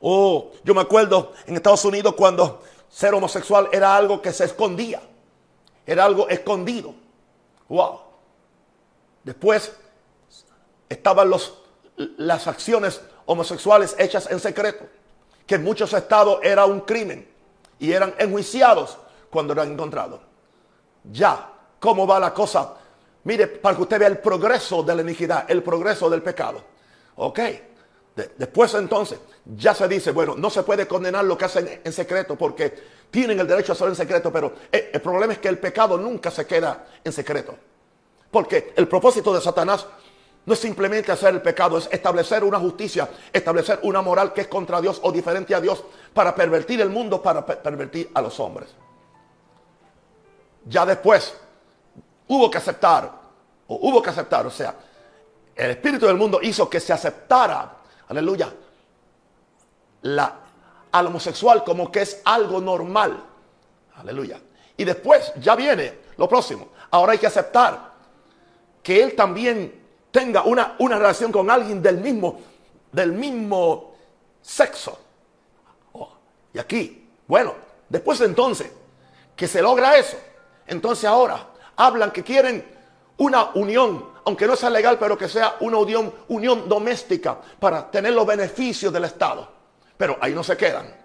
Oh, 0.00 0.50
yo 0.64 0.74
me 0.74 0.80
acuerdo 0.80 1.32
en 1.46 1.56
Estados 1.56 1.84
Unidos 1.84 2.14
cuando 2.14 2.62
ser 2.88 3.14
homosexual 3.14 3.68
era 3.72 3.96
algo 3.96 4.20
que 4.22 4.32
se 4.32 4.44
escondía, 4.44 5.02
era 5.84 6.04
algo 6.04 6.28
escondido. 6.28 6.94
Wow. 7.68 8.00
Después 9.24 9.72
estaban 10.88 11.28
los, 11.28 11.58
las 11.96 12.46
acciones 12.46 13.00
homosexuales 13.26 13.94
hechas 13.98 14.30
en 14.30 14.40
secreto 14.40 14.86
que 15.46 15.54
en 15.54 15.64
muchos 15.64 15.92
estados 15.92 16.40
era 16.42 16.66
un 16.66 16.80
crimen 16.80 17.26
y 17.78 17.92
eran 17.92 18.14
enjuiciados 18.18 18.98
cuando 19.30 19.52
eran 19.52 19.72
encontrados. 19.72 20.20
Ya, 21.04 21.52
¿cómo 21.78 22.06
va 22.06 22.18
la 22.18 22.34
cosa? 22.34 22.74
Mire, 23.24 23.46
para 23.46 23.76
que 23.76 23.82
usted 23.82 23.98
vea 23.98 24.08
el 24.08 24.18
progreso 24.18 24.82
de 24.82 24.94
la 24.94 25.02
iniquidad, 25.02 25.44
el 25.48 25.62
progreso 25.62 26.10
del 26.10 26.22
pecado. 26.22 26.62
Ok. 27.16 27.40
después 28.36 28.72
entonces, 28.74 29.18
ya 29.44 29.74
se 29.74 29.86
dice, 29.88 30.10
bueno, 30.10 30.34
no 30.36 30.50
se 30.50 30.62
puede 30.62 30.86
condenar 30.86 31.24
lo 31.24 31.36
que 31.36 31.44
hacen 31.44 31.80
en 31.84 31.92
secreto 31.92 32.36
porque 32.36 32.74
tienen 33.10 33.38
el 33.38 33.46
derecho 33.46 33.72
a 33.72 33.74
hacerlo 33.74 33.92
en 33.92 33.96
secreto, 33.96 34.32
pero 34.32 34.52
el, 34.72 34.90
el 34.92 35.00
problema 35.00 35.34
es 35.34 35.38
que 35.38 35.48
el 35.48 35.58
pecado 35.58 35.96
nunca 35.98 36.30
se 36.30 36.46
queda 36.46 36.86
en 37.04 37.12
secreto. 37.12 37.56
Porque 38.30 38.72
el 38.76 38.88
propósito 38.88 39.34
de 39.34 39.40
Satanás 39.40 39.86
no 40.46 40.52
es 40.52 40.60
simplemente 40.60 41.10
hacer 41.10 41.34
el 41.34 41.42
pecado, 41.42 41.76
es 41.76 41.88
establecer 41.90 42.44
una 42.44 42.60
justicia, 42.60 43.10
establecer 43.32 43.80
una 43.82 44.00
moral 44.00 44.32
que 44.32 44.42
es 44.42 44.46
contra 44.46 44.80
Dios 44.80 45.00
o 45.02 45.10
diferente 45.10 45.54
a 45.56 45.60
Dios 45.60 45.82
para 46.14 46.34
pervertir 46.34 46.80
el 46.80 46.88
mundo, 46.88 47.20
para 47.20 47.44
pervertir 47.44 48.10
a 48.14 48.22
los 48.22 48.38
hombres. 48.38 48.68
Ya 50.64 50.86
después 50.86 51.34
hubo 52.28 52.48
que 52.48 52.58
aceptar, 52.58 53.10
o 53.66 53.74
hubo 53.88 54.00
que 54.00 54.10
aceptar, 54.10 54.46
o 54.46 54.50
sea, 54.50 54.76
el 55.56 55.70
espíritu 55.70 56.06
del 56.06 56.16
mundo 56.16 56.38
hizo 56.40 56.70
que 56.70 56.78
se 56.78 56.92
aceptara, 56.92 57.78
aleluya, 58.08 58.52
la, 60.02 60.40
al 60.92 61.06
homosexual 61.08 61.64
como 61.64 61.90
que 61.90 62.02
es 62.02 62.22
algo 62.24 62.60
normal, 62.60 63.20
aleluya. 63.96 64.40
Y 64.76 64.84
después 64.84 65.32
ya 65.40 65.56
viene 65.56 66.02
lo 66.16 66.28
próximo, 66.28 66.68
ahora 66.92 67.12
hay 67.12 67.18
que 67.18 67.26
aceptar 67.26 67.94
que 68.80 69.02
él 69.02 69.16
también 69.16 69.85
tenga 70.16 70.44
una, 70.44 70.76
una 70.78 70.96
relación 70.96 71.30
con 71.30 71.50
alguien 71.50 71.82
del 71.82 71.98
mismo, 71.98 72.40
del 72.90 73.12
mismo 73.12 73.94
sexo. 74.40 74.98
Oh, 75.92 76.08
y 76.54 76.58
aquí, 76.58 77.06
bueno, 77.26 77.52
después 77.86 78.22
entonces 78.22 78.72
que 79.36 79.46
se 79.46 79.60
logra 79.60 79.98
eso, 79.98 80.16
entonces 80.66 81.04
ahora 81.04 81.48
hablan 81.76 82.12
que 82.12 82.24
quieren 82.24 82.64
una 83.18 83.50
unión, 83.56 84.06
aunque 84.24 84.46
no 84.46 84.56
sea 84.56 84.70
legal, 84.70 84.96
pero 84.98 85.18
que 85.18 85.28
sea 85.28 85.56
una 85.60 85.76
unión, 85.76 86.10
unión 86.28 86.66
doméstica 86.66 87.38
para 87.60 87.90
tener 87.90 88.14
los 88.14 88.26
beneficios 88.26 88.90
del 88.90 89.04
Estado. 89.04 89.46
Pero 89.98 90.16
ahí 90.18 90.32
no 90.32 90.42
se 90.42 90.56
quedan. 90.56 90.96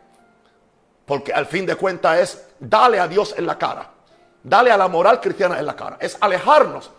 Porque 1.06 1.34
al 1.34 1.48
fin 1.48 1.66
de 1.66 1.76
cuentas 1.76 2.18
es 2.18 2.48
dale 2.58 2.98
a 2.98 3.10
Dios 3.10 3.36
en 3.38 3.46
la 3.46 3.58
cara. 3.58 3.90
Dale 4.42 4.72
a 4.72 4.78
la 4.78 4.88
moral 4.88 5.20
cristiana 5.20 5.60
en 5.60 5.66
la 5.66 5.76
cara. 5.76 5.98
Es 6.00 6.18
alejarnos 6.22 6.92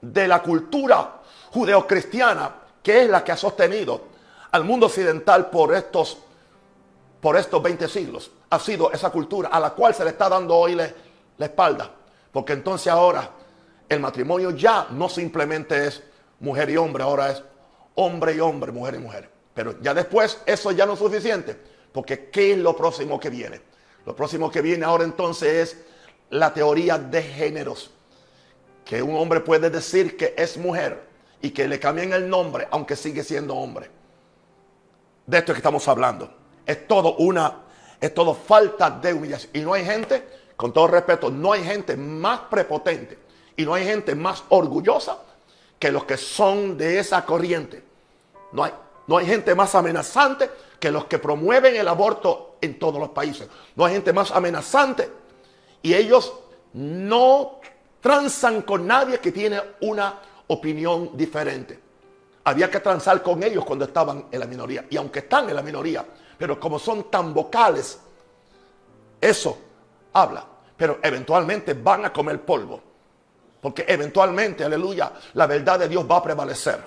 de 0.00 0.28
la 0.28 0.40
cultura 0.40 1.17
judeocristiana, 1.58 2.54
que 2.82 3.02
es 3.02 3.10
la 3.10 3.24
que 3.24 3.32
ha 3.32 3.36
sostenido 3.36 4.02
al 4.52 4.64
mundo 4.64 4.86
occidental 4.86 5.50
por 5.50 5.74
estos, 5.74 6.18
por 7.20 7.36
estos 7.36 7.60
20 7.60 7.88
siglos. 7.88 8.30
Ha 8.50 8.58
sido 8.60 8.92
esa 8.92 9.10
cultura 9.10 9.48
a 9.48 9.58
la 9.58 9.70
cual 9.70 9.94
se 9.94 10.04
le 10.04 10.10
está 10.10 10.28
dando 10.28 10.54
hoy 10.54 10.74
la 10.74 11.44
espalda. 11.44 11.90
Porque 12.32 12.52
entonces 12.52 12.92
ahora 12.92 13.30
el 13.88 13.98
matrimonio 13.98 14.50
ya 14.50 14.86
no 14.90 15.08
simplemente 15.08 15.86
es 15.86 16.02
mujer 16.40 16.70
y 16.70 16.76
hombre, 16.76 17.02
ahora 17.02 17.30
es 17.32 17.42
hombre 17.96 18.34
y 18.36 18.40
hombre, 18.40 18.70
mujer 18.70 18.94
y 18.94 18.98
mujer. 18.98 19.30
Pero 19.52 19.80
ya 19.80 19.92
después 19.92 20.40
eso 20.46 20.70
ya 20.70 20.86
no 20.86 20.92
es 20.92 21.00
suficiente, 21.00 21.60
porque 21.92 22.30
¿qué 22.30 22.52
es 22.52 22.58
lo 22.58 22.76
próximo 22.76 23.18
que 23.18 23.30
viene? 23.30 23.60
Lo 24.06 24.14
próximo 24.14 24.50
que 24.50 24.62
viene 24.62 24.84
ahora 24.84 25.02
entonces 25.02 25.52
es 25.52 25.84
la 26.30 26.54
teoría 26.54 26.98
de 26.98 27.22
géneros, 27.22 27.90
que 28.84 29.02
un 29.02 29.16
hombre 29.16 29.40
puede 29.40 29.68
decir 29.68 30.16
que 30.16 30.34
es 30.38 30.56
mujer 30.56 31.07
y 31.40 31.50
que 31.50 31.68
le 31.68 31.78
cambien 31.78 32.12
el 32.12 32.28
nombre, 32.28 32.66
aunque 32.70 32.96
sigue 32.96 33.22
siendo 33.22 33.54
hombre. 33.54 33.90
De 35.26 35.38
esto 35.38 35.52
es 35.52 35.56
que 35.56 35.60
estamos 35.60 35.86
hablando. 35.88 36.32
Es 36.66 36.86
todo 36.86 37.16
una, 37.16 37.62
es 38.00 38.12
todo 38.14 38.34
falta 38.34 38.90
de 38.90 39.12
humillación. 39.12 39.50
Y 39.54 39.60
no 39.60 39.74
hay 39.74 39.84
gente, 39.84 40.26
con 40.56 40.72
todo 40.72 40.88
respeto, 40.88 41.30
no 41.30 41.52
hay 41.52 41.62
gente 41.64 41.96
más 41.96 42.40
prepotente 42.50 43.18
y 43.56 43.64
no 43.64 43.74
hay 43.74 43.84
gente 43.84 44.14
más 44.14 44.44
orgullosa 44.48 45.18
que 45.78 45.92
los 45.92 46.04
que 46.04 46.16
son 46.16 46.76
de 46.76 46.98
esa 46.98 47.24
corriente. 47.24 47.84
No 48.52 48.64
hay, 48.64 48.72
no 49.06 49.18
hay 49.18 49.26
gente 49.26 49.54
más 49.54 49.74
amenazante 49.74 50.50
que 50.80 50.90
los 50.90 51.06
que 51.06 51.18
promueven 51.18 51.76
el 51.76 51.88
aborto 51.88 52.56
en 52.60 52.78
todos 52.78 52.98
los 52.98 53.10
países. 53.10 53.48
No 53.76 53.84
hay 53.84 53.94
gente 53.94 54.12
más 54.12 54.30
amenazante 54.30 55.10
y 55.82 55.94
ellos 55.94 56.32
no 56.72 57.60
transan 58.00 58.62
con 58.62 58.86
nadie 58.86 59.18
que 59.18 59.32
tiene 59.32 59.60
una 59.80 60.20
opinión 60.48 61.16
diferente. 61.16 61.80
Había 62.44 62.70
que 62.70 62.80
transar 62.80 63.22
con 63.22 63.42
ellos 63.42 63.64
cuando 63.64 63.84
estaban 63.84 64.26
en 64.30 64.40
la 64.40 64.46
minoría. 64.46 64.86
Y 64.90 64.96
aunque 64.96 65.20
están 65.20 65.48
en 65.48 65.56
la 65.56 65.62
minoría, 65.62 66.04
pero 66.36 66.58
como 66.58 66.78
son 66.78 67.10
tan 67.10 67.34
vocales, 67.34 67.98
eso 69.20 69.58
habla. 70.12 70.44
Pero 70.76 70.98
eventualmente 71.02 71.74
van 71.74 72.06
a 72.06 72.12
comer 72.12 72.40
polvo. 72.42 72.80
Porque 73.60 73.84
eventualmente, 73.86 74.64
aleluya, 74.64 75.12
la 75.34 75.46
verdad 75.46 75.80
de 75.80 75.88
Dios 75.88 76.06
va 76.10 76.18
a 76.18 76.22
prevalecer. 76.22 76.78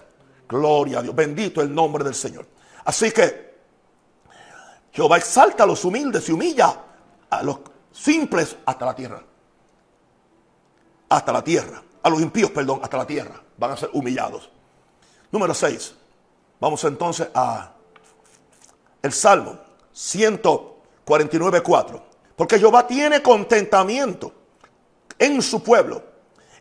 Gloria 0.48 1.00
a 1.00 1.02
Dios. 1.02 1.16
Bendito 1.16 1.62
el 1.62 1.74
nombre 1.74 2.04
del 2.04 2.16
Señor. 2.16 2.48
Así 2.86 3.12
que 3.12 3.52
Jehová 4.92 5.18
exalta 5.18 5.64
a 5.64 5.68
los 5.68 5.84
humildes 5.86 6.28
y 6.30 6.32
humilla 6.32 6.76
a 7.30 7.44
los 7.44 7.60
simples 7.92 8.58
hasta 8.66 8.86
la 8.86 8.96
tierra. 8.96 9.22
Hasta 11.10 11.32
la 11.32 11.44
tierra. 11.44 11.84
A 12.04 12.10
los 12.10 12.22
impíos, 12.22 12.52
perdón, 12.52 12.80
hasta 12.84 12.98
la 12.98 13.06
tierra. 13.06 13.42
Van 13.58 13.72
a 13.72 13.78
ser 13.78 13.90
humillados. 13.94 14.50
Número 15.32 15.54
6. 15.54 15.96
Vamos 16.60 16.84
entonces 16.84 17.28
a 17.34 17.72
el 19.02 19.12
Salmo 19.12 19.58
149, 19.94 21.62
4. 21.62 22.04
Porque 22.36 22.60
Jehová 22.60 22.86
tiene 22.88 23.22
contentamiento 23.22 24.34
en 25.18 25.42
su 25.42 25.62
pueblo. 25.64 26.04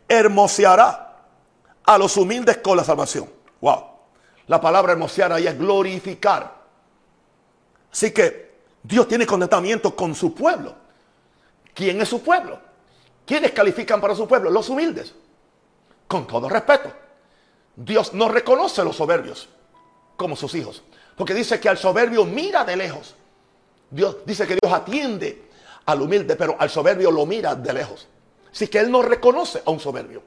Hermoseará 0.07 1.17
a 1.83 1.97
los 1.97 2.15
humildes 2.17 2.57
con 2.57 2.77
la 2.77 2.83
salvación. 2.83 3.29
Wow. 3.61 3.83
La 4.47 4.59
palabra 4.59 4.93
hermosear 4.93 5.31
ahí 5.31 5.47
es 5.47 5.57
glorificar. 5.57 6.61
Así 7.91 8.11
que 8.11 8.51
Dios 8.83 9.07
tiene 9.07 9.25
contentamiento 9.25 9.95
con 9.95 10.15
su 10.15 10.33
pueblo. 10.33 10.75
¿Quién 11.73 12.01
es 12.01 12.09
su 12.09 12.21
pueblo? 12.21 12.59
¿Quiénes 13.25 13.51
califican 13.51 14.01
para 14.01 14.15
su 14.15 14.27
pueblo? 14.27 14.49
Los 14.49 14.69
humildes. 14.69 15.13
Con 16.11 16.27
todo 16.27 16.49
respeto. 16.49 16.91
Dios 17.73 18.13
no 18.13 18.27
reconoce 18.27 18.81
a 18.81 18.83
los 18.83 18.97
soberbios 18.97 19.47
como 20.17 20.35
sus 20.35 20.53
hijos. 20.55 20.83
Porque 21.15 21.33
dice 21.33 21.57
que 21.57 21.69
al 21.69 21.77
soberbio 21.77 22.25
mira 22.25 22.65
de 22.65 22.75
lejos. 22.75 23.15
Dios 23.89 24.17
dice 24.25 24.45
que 24.45 24.57
Dios 24.61 24.73
atiende 24.73 25.47
al 25.85 26.01
humilde, 26.01 26.35
pero 26.35 26.57
al 26.59 26.69
soberbio 26.69 27.11
lo 27.11 27.25
mira 27.25 27.55
de 27.55 27.71
lejos. 27.71 28.09
Así 28.51 28.67
que 28.67 28.79
Él 28.79 28.91
no 28.91 29.01
reconoce 29.01 29.63
a 29.65 29.71
un 29.71 29.79
soberbio. 29.79 30.21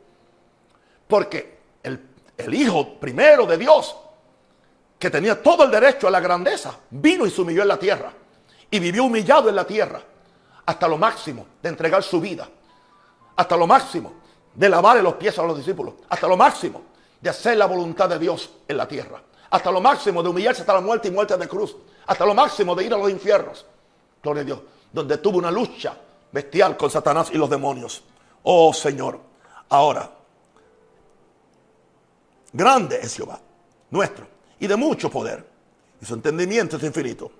Porque 1.07 1.59
el, 1.83 2.01
el 2.39 2.55
Hijo 2.55 2.99
primero 2.99 3.45
de 3.45 3.59
Dios, 3.59 3.95
que 4.99 5.11
tenía 5.11 5.43
todo 5.43 5.65
el 5.65 5.71
derecho 5.71 6.09
a 6.09 6.11
la 6.11 6.21
grandeza, 6.21 6.79
vino 6.89 7.27
y 7.27 7.31
se 7.31 7.43
humilló 7.43 7.61
en 7.61 7.69
la 7.69 7.79
tierra. 7.79 8.11
Y 8.71 8.79
vivió 8.79 9.05
humillado 9.05 9.51
en 9.51 9.57
la 9.57 9.67
tierra 9.67 10.01
hasta 10.65 10.89
lo 10.89 10.97
máximo 10.97 11.47
de 11.63 11.69
entregar 11.69 12.03
su 12.03 12.23
vida, 12.23 12.49
hasta 13.37 13.55
lo 13.55 13.67
máximo 13.67 14.24
de 14.55 14.69
lavarle 14.69 15.03
los 15.03 15.15
pies 15.15 15.39
a 15.39 15.43
los 15.43 15.57
discípulos, 15.57 15.95
hasta 16.09 16.29
lo 16.29 16.37
máximo 16.37 16.83
de 17.21 17.31
hacer 17.31 17.57
la 17.57 17.67
voluntad 17.67 18.09
de 18.09 18.19
Dios 18.19 18.51
en 18.69 18.77
la 18.77 18.87
tierra, 18.87 19.23
hasta 19.51 19.71
lo 19.71 19.81
máximo 19.81 20.23
de 20.23 20.29
humillarse 20.29 20.63
hasta 20.63 20.75
la 20.75 20.81
muerte 20.81 21.09
y 21.09 21.11
muerte 21.11 21.37
de 21.37 21.49
cruz, 21.49 21.77
hasta 22.07 22.25
lo 22.27 22.35
máximo 22.35 22.75
de 22.75 22.85
ir 22.85 22.95
a 22.95 22.99
los 22.99 23.11
infiernos, 23.11 23.67
gloria 24.23 24.43
a 24.43 24.45
Dios, 24.45 24.61
donde 24.93 25.19
tuvo 25.19 25.39
una 25.39 25.51
lucha 25.51 25.97
bestial 26.31 26.77
con 26.77 26.91
Satanás 26.91 27.31
y 27.33 27.39
los 27.39 27.49
demonios. 27.49 28.03
Oh 28.43 28.73
Señor, 28.73 29.21
ahora, 29.69 30.11
grande 32.53 33.01
es 33.03 33.17
Jehová, 33.17 33.41
nuestro, 33.91 34.27
y 34.59 34.67
de 34.67 34.77
mucho 34.77 35.11
poder, 35.11 35.45
y 36.01 36.05
su 36.05 36.15
entendimiento 36.15 36.77
es 36.77 36.83
infinito. 36.83 37.31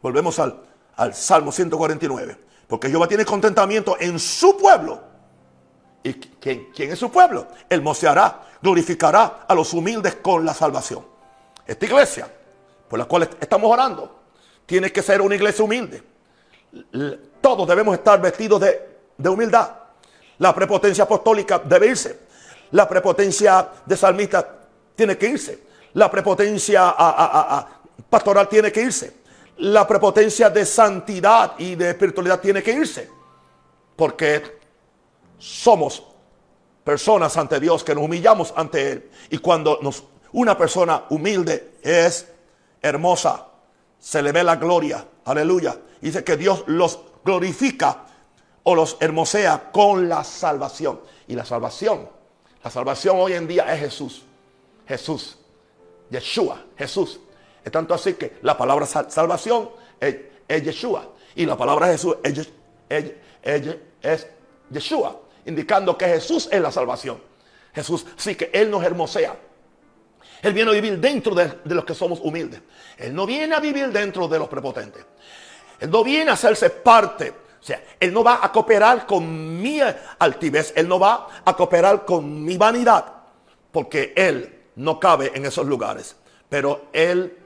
Volvemos 0.00 0.38
al 0.38 0.70
al 1.00 1.14
Salmo 1.14 1.50
149. 1.50 2.38
Porque 2.68 2.88
Jehová 2.88 3.08
tiene 3.08 3.24
contentamiento 3.24 3.96
en 3.98 4.18
su 4.18 4.56
pueblo. 4.56 5.00
¿Y 6.02 6.14
quién, 6.14 6.70
es 6.76 6.98
su 6.98 7.10
pueblo? 7.10 7.46
Él 7.68 7.82
moceará, 7.82 8.42
glorificará 8.62 9.44
a 9.46 9.54
los 9.54 9.72
humildes 9.74 10.16
con 10.16 10.44
la 10.44 10.54
salvación. 10.54 11.04
Esta 11.66 11.84
iglesia, 11.84 12.28
por 12.88 12.98
la 12.98 13.04
cual 13.04 13.28
estamos 13.40 13.70
orando, 13.70 14.20
tiene 14.66 14.90
que 14.90 15.02
ser 15.02 15.20
una 15.20 15.34
iglesia 15.34 15.64
humilde. 15.64 16.02
Todos 17.40 17.68
debemos 17.68 17.94
estar 17.94 18.20
vestidos 18.20 18.62
de 19.16 19.28
humildad. 19.28 19.70
La 20.38 20.54
prepotencia 20.54 21.04
apostólica 21.04 21.58
debe 21.58 21.88
irse. 21.88 22.20
La 22.72 22.88
prepotencia 22.88 23.68
de 23.84 23.96
salmista 23.96 24.60
tiene 24.94 25.18
que 25.18 25.26
irse. 25.28 25.64
La 25.94 26.10
prepotencia 26.10 26.94
pastoral 28.08 28.48
tiene 28.48 28.72
que 28.72 28.82
irse 28.82 29.20
la 29.60 29.86
prepotencia 29.86 30.48
de 30.48 30.64
santidad 30.64 31.52
y 31.58 31.74
de 31.74 31.90
espiritualidad 31.90 32.40
tiene 32.40 32.62
que 32.62 32.72
irse. 32.72 33.10
Porque 33.94 34.59
somos 35.40 36.04
personas 36.84 37.36
ante 37.36 37.58
Dios 37.58 37.82
que 37.82 37.94
nos 37.94 38.04
humillamos 38.04 38.54
ante 38.56 38.92
Él. 38.92 39.10
Y 39.30 39.38
cuando 39.38 39.78
nos, 39.82 40.04
una 40.32 40.56
persona 40.56 41.04
humilde 41.10 41.78
es 41.82 42.28
hermosa, 42.80 43.48
se 43.98 44.22
le 44.22 44.32
ve 44.32 44.44
la 44.44 44.56
gloria. 44.56 45.04
Aleluya. 45.24 45.76
Dice 46.00 46.22
que 46.24 46.36
Dios 46.36 46.64
los 46.66 47.00
glorifica 47.24 48.06
o 48.62 48.74
los 48.74 48.96
hermosea 49.00 49.70
con 49.72 50.08
la 50.08 50.24
salvación. 50.24 51.00
Y 51.26 51.34
la 51.34 51.44
salvación, 51.44 52.08
la 52.62 52.70
salvación 52.70 53.16
hoy 53.18 53.32
en 53.32 53.46
día 53.46 53.72
es 53.74 53.80
Jesús. 53.80 54.22
Jesús. 54.86 55.36
Yeshua, 56.10 56.64
Jesús. 56.76 57.20
Es 57.64 57.70
tanto 57.70 57.94
así 57.94 58.14
que 58.14 58.38
la 58.42 58.56
palabra 58.56 58.86
salvación 58.86 59.70
es, 60.00 60.16
Yeshua. 60.48 61.06
Y 61.36 61.46
la 61.46 61.56
palabra 61.56 61.86
Jesús 61.86 62.16
es, 62.22 62.48
es, 64.02 64.26
Yeshua. 64.70 65.20
Indicando 65.50 65.98
que 65.98 66.06
Jesús 66.06 66.48
es 66.52 66.60
la 66.60 66.70
salvación. 66.70 67.20
Jesús 67.74 68.06
sí 68.16 68.36
que 68.36 68.50
Él 68.54 68.70
nos 68.70 68.84
hermosea. 68.84 69.36
Él 70.42 70.52
viene 70.52 70.70
a 70.70 70.74
vivir 70.74 70.98
dentro 71.00 71.34
de, 71.34 71.58
los 71.64 71.84
que 71.84 71.92
somos 71.92 72.20
humildes. 72.20 72.62
Él 72.96 73.12
no 73.12 73.26
viene 73.26 73.52
a 73.56 73.58
vivir 73.58 73.88
dentro 73.88 74.28
de 74.28 74.38
los 74.38 74.48
prepotentes. 74.48 75.04
Él 75.80 75.90
no 75.90 76.04
viene 76.04 76.30
a 76.30 76.34
hacerse 76.34 76.70
parte. 76.70 77.30
O 77.60 77.62
sea, 77.62 77.82
Él 77.98 78.12
no 78.12 78.22
va 78.22 78.38
a 78.40 78.52
cooperar 78.52 79.06
con 79.06 79.60
mi 79.60 79.80
altivez. 80.20 80.72
Él 80.76 80.86
no 80.86 81.00
va 81.00 81.26
a 81.44 81.56
cooperar 81.56 82.04
con 82.04 82.44
mi 82.44 82.56
vanidad. 82.56 83.04
Porque 83.72 84.12
Él 84.16 84.66
no 84.76 85.00
cabe 85.00 85.32
en 85.34 85.46
esos 85.46 85.66
lugares. 85.66 86.14
Pero 86.48 86.86
Él 86.92 87.36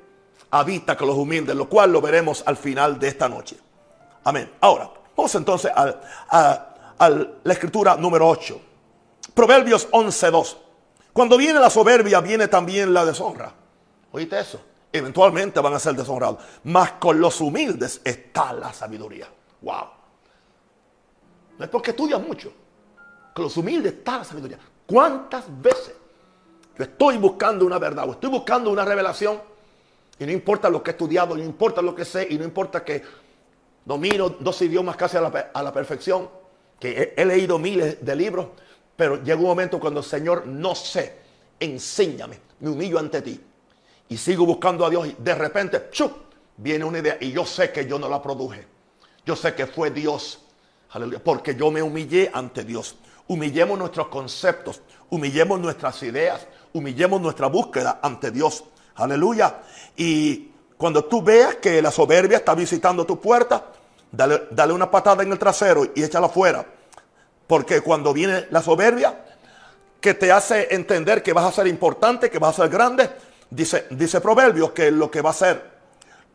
habita 0.50 0.94
con 0.94 1.08
los 1.08 1.16
humildes, 1.16 1.56
lo 1.56 1.70
cual 1.70 1.90
lo 1.90 2.02
veremos 2.02 2.42
al 2.44 2.58
final 2.58 2.98
de 2.98 3.08
esta 3.08 3.30
noche. 3.30 3.56
Amén. 4.24 4.50
Ahora, 4.60 4.90
vamos 5.16 5.34
entonces 5.34 5.72
a, 5.74 6.73
la 6.98 7.52
escritura 7.52 7.96
número 7.96 8.28
8. 8.28 8.60
Proverbios 9.34 9.90
11.2. 9.90 10.56
Cuando 11.12 11.36
viene 11.36 11.58
la 11.60 11.70
soberbia, 11.70 12.20
viene 12.20 12.48
también 12.48 12.92
la 12.92 13.04
deshonra. 13.04 13.52
¿Oíste 14.12 14.38
eso? 14.38 14.60
Eventualmente 14.92 15.60
van 15.60 15.74
a 15.74 15.78
ser 15.78 15.94
deshonrados. 15.94 16.38
Mas 16.64 16.92
con 16.92 17.20
los 17.20 17.40
humildes 17.40 18.00
está 18.04 18.52
la 18.52 18.72
sabiduría. 18.72 19.28
Wow. 19.62 19.86
No 21.58 21.64
es 21.64 21.70
porque 21.70 21.90
estudias 21.90 22.20
mucho. 22.20 22.52
Con 23.34 23.44
los 23.44 23.56
humildes 23.56 23.94
está 23.94 24.18
la 24.18 24.24
sabiduría. 24.24 24.58
¿Cuántas 24.86 25.44
veces 25.60 25.94
yo 26.76 26.84
estoy 26.84 27.16
buscando 27.16 27.64
una 27.64 27.78
verdad 27.78 28.08
o 28.08 28.12
estoy 28.12 28.30
buscando 28.30 28.70
una 28.70 28.84
revelación? 28.84 29.40
Y 30.18 30.26
no 30.26 30.32
importa 30.32 30.68
lo 30.68 30.82
que 30.82 30.90
he 30.90 30.92
estudiado, 30.92 31.36
no 31.36 31.42
importa 31.42 31.82
lo 31.82 31.94
que 31.94 32.04
sé, 32.04 32.26
y 32.30 32.38
no 32.38 32.44
importa 32.44 32.84
que 32.84 33.02
domino 33.84 34.28
dos 34.28 34.62
idiomas 34.62 34.96
casi 34.96 35.16
a 35.16 35.20
la, 35.20 35.72
perfección, 35.72 36.28
que 36.78 37.14
he, 37.16 37.24
leído 37.24 37.58
miles 37.58 38.04
de 38.04 38.16
libros, 38.16 38.48
pero 38.96 39.22
llega 39.22 39.38
un 39.38 39.46
momento 39.46 39.80
cuando 39.80 40.00
el 40.00 40.06
Señor 40.06 40.46
no 40.46 40.74
sé, 40.74 41.18
enséñame, 41.58 42.38
me 42.60 42.70
humillo 42.70 42.98
ante 42.98 43.22
ti. 43.22 43.40
Y 44.08 44.16
sigo 44.16 44.44
buscando 44.44 44.84
a 44.84 44.90
Dios 44.90 45.08
y 45.08 45.16
de 45.18 45.34
repente, 45.34 45.88
¡chup! 45.90 46.24
viene 46.56 46.84
una 46.84 46.98
idea 46.98 47.16
y 47.20 47.32
yo 47.32 47.44
sé 47.44 47.72
que 47.72 47.86
yo 47.86 47.98
no 47.98 48.08
la 48.08 48.22
produje. 48.22 48.66
Yo 49.24 49.36
sé 49.36 49.54
que 49.54 49.66
fue 49.66 49.90
Dios. 49.90 50.40
Aleluya. 50.90 51.22
Porque 51.22 51.54
yo 51.54 51.70
me 51.70 51.82
humillé 51.82 52.30
ante 52.32 52.64
Dios. 52.64 52.96
Humillemos 53.26 53.78
nuestros 53.78 54.08
conceptos, 54.08 54.82
humillemos 55.10 55.58
nuestras 55.58 56.02
ideas, 56.02 56.46
humillemos 56.72 57.20
nuestra 57.20 57.46
búsqueda 57.46 58.00
ante 58.02 58.30
Dios. 58.30 58.64
Aleluya. 58.96 59.62
Y 59.96 60.50
cuando 60.76 61.04
tú 61.04 61.22
veas 61.22 61.56
que 61.56 61.80
la 61.80 61.90
soberbia 61.90 62.38
está 62.38 62.54
visitando 62.54 63.06
tu 63.06 63.18
puerta, 63.18 63.72
dale, 64.16 64.48
dale 64.50 64.72
una 64.72 64.90
patada 64.90 65.22
en 65.22 65.32
el 65.32 65.38
trasero 65.38 65.84
y 65.94 66.02
échala 66.02 66.28
fuera. 66.28 66.64
Porque 67.46 67.80
cuando 67.80 68.12
viene 68.12 68.46
la 68.50 68.62
soberbia, 68.62 69.24
que 70.00 70.14
te 70.14 70.30
hace 70.30 70.74
entender 70.74 71.22
que 71.22 71.32
vas 71.32 71.46
a 71.46 71.52
ser 71.52 71.66
importante, 71.66 72.30
que 72.30 72.38
vas 72.38 72.58
a 72.58 72.64
ser 72.64 72.70
grande, 72.70 73.10
dice, 73.50 73.86
dice 73.90 74.20
Proverbios 74.20 74.72
que 74.72 74.90
lo 74.90 75.10
que 75.10 75.22
va 75.22 75.30
a 75.30 75.34
ser, 75.34 75.70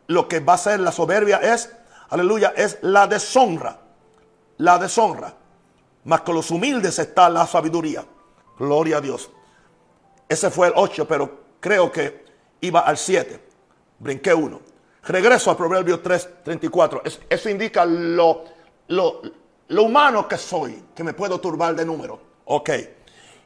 lo 0.08 0.26
que 0.26 0.40
va 0.40 0.54
a 0.54 0.58
ser 0.58 0.80
la 0.80 0.92
soberbia 0.92 1.36
es, 1.36 1.70
aleluya, 2.08 2.52
es 2.56 2.78
la 2.82 3.06
deshonra. 3.06 3.78
La 4.58 4.78
deshonra. 4.78 5.34
Más 6.04 6.22
con 6.22 6.34
los 6.34 6.50
humildes 6.50 6.98
está 6.98 7.28
la 7.28 7.46
sabiduría. 7.46 8.04
Gloria 8.58 8.98
a 8.98 9.00
Dios. 9.00 9.30
Ese 10.28 10.50
fue 10.50 10.68
el 10.68 10.72
8, 10.76 11.06
pero 11.06 11.40
creo 11.60 11.92
que 11.92 12.24
iba 12.60 12.80
al 12.80 12.98
7. 12.98 13.40
Brinqué 13.98 14.34
uno. 14.34 14.60
Regreso 15.04 15.50
al 15.50 15.56
Proverbio 15.56 16.00
3, 16.00 16.44
34. 16.44 17.02
eso 17.28 17.48
indica 17.48 17.84
lo, 17.84 18.44
lo, 18.88 19.22
lo, 19.68 19.82
humano 19.82 20.28
que 20.28 20.36
soy, 20.36 20.84
que 20.94 21.02
me 21.02 21.14
puedo 21.14 21.40
turbar 21.40 21.74
de 21.74 21.84
número. 21.84 22.20
Ok. 22.44 22.70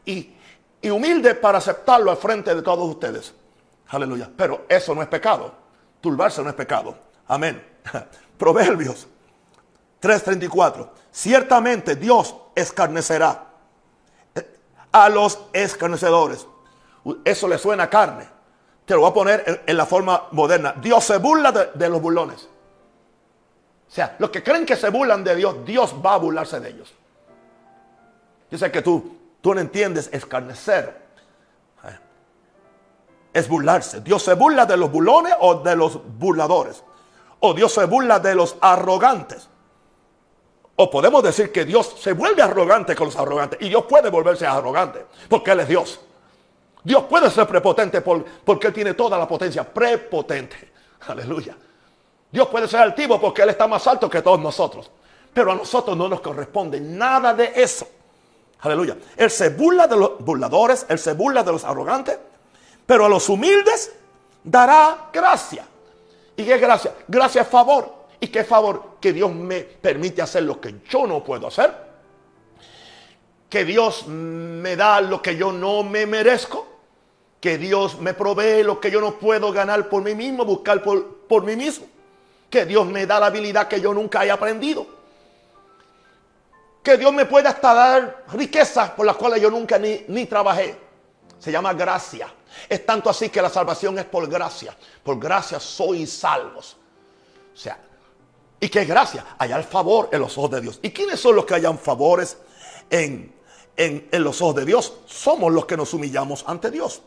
Y, 0.06 0.34
y 0.82 0.90
humilde 0.90 1.34
para 1.34 1.58
aceptarlo 1.58 2.10
al 2.10 2.16
frente 2.16 2.54
de 2.54 2.62
todos 2.62 2.88
ustedes. 2.88 3.34
Aleluya. 3.88 4.30
Pero 4.36 4.66
eso 4.68 4.94
no 4.94 5.02
es 5.02 5.08
pecado. 5.08 5.54
Turbarse 6.00 6.42
no 6.42 6.48
es 6.48 6.54
pecado. 6.54 6.96
Amén. 7.28 7.62
Proverbios 8.38 9.06
3:34. 10.02 10.88
Ciertamente 11.10 11.96
Dios 11.96 12.34
escarnecerá 12.54 13.46
a 14.92 15.08
los 15.08 15.40
escarnecedores. 15.52 16.46
Eso 17.24 17.48
le 17.48 17.58
suena 17.58 17.84
a 17.84 17.90
carne. 17.90 18.28
Te 18.84 18.94
lo 18.94 19.00
voy 19.00 19.10
a 19.10 19.14
poner 19.14 19.62
en, 19.66 19.76
la 19.76 19.86
forma 19.86 20.24
moderna. 20.32 20.74
Dios 20.76 21.04
se 21.04 21.16
burla 21.18 21.52
de, 21.52 21.88
los 21.88 22.02
burlones. 22.02 22.48
O 23.88 23.90
sea, 23.90 24.16
los 24.18 24.30
que 24.30 24.42
creen 24.42 24.66
que 24.66 24.76
se 24.76 24.90
burlan 24.90 25.24
de 25.24 25.36
Dios, 25.36 25.64
Dios 25.64 25.94
va 26.04 26.14
a 26.14 26.18
burlarse 26.18 26.60
de 26.60 26.68
ellos. 26.68 26.94
Yo 28.50 28.58
sé 28.58 28.70
que 28.70 28.82
tú, 28.82 29.16
tú 29.40 29.54
no 29.54 29.60
entiendes 29.60 30.10
escarnecer. 30.12 31.02
Eh, 31.84 31.98
es 33.32 33.48
burlarse. 33.48 34.00
Dios 34.00 34.22
se 34.22 34.34
burla 34.34 34.66
de 34.66 34.76
los 34.76 34.92
burlones 34.92 35.34
o 35.40 35.54
de 35.56 35.76
los 35.76 35.98
burladores. 36.18 36.84
O 37.40 37.54
Dios 37.54 37.72
se 37.72 37.86
burla 37.86 38.18
de 38.18 38.34
los 38.34 38.56
arrogantes. 38.60 39.48
O 40.76 40.90
podemos 40.90 41.22
decir 41.22 41.52
que 41.52 41.64
Dios 41.64 41.94
se 42.00 42.12
vuelve 42.12 42.42
arrogante 42.42 42.94
con 42.94 43.06
los 43.06 43.16
arrogantes. 43.16 43.60
Y 43.62 43.68
Dios 43.70 43.84
puede 43.86 44.10
volverse 44.10 44.46
arrogante. 44.46 45.06
Porque 45.28 45.52
Él 45.52 45.60
es 45.60 45.68
Dios. 45.68 46.00
Dios 46.84 47.04
puede 47.04 47.30
ser 47.30 47.46
prepotente 47.46 48.02
porque 48.02 48.66
Él 48.66 48.72
tiene 48.74 48.92
toda 48.92 49.16
la 49.18 49.26
potencia. 49.26 49.64
Prepotente. 49.64 50.72
Aleluya. 51.08 51.56
Dios 52.30 52.48
puede 52.48 52.68
ser 52.68 52.80
altivo 52.80 53.18
porque 53.18 53.42
Él 53.42 53.48
está 53.48 53.66
más 53.66 53.86
alto 53.86 54.10
que 54.10 54.20
todos 54.20 54.38
nosotros. 54.38 54.90
Pero 55.32 55.52
a 55.52 55.54
nosotros 55.54 55.96
no 55.96 56.08
nos 56.08 56.20
corresponde 56.20 56.80
nada 56.80 57.32
de 57.32 57.52
eso. 57.56 57.88
Aleluya. 58.60 58.98
Él 59.16 59.30
se 59.30 59.48
burla 59.48 59.86
de 59.86 59.96
los 59.96 60.18
burladores, 60.18 60.84
Él 60.88 60.98
se 60.98 61.14
burla 61.14 61.42
de 61.42 61.52
los 61.52 61.64
arrogantes. 61.64 62.18
Pero 62.84 63.06
a 63.06 63.08
los 63.08 63.28
humildes 63.30 63.92
dará 64.42 65.08
gracia. 65.10 65.66
¿Y 66.36 66.44
qué 66.44 66.58
gracia? 66.58 66.94
Gracia 67.08 67.42
es 67.42 67.48
favor. 67.48 68.04
¿Y 68.20 68.28
qué 68.28 68.44
favor? 68.44 68.96
Que 69.00 69.12
Dios 69.12 69.32
me 69.32 69.60
permite 69.60 70.20
hacer 70.20 70.42
lo 70.42 70.60
que 70.60 70.82
yo 70.88 71.06
no 71.06 71.24
puedo 71.24 71.46
hacer. 71.46 71.74
Que 73.48 73.64
Dios 73.64 74.06
me 74.06 74.76
da 74.76 75.00
lo 75.00 75.22
que 75.22 75.36
yo 75.36 75.50
no 75.50 75.82
me 75.82 76.04
merezco 76.04 76.73
que 77.44 77.58
Dios 77.58 78.00
me 78.00 78.14
provee 78.14 78.62
lo 78.62 78.80
que 78.80 78.90
yo 78.90 79.02
no 79.02 79.18
puedo 79.18 79.52
ganar 79.52 79.90
por 79.90 80.02
mí 80.02 80.14
mismo, 80.14 80.46
buscar 80.46 80.82
por, 80.82 81.26
por 81.28 81.44
mí 81.44 81.54
mismo. 81.54 81.86
Que 82.48 82.64
Dios 82.64 82.86
me 82.86 83.04
da 83.04 83.20
la 83.20 83.26
habilidad 83.26 83.68
que 83.68 83.82
yo 83.82 83.92
nunca 83.92 84.20
haya 84.20 84.32
aprendido. 84.32 84.86
Que 86.82 86.96
Dios 86.96 87.12
me 87.12 87.26
pueda 87.26 87.50
hasta 87.50 87.74
dar 87.74 88.24
riquezas 88.32 88.92
por 88.92 89.04
las 89.04 89.16
cuales 89.16 89.42
yo 89.42 89.50
nunca 89.50 89.78
ni, 89.78 90.06
ni 90.08 90.24
trabajé. 90.24 90.74
Se 91.38 91.52
llama 91.52 91.74
gracia. 91.74 92.32
Es 92.66 92.86
tanto 92.86 93.10
así 93.10 93.28
que 93.28 93.42
la 93.42 93.50
salvación 93.50 93.98
es 93.98 94.06
por 94.06 94.26
gracia. 94.26 94.74
Por 95.02 95.18
gracia 95.18 95.60
sois 95.60 96.10
salvos. 96.10 96.78
O 97.52 97.56
sea, 97.58 97.78
¿y 98.58 98.70
qué 98.70 98.86
gracia? 98.86 99.22
Hallar 99.38 99.64
favor 99.64 100.08
en 100.12 100.20
los 100.20 100.38
ojos 100.38 100.52
de 100.52 100.62
Dios. 100.62 100.78
¿Y 100.80 100.92
quiénes 100.92 101.20
son 101.20 101.36
los 101.36 101.44
que 101.44 101.52
hayan 101.52 101.78
favores 101.78 102.38
en, 102.88 103.34
en, 103.76 104.08
en 104.10 104.24
los 104.24 104.40
ojos 104.40 104.54
de 104.54 104.64
Dios? 104.64 104.94
Somos 105.04 105.52
los 105.52 105.66
que 105.66 105.76
nos 105.76 105.92
humillamos 105.92 106.42
ante 106.46 106.70
Dios. 106.70 107.02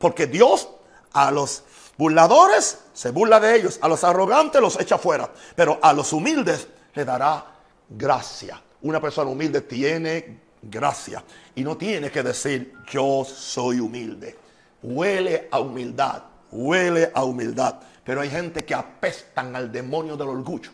Porque 0.00 0.26
Dios 0.26 0.66
a 1.12 1.30
los 1.30 1.62
burladores 1.98 2.78
se 2.94 3.10
burla 3.10 3.38
de 3.38 3.54
ellos, 3.54 3.78
a 3.82 3.88
los 3.88 4.02
arrogantes 4.02 4.58
los 4.58 4.80
echa 4.80 4.96
fuera, 4.96 5.30
pero 5.54 5.78
a 5.82 5.92
los 5.92 6.14
humildes 6.14 6.68
le 6.94 7.04
dará 7.04 7.44
gracia. 7.86 8.62
Una 8.80 8.98
persona 8.98 9.30
humilde 9.30 9.60
tiene 9.60 10.40
gracia 10.62 11.22
y 11.54 11.62
no 11.62 11.76
tiene 11.76 12.10
que 12.10 12.22
decir 12.22 12.72
yo 12.90 13.26
soy 13.26 13.78
humilde. 13.78 14.38
Huele 14.82 15.48
a 15.50 15.60
humildad, 15.60 16.22
huele 16.50 17.12
a 17.14 17.22
humildad. 17.22 17.74
Pero 18.02 18.22
hay 18.22 18.30
gente 18.30 18.64
que 18.64 18.74
apestan 18.74 19.54
al 19.54 19.70
demonio 19.70 20.16
del 20.16 20.28
orgullo. 20.28 20.70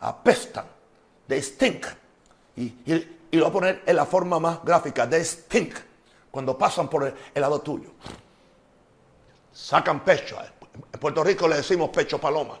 Apestan. 0.00 0.64
They 1.26 1.42
stink. 1.42 1.84
Y, 2.56 2.72
lo 3.32 3.42
voy 3.42 3.48
a 3.50 3.52
poner 3.52 3.82
en 3.84 3.96
la 3.96 4.06
forma 4.06 4.40
más 4.40 4.64
gráfica. 4.64 5.08
They 5.08 5.22
stink 5.22 5.74
cuando 6.30 6.56
pasan 6.56 6.88
por 6.88 7.04
el, 7.04 7.40
lado 7.40 7.60
tuyo. 7.60 7.90
Sacan 9.52 10.00
pecho. 10.04 10.38
En 10.92 11.00
Puerto 11.00 11.24
Rico 11.24 11.48
le 11.48 11.56
decimos 11.56 11.90
pecho 11.90 12.18
paloma. 12.18 12.58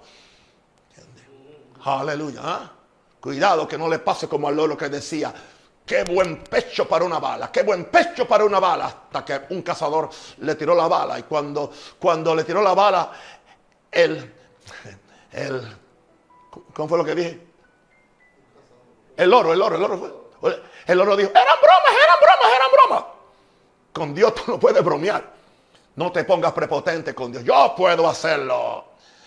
Aleluya. 1.84 2.40
¿ah? 2.42 2.72
Cuidado 3.20 3.68
que 3.68 3.78
no 3.78 3.88
le 3.88 4.00
pase 4.00 4.28
como 4.28 4.48
al 4.48 4.56
loro 4.56 4.76
que 4.76 4.88
decía, 4.88 5.32
qué 5.86 6.04
buen 6.04 6.42
pecho 6.44 6.88
para 6.88 7.04
una 7.04 7.18
bala, 7.18 7.50
qué 7.52 7.62
buen 7.62 7.86
pecho 7.86 8.26
para 8.26 8.44
una 8.44 8.58
bala. 8.58 8.86
Hasta 8.86 9.24
que 9.24 9.54
un 9.54 9.62
cazador 9.62 10.10
le 10.38 10.54
tiró 10.56 10.74
la 10.74 10.88
bala. 10.88 11.18
Y 11.18 11.22
cuando, 11.22 11.72
cuando 11.98 12.34
le 12.34 12.44
tiró 12.44 12.62
la 12.62 12.74
bala, 12.74 13.12
el, 13.90 14.34
el, 15.32 15.76
¿cómo 16.74 16.88
fue 16.88 16.98
lo 16.98 17.04
que 17.04 17.14
dije? 17.14 17.46
El 19.16 19.32
oro, 19.32 19.52
el 19.52 19.60
oro, 19.60 19.76
el 19.76 19.82
oro 19.82 19.98
fue. 19.98 20.62
El 20.86 21.00
oro 21.00 21.16
dijo, 21.16 21.30
eran 21.30 21.56
bromas, 21.60 21.92
eran 21.92 22.16
bromas, 22.20 22.56
eran 22.56 22.70
bromas. 22.72 23.19
Con 23.92 24.14
Dios 24.14 24.34
tú 24.34 24.42
no 24.52 24.60
puedes 24.60 24.82
bromear. 24.84 25.32
No 25.96 26.12
te 26.12 26.24
pongas 26.24 26.52
prepotente 26.52 27.14
con 27.14 27.32
Dios. 27.32 27.44
Yo 27.44 27.74
puedo 27.76 28.08
hacerlo. 28.08 28.84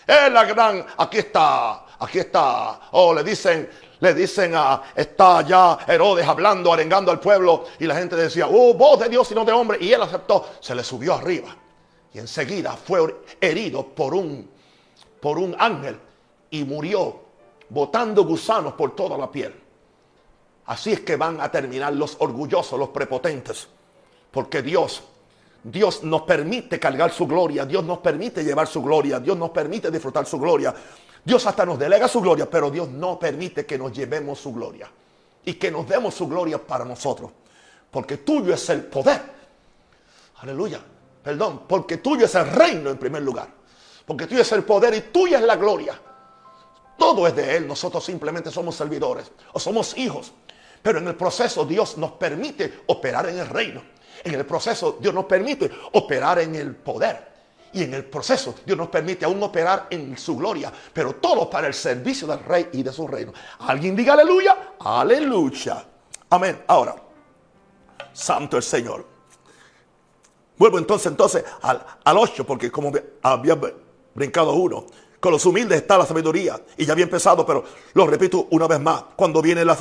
Es 0.08 0.32
la 0.32 0.43
gran, 0.45 0.86
aquí 0.97 1.19
está, 1.19 1.86
aquí 1.99 2.19
está. 2.19 2.89
Oh, 2.91 3.13
le 3.13 3.23
dicen, 3.23 3.69
le 3.99 4.13
dicen 4.13 4.54
a, 4.56 4.82
está 4.95 5.41
ya 5.41 5.78
Herodes 5.88 6.28
hablando, 6.28 6.73
arengando 6.73 7.12
al 7.12 7.19
pueblo. 7.19 7.65
Y 7.80 7.86
la 7.86 7.95
gente 7.95 8.15
decía, 8.15 8.47
oh, 8.47 8.73
voz 8.73 8.99
de 8.99 9.10
Dios 9.10 9.32
y 9.32 9.36
no 9.36 9.45
de 9.45 9.52
hombre. 9.52 9.78
Y 9.82 9.91
él 9.91 10.02
aceptó, 10.02 10.45
se 10.60 10.76
le 10.76 10.84
subió 10.84 11.13
arriba. 11.13 11.56
Y 12.13 12.19
enseguida 12.19 12.73
fue 12.73 13.23
herido 13.39 13.88
por 13.88 14.13
un, 14.13 14.49
por 15.19 15.38
un 15.38 15.56
ángel 15.58 15.99
y 16.49 16.63
murió 16.63 17.21
botando 17.69 18.23
gusanos 18.23 18.73
por 18.73 18.95
toda 18.95 19.17
la 19.17 19.32
piel. 19.32 19.60
Así 20.65 20.93
es 20.93 20.99
que 21.02 21.15
van 21.15 21.41
a 21.41 21.52
terminar 21.52 21.93
los 21.93 22.15
orgullosos, 22.19 22.78
los 22.78 22.89
prepotentes. 22.89 23.67
Porque 24.34 24.63
Dios, 24.63 25.04
Dios 25.63 26.04
nos 26.04 26.24
permite 26.24 26.80
cargar 26.80 27.12
su 27.12 27.28
gloria, 27.28 27.65
Dios 27.65 27.84
nos 27.84 28.00
permite 28.00 28.43
llevar 28.43 28.65
su 28.65 28.82
gloria, 28.82 29.19
Dios 29.19 29.38
nos 29.38 29.52
permite 29.52 29.91
disfrutar 29.91 30.26
su 30.26 30.39
gloria. 30.39 30.74
Dios 31.24 31.46
hasta 31.46 31.63
nos 31.67 31.78
delega 31.78 32.08
su 32.08 32.19
gloria, 32.19 32.50
pero 32.50 32.72
Dios 32.72 32.89
no 32.89 33.19
permite 33.19 33.63
que 33.63 33.78
nos 33.78 33.93
llevemos 33.93 34.39
su 34.39 34.52
gloria 34.52 34.90
y 35.46 35.54
que 35.54 35.69
nos 35.69 35.88
demos 35.88 36.15
su 36.15 36.27
gloria 36.27 36.58
para 36.58 36.84
nosotros. 36.84 37.29
Porque 37.92 38.17
tuyo 38.17 38.56
es 38.56 38.67
el 38.71 38.86
poder. 38.86 39.21
Aleluya. 40.38 40.81
Perdón, 41.21 41.62
porque 41.67 41.98
tuyo 41.98 42.25
es 42.25 42.34
el 42.34 42.50
reino 42.50 42.90
en 42.90 42.98
primer 42.98 43.21
lugar. 43.21 43.48
Porque 44.04 44.25
tuyo 44.25 44.42
es 44.42 44.52
el 44.52 44.63
poder 44.63 44.96
y 44.96 45.02
tuya 45.02 45.38
es 45.38 45.46
la 45.46 45.58
gloria. 45.58 45.98
Todo 46.98 47.27
es 47.27 47.36
de 47.36 47.56
Él. 47.56 47.67
Nosotros 47.67 48.04
simplemente 48.04 48.50
somos 48.50 48.75
servidores 48.75 49.31
o 49.54 49.60
somos 49.60 49.96
hijos. 49.96 50.34
Pero 50.81 50.98
en 50.98 51.08
el 51.08 51.15
proceso 51.15 51.65
Dios 51.65 52.00
nos 52.00 52.13
permite 52.13 52.81
operar 52.88 53.29
en 53.29 53.38
el 53.38 53.48
reino. 53.48 53.94
En 54.24 54.36
el 54.36 54.46
proceso 54.46 54.98
Dios 55.00 55.13
nos 55.13 55.26
permite 55.26 55.69
operar 55.94 56.40
en 56.40 56.56
el 56.56 56.76
poder. 56.76 57.34
Y 57.74 57.84
en 57.84 57.94
el 57.94 58.06
proceso 58.06 58.56
Dios 58.65 58.78
nos 58.78 58.90
permite 58.90 59.26
aún 59.26 59.42
operar 59.42 59.88
en 59.90 60.17
su 60.17 60.38
gloria. 60.38 60.71
Pero 60.94 61.15
todo 61.15 61.50
para 61.50 61.67
el 61.67 61.74
servicio 61.74 62.28
del 62.28 62.40
rey 62.40 62.69
y 62.74 62.84
de 62.84 62.92
su 62.92 63.08
reino. 63.08 63.34
¿Alguien 63.60 63.96
diga 63.96 64.13
aleluya? 64.13 64.76
Aleluya. 64.80 65.86
Amén. 66.30 66.63
Ahora, 66.67 66.96
santo 68.13 68.58
el 68.58 68.63
Señor. 68.63 69.06
Vuelvo 70.58 70.78
entonces, 70.78 71.08
entonces 71.08 71.44
al, 71.62 71.84
al 72.04 72.17
8, 72.17 72.46
porque 72.46 72.71
como 72.71 72.92
había 73.24 73.60
brincado 74.13 74.54
uno, 74.54 74.86
con 75.24 75.32
los 75.32 75.46
humildes 75.46 75.78
está 75.78 75.98
la 75.98 76.06
sabiduría. 76.06 76.60
Y 76.76 76.86
ya 76.86 76.92
había 76.92 77.06
empezado, 77.06 77.46
pero 77.46 77.63
lo 77.94 78.06
repito 78.06 78.50
una 78.52 78.67
vez 78.67 78.82
más. 78.82 79.06
Cuando 79.15 79.42
viene 79.42 79.63
la, 79.63 79.78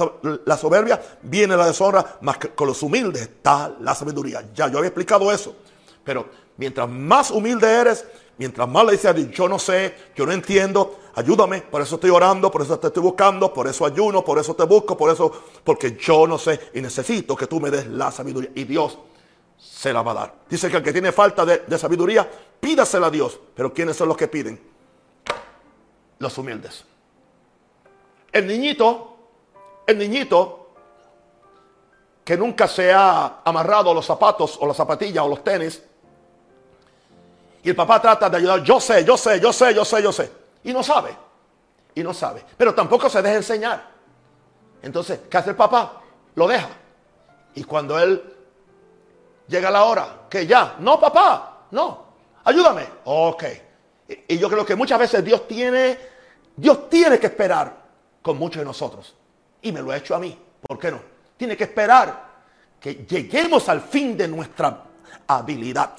soberbia, 0.57 1.03
viene 1.21 1.57
la 1.57 1.67
deshonra, 1.67 2.21
que 2.39 2.51
con 2.51 2.69
los 2.69 2.81
humildes 2.81 3.23
está 3.23 3.75
la 3.81 3.93
sabiduría. 3.93 4.51
Ya 4.55 4.69
yo 4.69 4.79
había 4.79 4.91
explicado 4.91 5.33
eso. 5.33 5.57
Pero 6.05 6.29
mientras 6.59 6.89
más 6.89 7.33
humilde 7.33 7.69
eres, 7.69 8.07
mientras 8.39 8.69
más 8.69 8.85
le 8.85 8.93
dices 8.93 9.31
yo 9.33 9.49
no 9.49 9.59
sé, 9.59 9.97
yo 10.15 10.25
no 10.27 10.31
entiendo, 10.31 11.01
ayúdame, 11.17 11.63
por 11.63 11.83
eso 11.83 11.97
estoy 11.97 12.11
orando, 12.11 12.49
por 12.49 12.63
eso 12.63 12.79
te 12.79 12.87
estoy 12.87 13.03
buscando, 13.03 13.53
por 13.53 13.67
eso 13.67 13.85
ayuno, 13.85 14.25
por 14.25 14.39
eso 14.39 14.55
te 14.55 14.63
busco, 14.63 14.97
por 14.97 15.11
eso, 15.11 15.33
porque 15.65 15.97
yo 16.01 16.25
no 16.29 16.39
sé 16.39 16.71
y 16.73 16.81
necesito 16.81 17.35
que 17.35 17.49
tú 17.49 17.59
me 17.59 17.69
des 17.69 17.89
la 17.89 18.13
sabiduría. 18.13 18.53
Y 18.55 18.63
Dios 18.63 18.97
se 19.59 19.93
la 19.93 20.03
va 20.03 20.13
a 20.13 20.15
dar. 20.15 20.35
Dice 20.49 20.71
que 20.71 20.77
el 20.77 20.85
que 20.85 20.93
tiene 20.93 21.11
falta 21.11 21.45
de, 21.45 21.65
de 21.67 21.79
sabiduría, 21.79 22.31
pídasela 22.61 23.09
a 23.09 23.11
Dios. 23.11 23.41
Pero 23.57 23.75
¿quiénes 23.75 23.97
son 23.97 24.07
los 24.07 24.17
que 24.17 24.29
piden? 24.29 24.72
Los 26.23 26.39
humildes. 26.39 26.85
El 28.31 28.47
niñito, 28.47 29.17
el 29.87 29.99
niñito 29.99 30.71
que 32.25 32.37
nunca 32.37 32.69
se 32.69 32.93
ha 32.93 33.41
amarrado 33.45 33.93
los 33.93 34.07
zapatos 34.07 34.57
o 34.61 34.67
las 34.67 34.77
zapatillas 34.77 35.25
o 35.25 35.29
los 35.29 35.43
tenis, 35.43 35.83
y 37.65 37.69
el 37.69 37.77
papá 37.77 38.01
trata 38.01 38.31
de 38.31 38.39
ayudar, 38.39 38.63
yo 38.63 38.81
sé, 38.81 39.05
yo 39.05 39.17
sé, 39.17 39.41
yo 39.41 39.53
sé, 39.53 39.75
yo 39.75 39.85
sé, 39.85 40.03
yo 40.03 40.13
sé, 40.13 40.33
y 40.65 40.73
no 40.73 40.83
sabe, 40.83 41.17
y 41.95 42.03
no 42.03 42.15
sabe, 42.15 42.45
pero 42.57 42.75
tampoco 42.75 43.11
se 43.11 43.21
deja 43.21 43.37
enseñar. 43.37 43.91
Entonces, 44.81 45.21
¿qué 45.29 45.37
hace 45.37 45.51
el 45.51 45.57
papá? 45.57 46.01
Lo 46.35 46.49
deja. 46.49 46.69
Y 47.55 47.65
cuando 47.65 47.99
él 47.99 48.23
llega 49.47 49.71
la 49.71 49.85
hora, 49.85 50.23
que 50.31 50.47
ya, 50.47 50.77
no 50.79 50.99
papá, 50.99 51.67
no, 51.73 52.05
ayúdame, 52.45 52.87
ok. 53.05 53.45
Y 54.29 54.39
yo 54.39 54.49
creo 54.49 54.65
que 54.65 54.75
muchas 54.75 54.99
veces 54.99 55.25
Dios 55.25 55.47
tiene 55.47 56.12
Dios 56.57 56.89
tiene 56.89 57.19
que 57.19 57.27
esperar 57.27 57.83
con 58.21 58.39
muchos 58.39 58.61
de 58.61 58.65
nosotros. 58.65 59.15
Y 59.63 59.73
me 59.73 59.83
lo 59.83 59.91
ha 59.91 59.97
hecho 59.97 60.15
a 60.15 60.19
mí. 60.19 60.37
¿Por 60.61 60.79
qué 60.79 60.91
no? 60.91 61.01
Tiene 61.37 61.57
que 61.57 61.65
esperar 61.65 62.31
que 62.81 63.07
lleguemos 63.09 63.69
al 63.69 63.81
fin 63.81 64.17
de 64.17 64.29
nuestra 64.29 64.85
habilidad. 65.27 65.95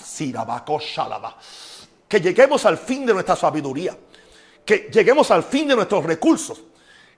Que 2.08 2.20
lleguemos 2.20 2.66
al 2.66 2.78
fin 2.78 3.06
de 3.06 3.14
nuestra 3.14 3.36
sabiduría. 3.36 3.97
Que 4.66 4.89
lleguemos 4.91 5.32
al 5.32 5.43
fin 5.43 5.68
de 5.68 5.76
nuestros 5.76 6.04
recursos. 6.06 6.62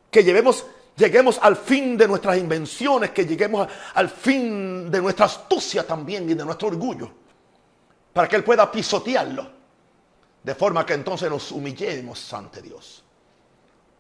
Que 0.09 0.23
lleguemos, 0.23 0.65
lleguemos 0.95 1.39
al 1.41 1.57
fin 1.57 1.97
de 1.97 2.07
nuestras 2.07 2.37
invenciones. 2.37 3.11
Que 3.11 3.25
lleguemos 3.25 3.67
al 3.93 4.09
fin 4.09 4.89
de 4.89 5.01
nuestra 5.01 5.25
astucia 5.25 5.85
también 5.85 6.29
y 6.29 6.33
de 6.33 6.45
nuestro 6.45 6.69
orgullo. 6.69 7.11
Para 8.13 8.27
que 8.27 8.37
Él 8.37 8.43
pueda 8.43 8.71
pisotearlo. 8.71 9.51
De 10.41 10.55
forma 10.55 10.85
que 10.85 10.93
entonces 10.93 11.29
nos 11.29 11.51
humillemos 11.51 12.31
ante 12.33 12.61
Dios 12.61 13.04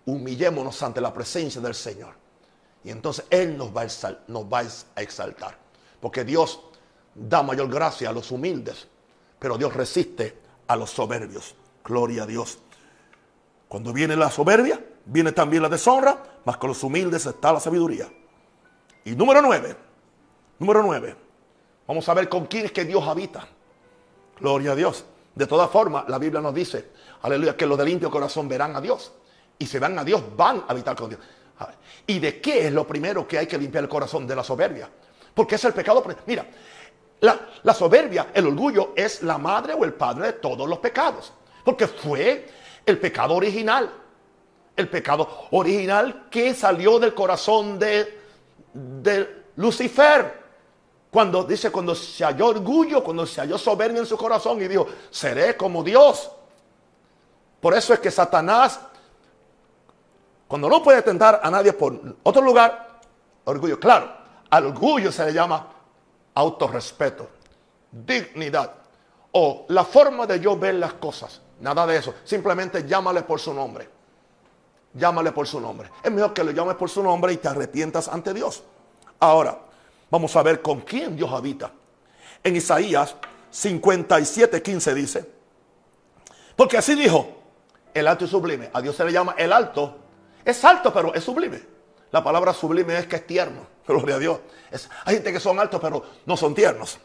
humillémonos 0.05 0.81
ante 0.83 1.01
la 1.01 1.13
presencia 1.13 1.61
del 1.61 1.73
Señor. 1.73 2.13
Y 2.83 2.91
entonces 2.91 3.25
Él 3.29 3.57
nos 3.57 3.75
va, 3.75 3.81
a 4.61 5.01
exaltar. 5.01 5.57
Porque 5.99 6.23
Dios 6.23 6.61
da 7.15 7.41
mayor 7.41 7.69
gracia 7.69 8.09
a 8.09 8.13
los 8.13 8.31
humildes, 8.31 8.87
pero 9.39 9.57
Dios 9.57 9.73
resiste 9.73 10.37
a 10.67 10.75
los 10.75 10.91
soberbios. 10.91 11.55
Gloria 11.83 12.23
a 12.23 12.25
Dios. 12.27 12.59
Cuando 13.67 13.91
viene 13.91 14.15
la 14.15 14.29
soberbia, 14.29 14.83
viene 15.05 15.31
también 15.31 15.63
la 15.63 15.69
deshonra, 15.69 16.23
mas 16.45 16.57
con 16.57 16.69
los 16.69 16.83
humildes 16.83 17.25
está 17.25 17.51
la 17.51 17.59
sabiduría. 17.59 18.07
Y 19.03 19.15
número 19.15 19.41
nueve, 19.41 19.75
número 20.59 20.83
nueve, 20.83 21.15
vamos 21.87 22.07
a 22.07 22.13
ver 22.13 22.29
con 22.29 22.45
quién 22.45 22.65
es 22.65 22.71
que 22.71 22.85
Dios 22.85 23.03
habita. 23.07 23.47
Gloria 24.39 24.73
a 24.73 24.75
Dios. 24.75 25.05
De 25.33 25.47
todas 25.47 25.69
formas, 25.69 26.07
la 26.07 26.17
Biblia 26.19 26.41
nos 26.41 26.53
dice, 26.53 26.91
aleluya, 27.23 27.57
que 27.57 27.65
los 27.65 27.77
de 27.77 27.85
limpio 27.85 28.11
corazón 28.11 28.47
verán 28.47 28.75
a 28.75 28.81
Dios 28.81 29.11
y 29.57 29.65
se 29.65 29.79
van 29.79 29.97
a 29.97 30.03
Dios, 30.03 30.21
van 30.35 30.63
a 30.67 30.71
habitar 30.71 30.95
con 30.95 31.09
Dios. 31.09 31.21
¿Y 32.07 32.19
de 32.19 32.39
qué 32.39 32.67
es 32.67 32.73
lo 32.73 32.85
primero 32.85 33.27
que 33.27 33.37
hay 33.37 33.47
que 33.47 33.57
limpiar 33.57 33.83
el 33.83 33.89
corazón? 33.89 34.27
De 34.27 34.35
la 34.35 34.43
soberbia. 34.43 34.89
Porque 35.33 35.55
es 35.55 35.63
el 35.65 35.73
pecado. 35.73 36.03
Mira, 36.25 36.45
la, 37.21 37.73
soberbia, 37.73 38.27
el 38.33 38.47
orgullo, 38.47 38.93
es 38.95 39.23
la 39.23 39.37
madre 39.37 39.73
o 39.73 39.83
el 39.83 39.93
padre 39.93 40.27
de 40.27 40.33
todos 40.33 40.67
los 40.67 40.79
pecados. 40.79 41.33
Porque 41.63 41.87
fue 41.87 42.47
el 42.85 42.99
pecado 42.99 43.35
original. 43.35 43.91
El 44.75 44.89
pecado 44.89 45.47
original 45.51 46.27
que 46.29 46.53
salió 46.53 46.99
del 46.99 47.13
corazón 47.13 47.79
de, 47.79 48.19
de 48.73 49.43
Lucifer. 49.55 50.45
Cuando 51.09 51.45
dice, 51.45 51.71
cuando 51.71 51.95
se 51.95 52.25
halló 52.25 52.47
orgullo, 52.47 53.01
cuando 53.03 53.25
se 53.25 53.39
halló 53.39 53.57
soberbia 53.57 54.01
en 54.01 54.05
su 54.05 54.17
corazón 54.17 54.61
y 54.61 54.67
dijo, 54.67 54.85
seré 55.09 55.55
como 55.55 55.81
Dios. 55.81 56.29
Por 57.61 57.73
eso 57.73 57.93
es 57.93 57.99
que 57.99 58.11
Satanás 58.11 58.79
cuando 60.47 60.69
no 60.69 60.83
puede 60.83 61.01
tentar 61.01 61.39
a 61.43 61.49
nadie 61.49 61.73
por 61.73 62.17
otro 62.23 62.41
lugar, 62.41 62.99
orgullo. 63.45 63.79
Claro, 63.79 64.11
orgullo 64.51 65.11
se 65.11 65.25
le 65.25 65.33
llama 65.33 65.67
autorrespeto, 66.35 67.29
dignidad 67.91 68.71
o 69.31 69.65
la 69.69 69.83
forma 69.83 70.25
de 70.25 70.39
yo 70.39 70.57
ver 70.57 70.75
las 70.75 70.93
cosas. 70.93 71.41
Nada 71.59 71.85
de 71.87 71.97
eso. 71.97 72.13
Simplemente 72.23 72.87
llámale 72.87 73.23
por 73.23 73.39
su 73.39 73.53
nombre. 73.53 73.89
Llámale 74.93 75.31
por 75.31 75.47
su 75.47 75.59
nombre. 75.59 75.89
Es 76.03 76.11
mejor 76.11 76.33
que 76.33 76.43
lo 76.43 76.51
llames 76.51 76.75
por 76.75 76.89
su 76.89 77.03
nombre 77.03 77.33
y 77.33 77.37
te 77.37 77.47
arrepientas 77.47 78.07
ante 78.07 78.33
Dios. 78.33 78.63
Ahora, 79.19 79.59
vamos 80.09 80.35
a 80.35 80.43
ver 80.43 80.61
con 80.61 80.81
quién 80.81 81.15
Dios 81.15 81.31
habita. 81.31 81.71
En 82.43 82.55
Isaías 82.55 83.15
57, 83.49 84.61
15 84.61 84.93
dice, 84.93 85.29
porque 86.55 86.77
así 86.77 86.95
dijo 86.95 87.27
el 87.93 88.07
alto 88.07 88.25
y 88.25 88.27
sublime. 88.27 88.69
A 88.71 88.81
Dios 88.81 88.95
se 88.95 89.03
le 89.03 89.11
llama 89.11 89.35
el 89.37 89.51
alto 89.51 89.97
es 90.45 90.63
alto, 90.63 90.93
pero 90.93 91.13
es 91.13 91.23
sublime. 91.23 91.61
La 92.11 92.23
palabra 92.23 92.53
sublime 92.53 92.97
es 92.97 93.07
que 93.07 93.17
es 93.17 93.27
tierno. 93.27 93.67
Gloria 93.87 94.15
a 94.15 94.19
Dios. 94.19 94.39
hay 95.03 95.15
gente 95.15 95.33
que 95.33 95.39
son 95.39 95.59
altos, 95.59 95.81
pero 95.81 96.03
no 96.25 96.37
son 96.37 96.53
tiernos. 96.53 96.99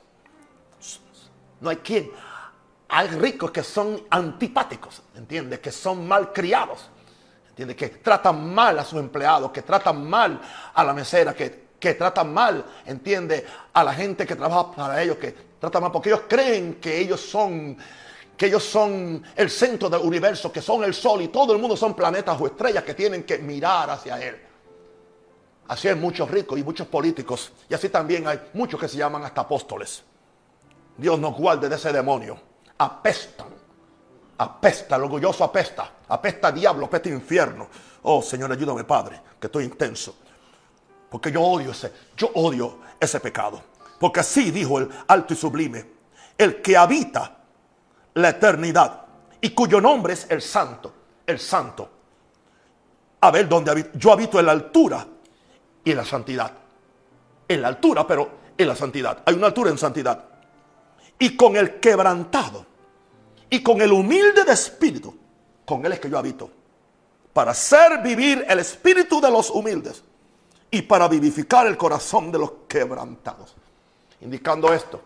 No 1.61 1.71
hay 1.71 1.77
quien. 1.77 2.11
Hay 2.89 3.09
ricos 3.09 3.51
que 3.51 3.63
son 3.63 4.05
antipáticos, 4.11 5.03
¿entiendes? 5.15 5.61
Que 5.61 5.73
son 5.73 6.07
mal 6.07 6.33
criados. 6.33 6.91
¿Entiendes? 7.51 7.77
Que 7.77 7.89
tratan 7.89 8.53
mal 8.55 8.79
a 8.79 8.85
sus 8.85 8.99
empleados, 8.99 9.51
que 9.53 9.63
tratan 9.63 10.09
mal 10.09 10.41
a 10.75 10.85
la 10.85 10.93
mesera, 10.93 11.35
que, 11.35 11.69
que 11.79 11.95
tratan 11.95 12.33
mal, 12.33 12.65
¿entiendes? 12.87 13.45
A 13.73 13.85
la 13.85 13.95
gente 13.95 14.27
que 14.27 14.37
trabaja 14.37 14.73
para 14.73 15.03
ellos, 15.03 15.17
que 15.19 15.35
tratan 15.59 15.83
mal 15.83 15.93
porque 15.93 16.09
ellos 16.09 16.23
creen 16.29 16.75
que 16.75 16.99
ellos 16.99 17.21
son 17.21 17.77
que 18.41 18.47
ellos 18.47 18.65
son 18.65 19.23
el 19.37 19.51
centro 19.51 19.91
del 19.91 20.01
universo, 20.01 20.51
que 20.51 20.63
son 20.63 20.83
el 20.83 20.95
sol 20.95 21.21
y 21.21 21.29
todo 21.29 21.53
el 21.53 21.59
mundo 21.59 21.77
son 21.77 21.93
planetas 21.93 22.41
o 22.41 22.47
estrellas 22.47 22.83
que 22.85 22.95
tienen 22.95 23.25
que 23.25 23.37
mirar 23.37 23.91
hacia 23.91 24.19
él. 24.19 24.41
Así 25.69 25.89
hay 25.89 25.95
muchos 25.95 26.31
ricos 26.31 26.59
y 26.59 26.65
muchos 26.65 26.87
políticos. 26.87 27.53
Y 27.69 27.75
así 27.75 27.91
también 27.91 28.27
hay 28.27 28.41
muchos 28.55 28.81
que 28.81 28.89
se 28.89 28.97
llaman 28.97 29.23
hasta 29.27 29.43
apóstoles. 29.43 30.03
Dios 30.97 31.19
nos 31.19 31.37
guarde 31.37 31.69
de 31.69 31.77
ese 31.77 31.93
demonio. 31.93 32.41
Apestan. 32.79 33.49
Apesta, 34.39 34.97
el 34.97 35.03
orgulloso 35.03 35.45
apesta. 35.45 35.93
Apesta 36.09 36.51
diablo, 36.51 36.87
apesta 36.87 37.11
infierno. 37.11 37.69
Oh 38.05 38.23
Señor, 38.23 38.51
ayúdame 38.51 38.85
Padre, 38.85 39.21
que 39.39 39.49
estoy 39.49 39.65
intenso. 39.65 40.17
Porque 41.11 41.31
yo 41.31 41.43
odio 41.43 41.73
ese, 41.73 41.93
yo 42.17 42.31
odio 42.37 42.79
ese 42.99 43.21
pecado. 43.21 43.63
Porque 43.99 44.21
así 44.21 44.51
dijo 44.51 44.79
el 44.79 44.89
alto 45.09 45.35
y 45.35 45.37
sublime. 45.37 45.85
El 46.39 46.63
que 46.63 46.75
habita 46.75 47.40
la 48.15 48.31
eternidad 48.31 49.03
y 49.41 49.51
cuyo 49.51 49.81
nombre 49.81 50.15
es 50.15 50.27
el 50.31 50.43
santo, 50.43 50.93
el 51.27 51.39
santo. 51.39 51.89
A 53.21 53.31
ver 53.31 53.49
dónde 53.49 53.71
habito. 53.71 53.91
Yo 53.95 54.13
habito 54.13 54.39
en 54.39 54.47
la 54.47 54.53
altura 54.53 55.07
y 55.85 55.91
en 55.91 55.97
la 55.97 56.05
santidad. 56.05 56.53
En 57.49 57.63
la 57.63 57.69
altura, 57.69 58.07
pero 58.07 58.31
en 58.57 58.69
la 58.69 58.77
santidad. 58.77 59.23
Hay 59.25 59.35
una 59.35 59.49
altura 59.49 59.71
en 59.71 59.79
santidad. 59.79 60.25
Y 61.19 61.37
con 61.37 61.57
el 61.57 61.81
quebrantado 61.81 62.67
y 63.51 63.63
con 63.63 63.81
el 63.83 63.93
humilde 63.93 64.45
de 64.45 64.53
espíritu, 64.53 65.15
con 65.67 65.85
él 65.85 65.93
es 65.93 66.01
que 66.01 66.09
yo 66.09 66.19
habito. 66.19 66.51
Para 67.33 67.51
hacer 67.51 68.03
vivir 68.03 68.45
el 68.49 68.59
espíritu 68.59 69.21
de 69.21 69.31
los 69.31 69.51
humildes 69.51 70.03
y 70.71 70.83
para 70.83 71.09
vivificar 71.09 71.67
el 71.67 71.77
corazón 71.77 72.31
de 72.31 72.39
los 72.39 72.53
quebrantados. 72.69 73.55
Indicando 74.21 74.73
esto, 74.73 75.03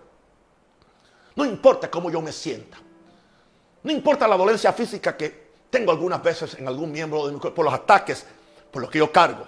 no 1.37 1.45
importa 1.45 1.91
cómo 1.91 2.11
yo 2.11 2.21
me 2.21 2.33
sienta, 2.33 2.79
no 3.85 3.93
importa 3.93 4.27
la 4.27 4.37
dolencia 4.37 4.73
física 4.73 5.17
que 5.17 5.45
tengo 5.71 5.93
algunas 5.93 6.23
veces 6.23 6.55
en 6.55 6.67
algún 6.67 6.91
miembro 6.91 7.27
de 7.27 7.33
mi 7.33 7.39
cuerpo, 7.39 7.57
por 7.57 7.65
los 7.67 7.75
ataques, 7.75 8.25
por 8.71 8.81
los 8.81 8.91
que 8.91 8.99
yo 8.99 9.13
cargo. 9.13 9.47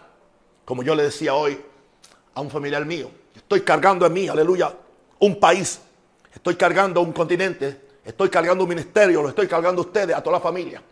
Como 0.64 0.82
yo 0.82 0.94
le 0.94 1.04
decía 1.04 1.34
hoy 1.34 1.58
a 2.34 2.40
un 2.42 2.50
familiar 2.50 2.84
mío, 2.84 3.10
estoy 3.34 3.62
cargando 3.62 4.04
en 4.04 4.12
mí, 4.12 4.28
aleluya, 4.28 4.74
un 5.20 5.40
país, 5.40 5.80
estoy 6.34 6.54
cargando 6.56 7.00
un 7.00 7.12
continente, 7.12 7.80
estoy 8.04 8.28
cargando 8.28 8.64
un 8.64 8.68
ministerio, 8.68 9.22
lo 9.22 9.30
estoy 9.30 9.48
cargando 9.48 9.80
a 9.80 9.86
ustedes, 9.86 10.14
a 10.14 10.22
toda 10.22 10.36
la 10.36 10.42
familia. 10.42 10.82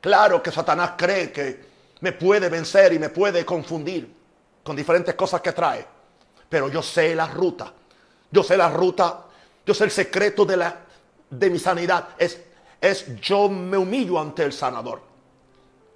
Claro 0.00 0.40
que 0.40 0.52
Satanás 0.52 0.92
cree 0.96 1.32
que 1.32 1.64
me 2.00 2.12
puede 2.12 2.48
vencer 2.48 2.92
y 2.92 3.00
me 3.00 3.08
puede 3.08 3.44
confundir 3.44 4.14
con 4.62 4.76
diferentes 4.76 5.14
cosas 5.16 5.40
que 5.40 5.52
trae, 5.52 5.84
pero 6.48 6.68
yo 6.68 6.82
sé 6.82 7.16
la 7.16 7.26
ruta, 7.26 7.72
yo 8.30 8.44
sé 8.44 8.56
la 8.56 8.68
ruta, 8.68 9.24
yo 9.66 9.74
sé 9.74 9.84
el 9.84 9.90
secreto 9.90 10.44
de, 10.44 10.56
la, 10.56 10.76
de 11.30 11.50
mi 11.50 11.58
sanidad, 11.58 12.10
es 12.16 12.49
es 12.80 13.20
yo 13.20 13.48
me 13.48 13.76
humillo 13.76 14.18
ante 14.18 14.42
el 14.42 14.52
sanador. 14.52 15.02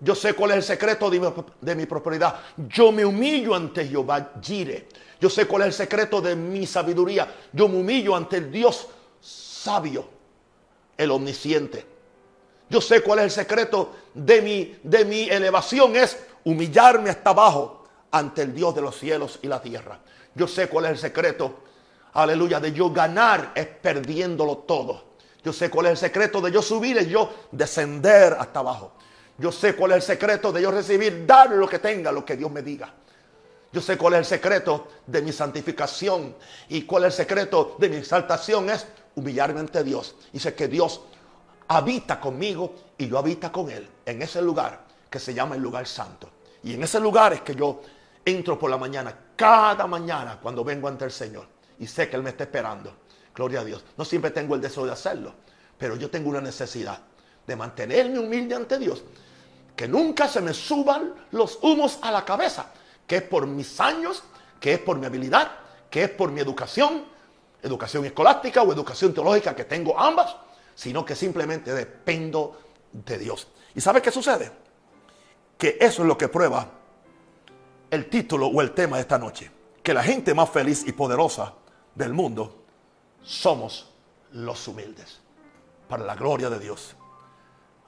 Yo 0.01 0.15
sé 0.15 0.35
cuál 0.35 0.51
es 0.51 0.57
el 0.59 0.63
secreto 0.63 1.09
de 1.09 1.19
mi, 1.19 1.27
de 1.61 1.87
prosperidad. 1.87 2.41
Yo 2.69 2.93
me 2.93 3.05
humillo 3.05 3.55
ante 3.55 3.87
Jehová 3.87 4.33
Jire. 4.43 4.89
Yo 5.21 5.31
sé 5.31 5.47
cuál 5.47 5.63
es 5.63 5.69
el 5.69 5.73
secreto 5.73 6.21
de 6.21 6.37
mi 6.37 6.67
sabiduría. 6.67 7.33
Yo 7.53 7.69
me 7.69 7.79
humillo 7.79 8.15
ante 8.15 8.37
el 8.37 8.51
Dios 8.51 8.89
sabio, 9.21 10.07
el 10.97 11.11
omnisciente. 11.11 11.87
Yo 12.69 12.81
sé 12.81 13.01
cuál 13.01 13.21
es 13.21 13.25
el 13.27 13.31
secreto 13.31 13.93
de 14.13 14.43
mi, 14.43 14.77
de 14.83 15.05
mi 15.05 15.23
elevación. 15.31 15.97
Es 15.97 16.19
humillarme 16.45 17.09
hasta 17.09 17.31
abajo 17.31 17.85
ante 18.11 18.43
el 18.43 18.55
Dios 18.55 18.75
de 18.75 18.83
los 18.83 18.99
cielos 18.99 19.39
y 19.43 19.49
la 19.49 19.63
tierra. 19.63 20.01
Yo 20.35 20.47
sé 20.47 20.69
cuál 20.69 20.87
es 20.87 20.91
el 20.93 20.99
secreto, 20.99 21.61
aleluya, 22.13 22.61
de 22.61 22.73
yo 22.73 22.91
ganar 22.91 23.53
es 23.55 23.67
perdiéndolo 23.67 24.59
todo. 24.59 25.04
Yo 25.45 25.53
sé 25.53 25.69
cuál 25.71 25.87
es 25.87 25.93
el 25.93 25.99
secreto 25.99 26.41
de 26.41 26.51
yo 26.51 26.63
subir, 26.63 26.97
es 26.97 27.09
yo 27.09 27.31
descender 27.53 28.35
hasta 28.39 28.61
abajo. 28.61 28.93
Yo 29.37 29.53
sé 29.53 29.77
cuál 29.77 29.93
es 29.93 29.97
el 29.97 30.03
secreto 30.03 30.51
de 30.53 30.63
yo 30.63 30.71
recibir, 30.71 31.27
dar 31.27 31.51
lo 31.51 31.69
que 31.69 31.79
tenga, 31.79 32.11
lo 32.11 32.25
que 32.25 32.37
Dios 32.37 32.51
me 32.51 32.63
diga. 32.63 32.93
Yo 33.71 33.81
sé 33.81 33.99
cuál 33.99 34.15
es 34.15 34.21
el 34.21 34.25
secreto 34.25 34.89
de 35.07 35.21
mi 35.21 35.33
santificación 35.33 36.35
y 36.69 36.83
cuál 36.83 37.05
es 37.05 37.19
el 37.19 37.27
secreto 37.27 37.77
de 37.79 37.89
mi 37.89 37.97
exaltación 37.97 38.71
es 38.71 38.87
humillarme 39.17 39.61
ante 39.61 39.85
Dios. 39.85 40.15
Y 40.33 40.39
sé 40.39 40.55
que 40.55 40.69
Dios 40.69 41.03
habita 41.69 42.21
conmigo 42.21 42.75
y 42.97 43.09
yo 43.09 43.19
habita 43.19 43.51
con 43.53 43.71
Él 43.71 43.87
en 44.07 44.23
ese 44.23 44.41
lugar 44.41 44.85
que 45.11 45.19
se 45.19 45.35
llama 45.35 45.57
el 45.57 45.63
lugar 45.63 45.87
santo. 45.87 46.31
Y 46.63 46.75
en 46.75 46.85
ese 46.85 47.01
lugar 47.01 47.33
es 47.33 47.43
que 47.43 47.55
yo 47.55 47.83
entro 48.25 48.59
por 48.59 48.71
la 48.71 48.79
mañana, 48.79 49.15
cada 49.37 49.87
mañana 49.87 50.39
cuando 50.41 50.65
vengo 50.65 50.89
ante 50.89 51.05
el 51.05 51.13
Señor. 51.13 51.47
Y 51.79 51.87
sé 51.87 52.09
que 52.09 52.17
Él 52.17 52.23
me 52.23 52.31
está 52.31 52.45
esperando. 52.45 53.04
Gloria 53.35 53.61
a 53.61 53.65
Dios. 53.65 53.85
No 53.97 54.05
siempre 54.05 54.31
tengo 54.31 54.55
el 54.55 54.61
deseo 54.61 54.87
de 54.87 54.93
hacerlo, 54.93 55.35
pero 55.77 55.97
yo 55.97 56.11
tengo 56.11 56.31
una 56.31 56.41
necesidad 56.41 57.01
de 57.47 57.57
mantenerme 57.57 58.19
humilde 58.19 58.55
ante 58.55 58.79
Dios 58.79 59.03
que 59.77 59.89
nunca 59.89 60.29
se 60.29 60.41
me 60.41 60.55
suban 60.55 61.15
los 61.33 61.59
humos 61.63 61.99
a 62.03 62.11
la 62.11 62.25
cabeza, 62.25 62.67
que 63.07 63.17
es 63.17 63.23
por 63.23 63.47
mis 63.47 63.81
años, 63.81 64.23
que 64.61 64.75
es 64.75 64.79
por 64.79 64.99
mi 64.99 65.07
habilidad, 65.07 65.51
que 65.91 66.05
es 66.05 66.11
por 66.11 66.31
mi 66.31 66.41
educación, 66.41 67.05
educación 67.63 68.05
escolástica 68.05 68.63
o 68.63 68.73
educación 68.73 69.13
teológica, 69.13 69.55
que 69.55 69.65
tengo 69.65 69.99
ambas, 69.99 70.37
sino 70.75 71.05
que 71.05 71.15
simplemente 71.15 71.73
dependo 71.75 72.59
de 72.93 73.19
Dios. 73.19 73.49
¿Y 73.75 73.81
sabe 73.81 74.01
qué 74.01 74.11
sucede? 74.11 74.53
Que 75.59 75.77
eso 75.81 76.03
es 76.03 76.09
lo 76.09 76.17
que 76.17 76.29
prueba 76.29 76.69
el 77.91 78.09
título 78.09 78.47
o 78.47 78.61
el 78.61 78.73
tema 78.73 78.97
de 78.97 79.03
esta 79.03 79.19
noche. 79.19 79.51
Que 79.83 79.93
la 79.93 80.03
gente 80.03 80.35
más 80.35 80.51
feliz 80.51 80.85
y 80.87 80.93
poderosa 80.93 81.55
del 81.95 82.13
mundo 82.13 82.64
somos 83.25 83.91
los 84.33 84.69
humildes. 84.69 85.21
Para 85.89 86.05
la 86.05 86.15
gloria 86.15 86.49
de 86.51 86.59
Dios. 86.59 86.95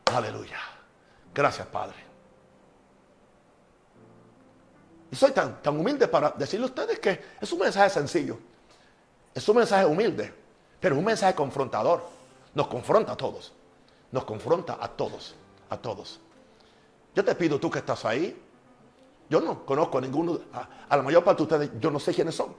Aleluya. 0.07 0.59
Gracias, 1.35 1.67
Padre. 1.67 1.97
Y 5.11 5.17
soy 5.17 5.33
tan, 5.33 5.63
tan 5.63 5.79
humilde 5.79 6.09
para 6.09 6.31
decirle 6.31 6.67
a 6.67 6.69
ustedes 6.69 6.99
que 6.99 7.21
es 7.41 7.53
un 7.53 7.61
mensaje 7.61 7.91
sencillo. 7.91 8.39
Es 9.35 9.49
un 9.49 9.57
mensaje 9.57 9.85
humilde, 9.85 10.33
pero 10.81 10.95
es 10.95 10.99
un 10.99 11.05
mensaje 11.05 11.35
confrontador. 11.35 12.03
Nos 12.55 12.67
confronta 12.69 13.13
a 13.13 13.17
todos. 13.17 13.53
Nos 14.11 14.25
confronta 14.25 14.79
a 14.81 14.89
todos. 14.89 15.35
A 15.69 15.77
todos. 15.77 16.21
Yo 17.15 17.25
te 17.25 17.35
pido 17.35 17.59
tú 17.59 17.71
que 17.71 17.81
estás 17.81 18.05
ahí. 18.05 18.43
Yo 19.29 19.41
no 19.41 19.65
conozco 19.65 19.99
a 19.99 20.01
ninguno. 20.01 20.41
A, 20.53 20.69
a 20.89 20.97
la 20.97 21.03
mayor 21.03 21.25
parte 21.25 21.39
de 21.39 21.43
ustedes, 21.43 21.81
yo 21.81 21.91
no 21.91 21.99
sé 21.99 22.15
quiénes 22.15 22.35
son. 22.35 22.55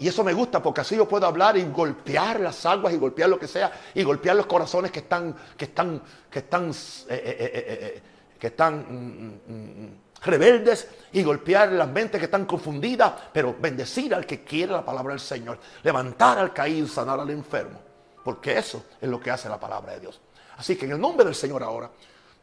Y 0.00 0.08
eso 0.08 0.24
me 0.24 0.32
gusta 0.32 0.62
porque 0.62 0.80
así 0.80 0.96
yo 0.96 1.06
puedo 1.06 1.26
hablar 1.26 1.58
y 1.58 1.64
golpear 1.64 2.40
las 2.40 2.64
aguas 2.64 2.94
y 2.94 2.96
golpear 2.96 3.28
lo 3.28 3.38
que 3.38 3.46
sea 3.46 3.70
y 3.94 4.02
golpear 4.02 4.34
los 4.34 4.46
corazones 4.46 4.90
que 4.90 5.00
están, 5.00 5.36
que 5.58 5.66
están, 5.66 6.02
que 6.30 6.38
están, 6.38 6.70
eh, 6.70 6.74
eh, 7.10 7.50
eh, 7.52 8.02
que 8.38 8.46
están 8.46 8.78
mm, 8.78 9.52
mm, 9.52 9.84
mm, 9.84 10.00
rebeldes 10.22 10.88
y 11.12 11.22
golpear 11.22 11.72
las 11.72 11.86
mentes 11.86 12.18
que 12.18 12.24
están 12.24 12.46
confundidas, 12.46 13.12
pero 13.30 13.54
bendecir 13.60 14.14
al 14.14 14.24
que 14.24 14.42
quiere 14.42 14.72
la 14.72 14.82
palabra 14.82 15.12
del 15.12 15.20
Señor, 15.20 15.58
levantar 15.82 16.38
al 16.38 16.54
caído, 16.54 16.88
sanar 16.88 17.20
al 17.20 17.28
enfermo, 17.28 17.78
porque 18.24 18.56
eso 18.56 18.86
es 18.98 19.08
lo 19.08 19.20
que 19.20 19.30
hace 19.30 19.50
la 19.50 19.60
palabra 19.60 19.92
de 19.92 20.00
Dios. 20.00 20.18
Así 20.56 20.76
que 20.76 20.86
en 20.86 20.92
el 20.92 21.00
nombre 21.00 21.26
del 21.26 21.34
Señor 21.34 21.62
ahora, 21.62 21.90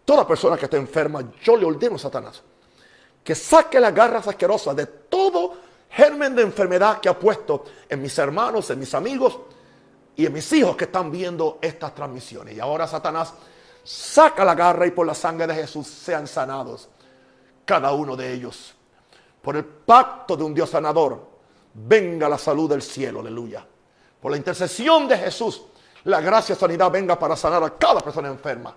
toda 0.06 0.28
persona 0.28 0.58
que 0.58 0.66
esté 0.66 0.78
enferma, 0.78 1.24
yo 1.42 1.58
le 1.58 1.66
ordeno 1.66 1.96
a 1.96 2.00
Satanás 2.00 2.44
que 3.24 3.36
saque 3.36 3.78
las 3.78 3.94
garras 3.94 4.26
asquerosas 4.26 4.74
de 4.76 4.86
todo 4.86 5.67
germen 5.90 6.36
de 6.36 6.42
enfermedad 6.44 7.00
que 7.00 7.10
ha 7.10 7.18
puesto 7.18 7.66
en 7.90 8.02
mis 8.02 8.18
hermanos, 8.18 8.70
en 8.70 8.80
mis 8.80 8.94
amigos 8.94 9.40
y 10.16 10.26
en 10.26 10.34
mis 10.34 10.52
hijos 10.54 10.76
que 10.76 10.86
están 10.86 11.12
viendo 11.12 11.60
estas 11.62 11.94
transmisiones. 11.94 12.56
Y 12.56 12.60
ahora 12.60 12.88
Satanás 12.88 13.34
saca 13.84 14.44
la 14.44 14.56
garra 14.56 14.86
y 14.86 14.92
por 14.92 15.08
la 15.08 15.14
sangre 15.14 15.48
de 15.48 15.56
Jesús 15.56 15.88
sean 15.88 16.28
sanados 16.28 16.90
cada 17.64 17.92
uno 17.94 18.16
de 18.16 18.34
ellos. 18.34 18.74
Por 19.42 19.56
el 19.56 19.66
pacto 19.66 20.36
de 20.36 20.44
un 20.44 20.54
Dios 20.54 20.70
sanador, 20.70 21.26
venga 21.74 22.28
la 22.28 22.38
salud 22.38 22.70
del 22.70 22.82
cielo, 22.82 23.20
aleluya. 23.20 23.66
Por 24.20 24.32
la 24.32 24.38
intercesión 24.38 25.08
de 25.08 25.18
Jesús, 25.18 25.62
la 26.06 26.22
gracia 26.22 26.54
y 26.54 26.58
sanidad 26.58 26.92
venga 26.92 27.18
para 27.18 27.36
sanar 27.36 27.64
a 27.64 27.78
cada 27.78 28.02
persona 28.02 28.28
enferma. 28.28 28.76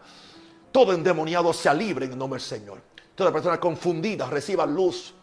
Todo 0.70 0.92
endemoniado 0.92 1.52
sea 1.52 1.74
libre 1.74 2.06
en 2.06 2.12
el 2.12 2.18
nombre 2.18 2.38
del 2.38 2.46
Señor. 2.46 2.80
Toda 3.14 3.32
persona 3.32 3.58
confundida 3.58 4.28
reciba 4.28 4.66
luz 4.66 5.14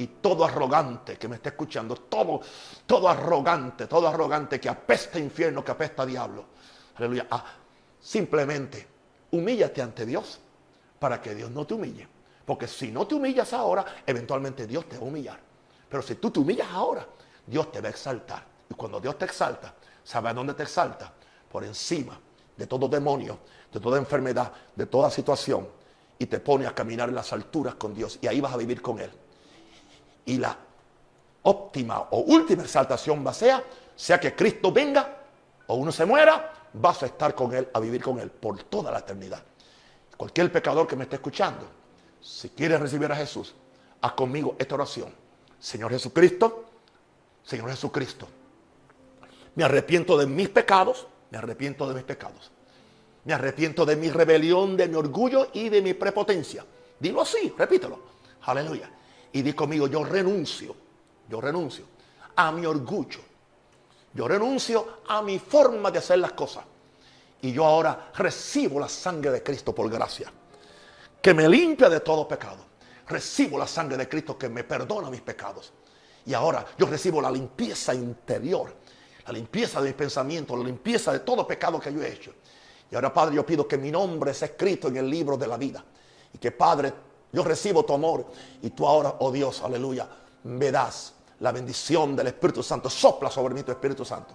y 0.00 0.06
todo 0.06 0.46
arrogante 0.46 1.18
que 1.18 1.28
me 1.28 1.36
está 1.36 1.50
escuchando, 1.50 1.94
todo, 1.94 2.40
todo 2.86 3.06
arrogante, 3.06 3.86
todo 3.86 4.08
arrogante 4.08 4.58
que 4.58 4.70
apesta 4.70 5.18
infierno, 5.18 5.62
que 5.62 5.72
apesta 5.72 6.06
diablo. 6.06 6.46
Aleluya. 6.96 7.26
Ah, 7.30 7.44
simplemente 8.00 8.86
humíllate 9.30 9.82
ante 9.82 10.06
Dios 10.06 10.40
para 10.98 11.20
que 11.20 11.34
Dios 11.34 11.50
no 11.50 11.66
te 11.66 11.74
humille. 11.74 12.08
Porque 12.46 12.66
si 12.66 12.90
no 12.90 13.06
te 13.06 13.14
humillas 13.14 13.52
ahora, 13.52 13.84
eventualmente 14.06 14.66
Dios 14.66 14.88
te 14.88 14.96
va 14.96 15.04
a 15.04 15.06
humillar. 15.06 15.38
Pero 15.86 16.02
si 16.02 16.14
tú 16.14 16.30
te 16.30 16.40
humillas 16.40 16.68
ahora, 16.72 17.06
Dios 17.46 17.70
te 17.70 17.82
va 17.82 17.88
a 17.88 17.90
exaltar. 17.90 18.42
Y 18.70 18.74
cuando 18.74 19.00
Dios 19.00 19.18
te 19.18 19.26
exalta, 19.26 19.74
¿sabe 20.02 20.30
a 20.30 20.32
dónde 20.32 20.54
te 20.54 20.62
exalta? 20.62 21.12
Por 21.52 21.62
encima 21.62 22.18
de 22.56 22.66
todo 22.66 22.88
demonio, 22.88 23.38
de 23.70 23.78
toda 23.78 23.98
enfermedad, 23.98 24.50
de 24.74 24.86
toda 24.86 25.10
situación. 25.10 25.68
Y 26.18 26.24
te 26.24 26.40
pone 26.40 26.66
a 26.66 26.74
caminar 26.74 27.10
en 27.10 27.16
las 27.16 27.34
alturas 27.34 27.74
con 27.74 27.92
Dios. 27.92 28.18
Y 28.22 28.28
ahí 28.28 28.40
vas 28.40 28.54
a 28.54 28.56
vivir 28.56 28.80
con 28.80 28.98
Él 28.98 29.10
y 30.30 30.38
la 30.38 30.56
óptima 31.42 32.06
o 32.12 32.20
última 32.20 32.62
exaltación 32.62 33.26
va 33.26 33.32
a 33.32 33.34
ser, 33.34 33.64
sea 33.96 34.20
que 34.20 34.34
Cristo 34.34 34.70
venga 34.70 35.18
o 35.66 35.74
uno 35.74 35.90
se 35.90 36.06
muera, 36.06 36.68
vas 36.72 37.02
a 37.02 37.06
estar 37.06 37.34
con 37.34 37.52
Él, 37.52 37.68
a 37.74 37.80
vivir 37.80 38.00
con 38.00 38.20
Él 38.20 38.30
por 38.30 38.62
toda 38.64 38.92
la 38.92 39.00
eternidad. 39.00 39.42
Cualquier 40.16 40.52
pecador 40.52 40.86
que 40.86 40.94
me 40.94 41.04
esté 41.04 41.16
escuchando, 41.16 41.66
si 42.20 42.50
quiere 42.50 42.78
recibir 42.78 43.10
a 43.10 43.16
Jesús, 43.16 43.54
haz 44.00 44.12
conmigo 44.12 44.54
esta 44.56 44.76
oración. 44.76 45.12
Señor 45.58 45.90
Jesucristo, 45.90 46.66
Señor 47.42 47.70
Jesucristo, 47.70 48.28
me 49.56 49.64
arrepiento 49.64 50.16
de 50.16 50.26
mis 50.26 50.48
pecados, 50.48 51.08
me 51.30 51.38
arrepiento 51.38 51.88
de 51.88 51.94
mis 51.94 52.04
pecados. 52.04 52.52
Me 53.24 53.34
arrepiento 53.34 53.84
de 53.84 53.96
mi 53.96 54.10
rebelión, 54.10 54.76
de 54.76 54.88
mi 54.88 54.94
orgullo 54.94 55.48
y 55.52 55.68
de 55.68 55.82
mi 55.82 55.92
prepotencia. 55.92 56.64
Dilo 57.00 57.20
así, 57.20 57.52
repítelo. 57.58 57.98
Aleluya 58.42 58.90
y 59.32 59.42
di 59.42 59.52
conmigo, 59.52 59.86
yo 59.86 60.04
renuncio, 60.04 60.74
yo 61.28 61.40
renuncio 61.40 61.84
a 62.36 62.50
mi 62.52 62.66
orgullo. 62.66 63.30
Yo 64.12 64.26
renuncio 64.26 65.02
a 65.06 65.22
mi 65.22 65.38
forma 65.38 65.90
de 65.90 65.98
hacer 65.98 66.18
las 66.18 66.32
cosas. 66.32 66.64
Y 67.42 67.52
yo 67.52 67.64
ahora 67.64 68.10
recibo 68.14 68.80
la 68.80 68.88
sangre 68.88 69.30
de 69.30 69.42
Cristo 69.42 69.74
por 69.74 69.88
gracia, 69.88 70.30
que 71.22 71.32
me 71.32 71.48
limpia 71.48 71.88
de 71.88 72.00
todo 72.00 72.26
pecado. 72.26 72.66
Recibo 73.06 73.58
la 73.58 73.66
sangre 73.66 73.96
de 73.96 74.08
Cristo 74.08 74.36
que 74.36 74.48
me 74.48 74.64
perdona 74.64 75.10
mis 75.10 75.22
pecados. 75.22 75.72
Y 76.26 76.34
ahora 76.34 76.64
yo 76.76 76.86
recibo 76.86 77.20
la 77.20 77.30
limpieza 77.30 77.94
interior, 77.94 78.74
la 79.26 79.32
limpieza 79.32 79.80
de 79.80 79.88
mis 79.88 79.96
pensamientos, 79.96 80.58
la 80.58 80.64
limpieza 80.64 81.12
de 81.12 81.20
todo 81.20 81.46
pecado 81.46 81.80
que 81.80 81.92
yo 81.92 82.02
he 82.02 82.12
hecho. 82.12 82.34
Y 82.90 82.94
ahora, 82.94 83.12
Padre, 83.12 83.36
yo 83.36 83.46
pido 83.46 83.66
que 83.66 83.78
mi 83.78 83.90
nombre 83.90 84.34
sea 84.34 84.48
escrito 84.48 84.88
en 84.88 84.96
el 84.96 85.08
libro 85.08 85.36
de 85.36 85.46
la 85.46 85.56
vida. 85.56 85.84
Y 86.34 86.38
que, 86.38 86.50
Padre, 86.50 86.92
yo 87.32 87.44
recibo 87.44 87.84
tu 87.84 87.94
amor 87.94 88.26
y 88.62 88.70
tú 88.70 88.86
ahora, 88.86 89.16
oh 89.20 89.30
Dios, 89.30 89.62
aleluya, 89.62 90.08
me 90.44 90.70
das 90.70 91.14
la 91.40 91.52
bendición 91.52 92.16
del 92.16 92.28
Espíritu 92.28 92.62
Santo. 92.62 92.90
Sopla 92.90 93.30
sobre 93.30 93.54
mí 93.54 93.62
tu 93.62 93.72
Espíritu 93.72 94.04
Santo. 94.04 94.34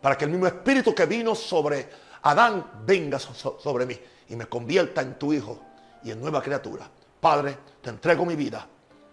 Para 0.00 0.16
que 0.16 0.24
el 0.24 0.30
mismo 0.30 0.46
Espíritu 0.46 0.94
que 0.94 1.06
vino 1.06 1.34
sobre 1.34 1.88
Adán 2.22 2.82
venga 2.84 3.18
sobre 3.18 3.86
mí 3.86 3.98
y 4.28 4.36
me 4.36 4.46
convierta 4.46 5.02
en 5.02 5.18
tu 5.18 5.32
Hijo 5.32 5.60
y 6.02 6.10
en 6.10 6.20
nueva 6.20 6.42
criatura. 6.42 6.88
Padre, 7.20 7.58
te 7.80 7.90
entrego 7.90 8.24
mi 8.24 8.34
vida 8.34 8.66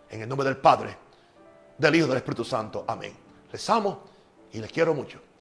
en 0.10 0.22
el 0.22 0.30
nombre 0.30 0.48
del 0.48 0.58
Padre, 0.58 0.98
del 1.78 1.96
Hijo 1.96 2.06
y 2.06 2.10
del 2.10 2.18
Espíritu 2.18 2.44
Santo. 2.44 2.86
Amén. 2.88 3.16
Les 3.52 3.70
amo 3.70 4.04
y 4.52 4.60
les 4.60 4.72
quiero 4.72 4.94
mucho. 4.94 5.29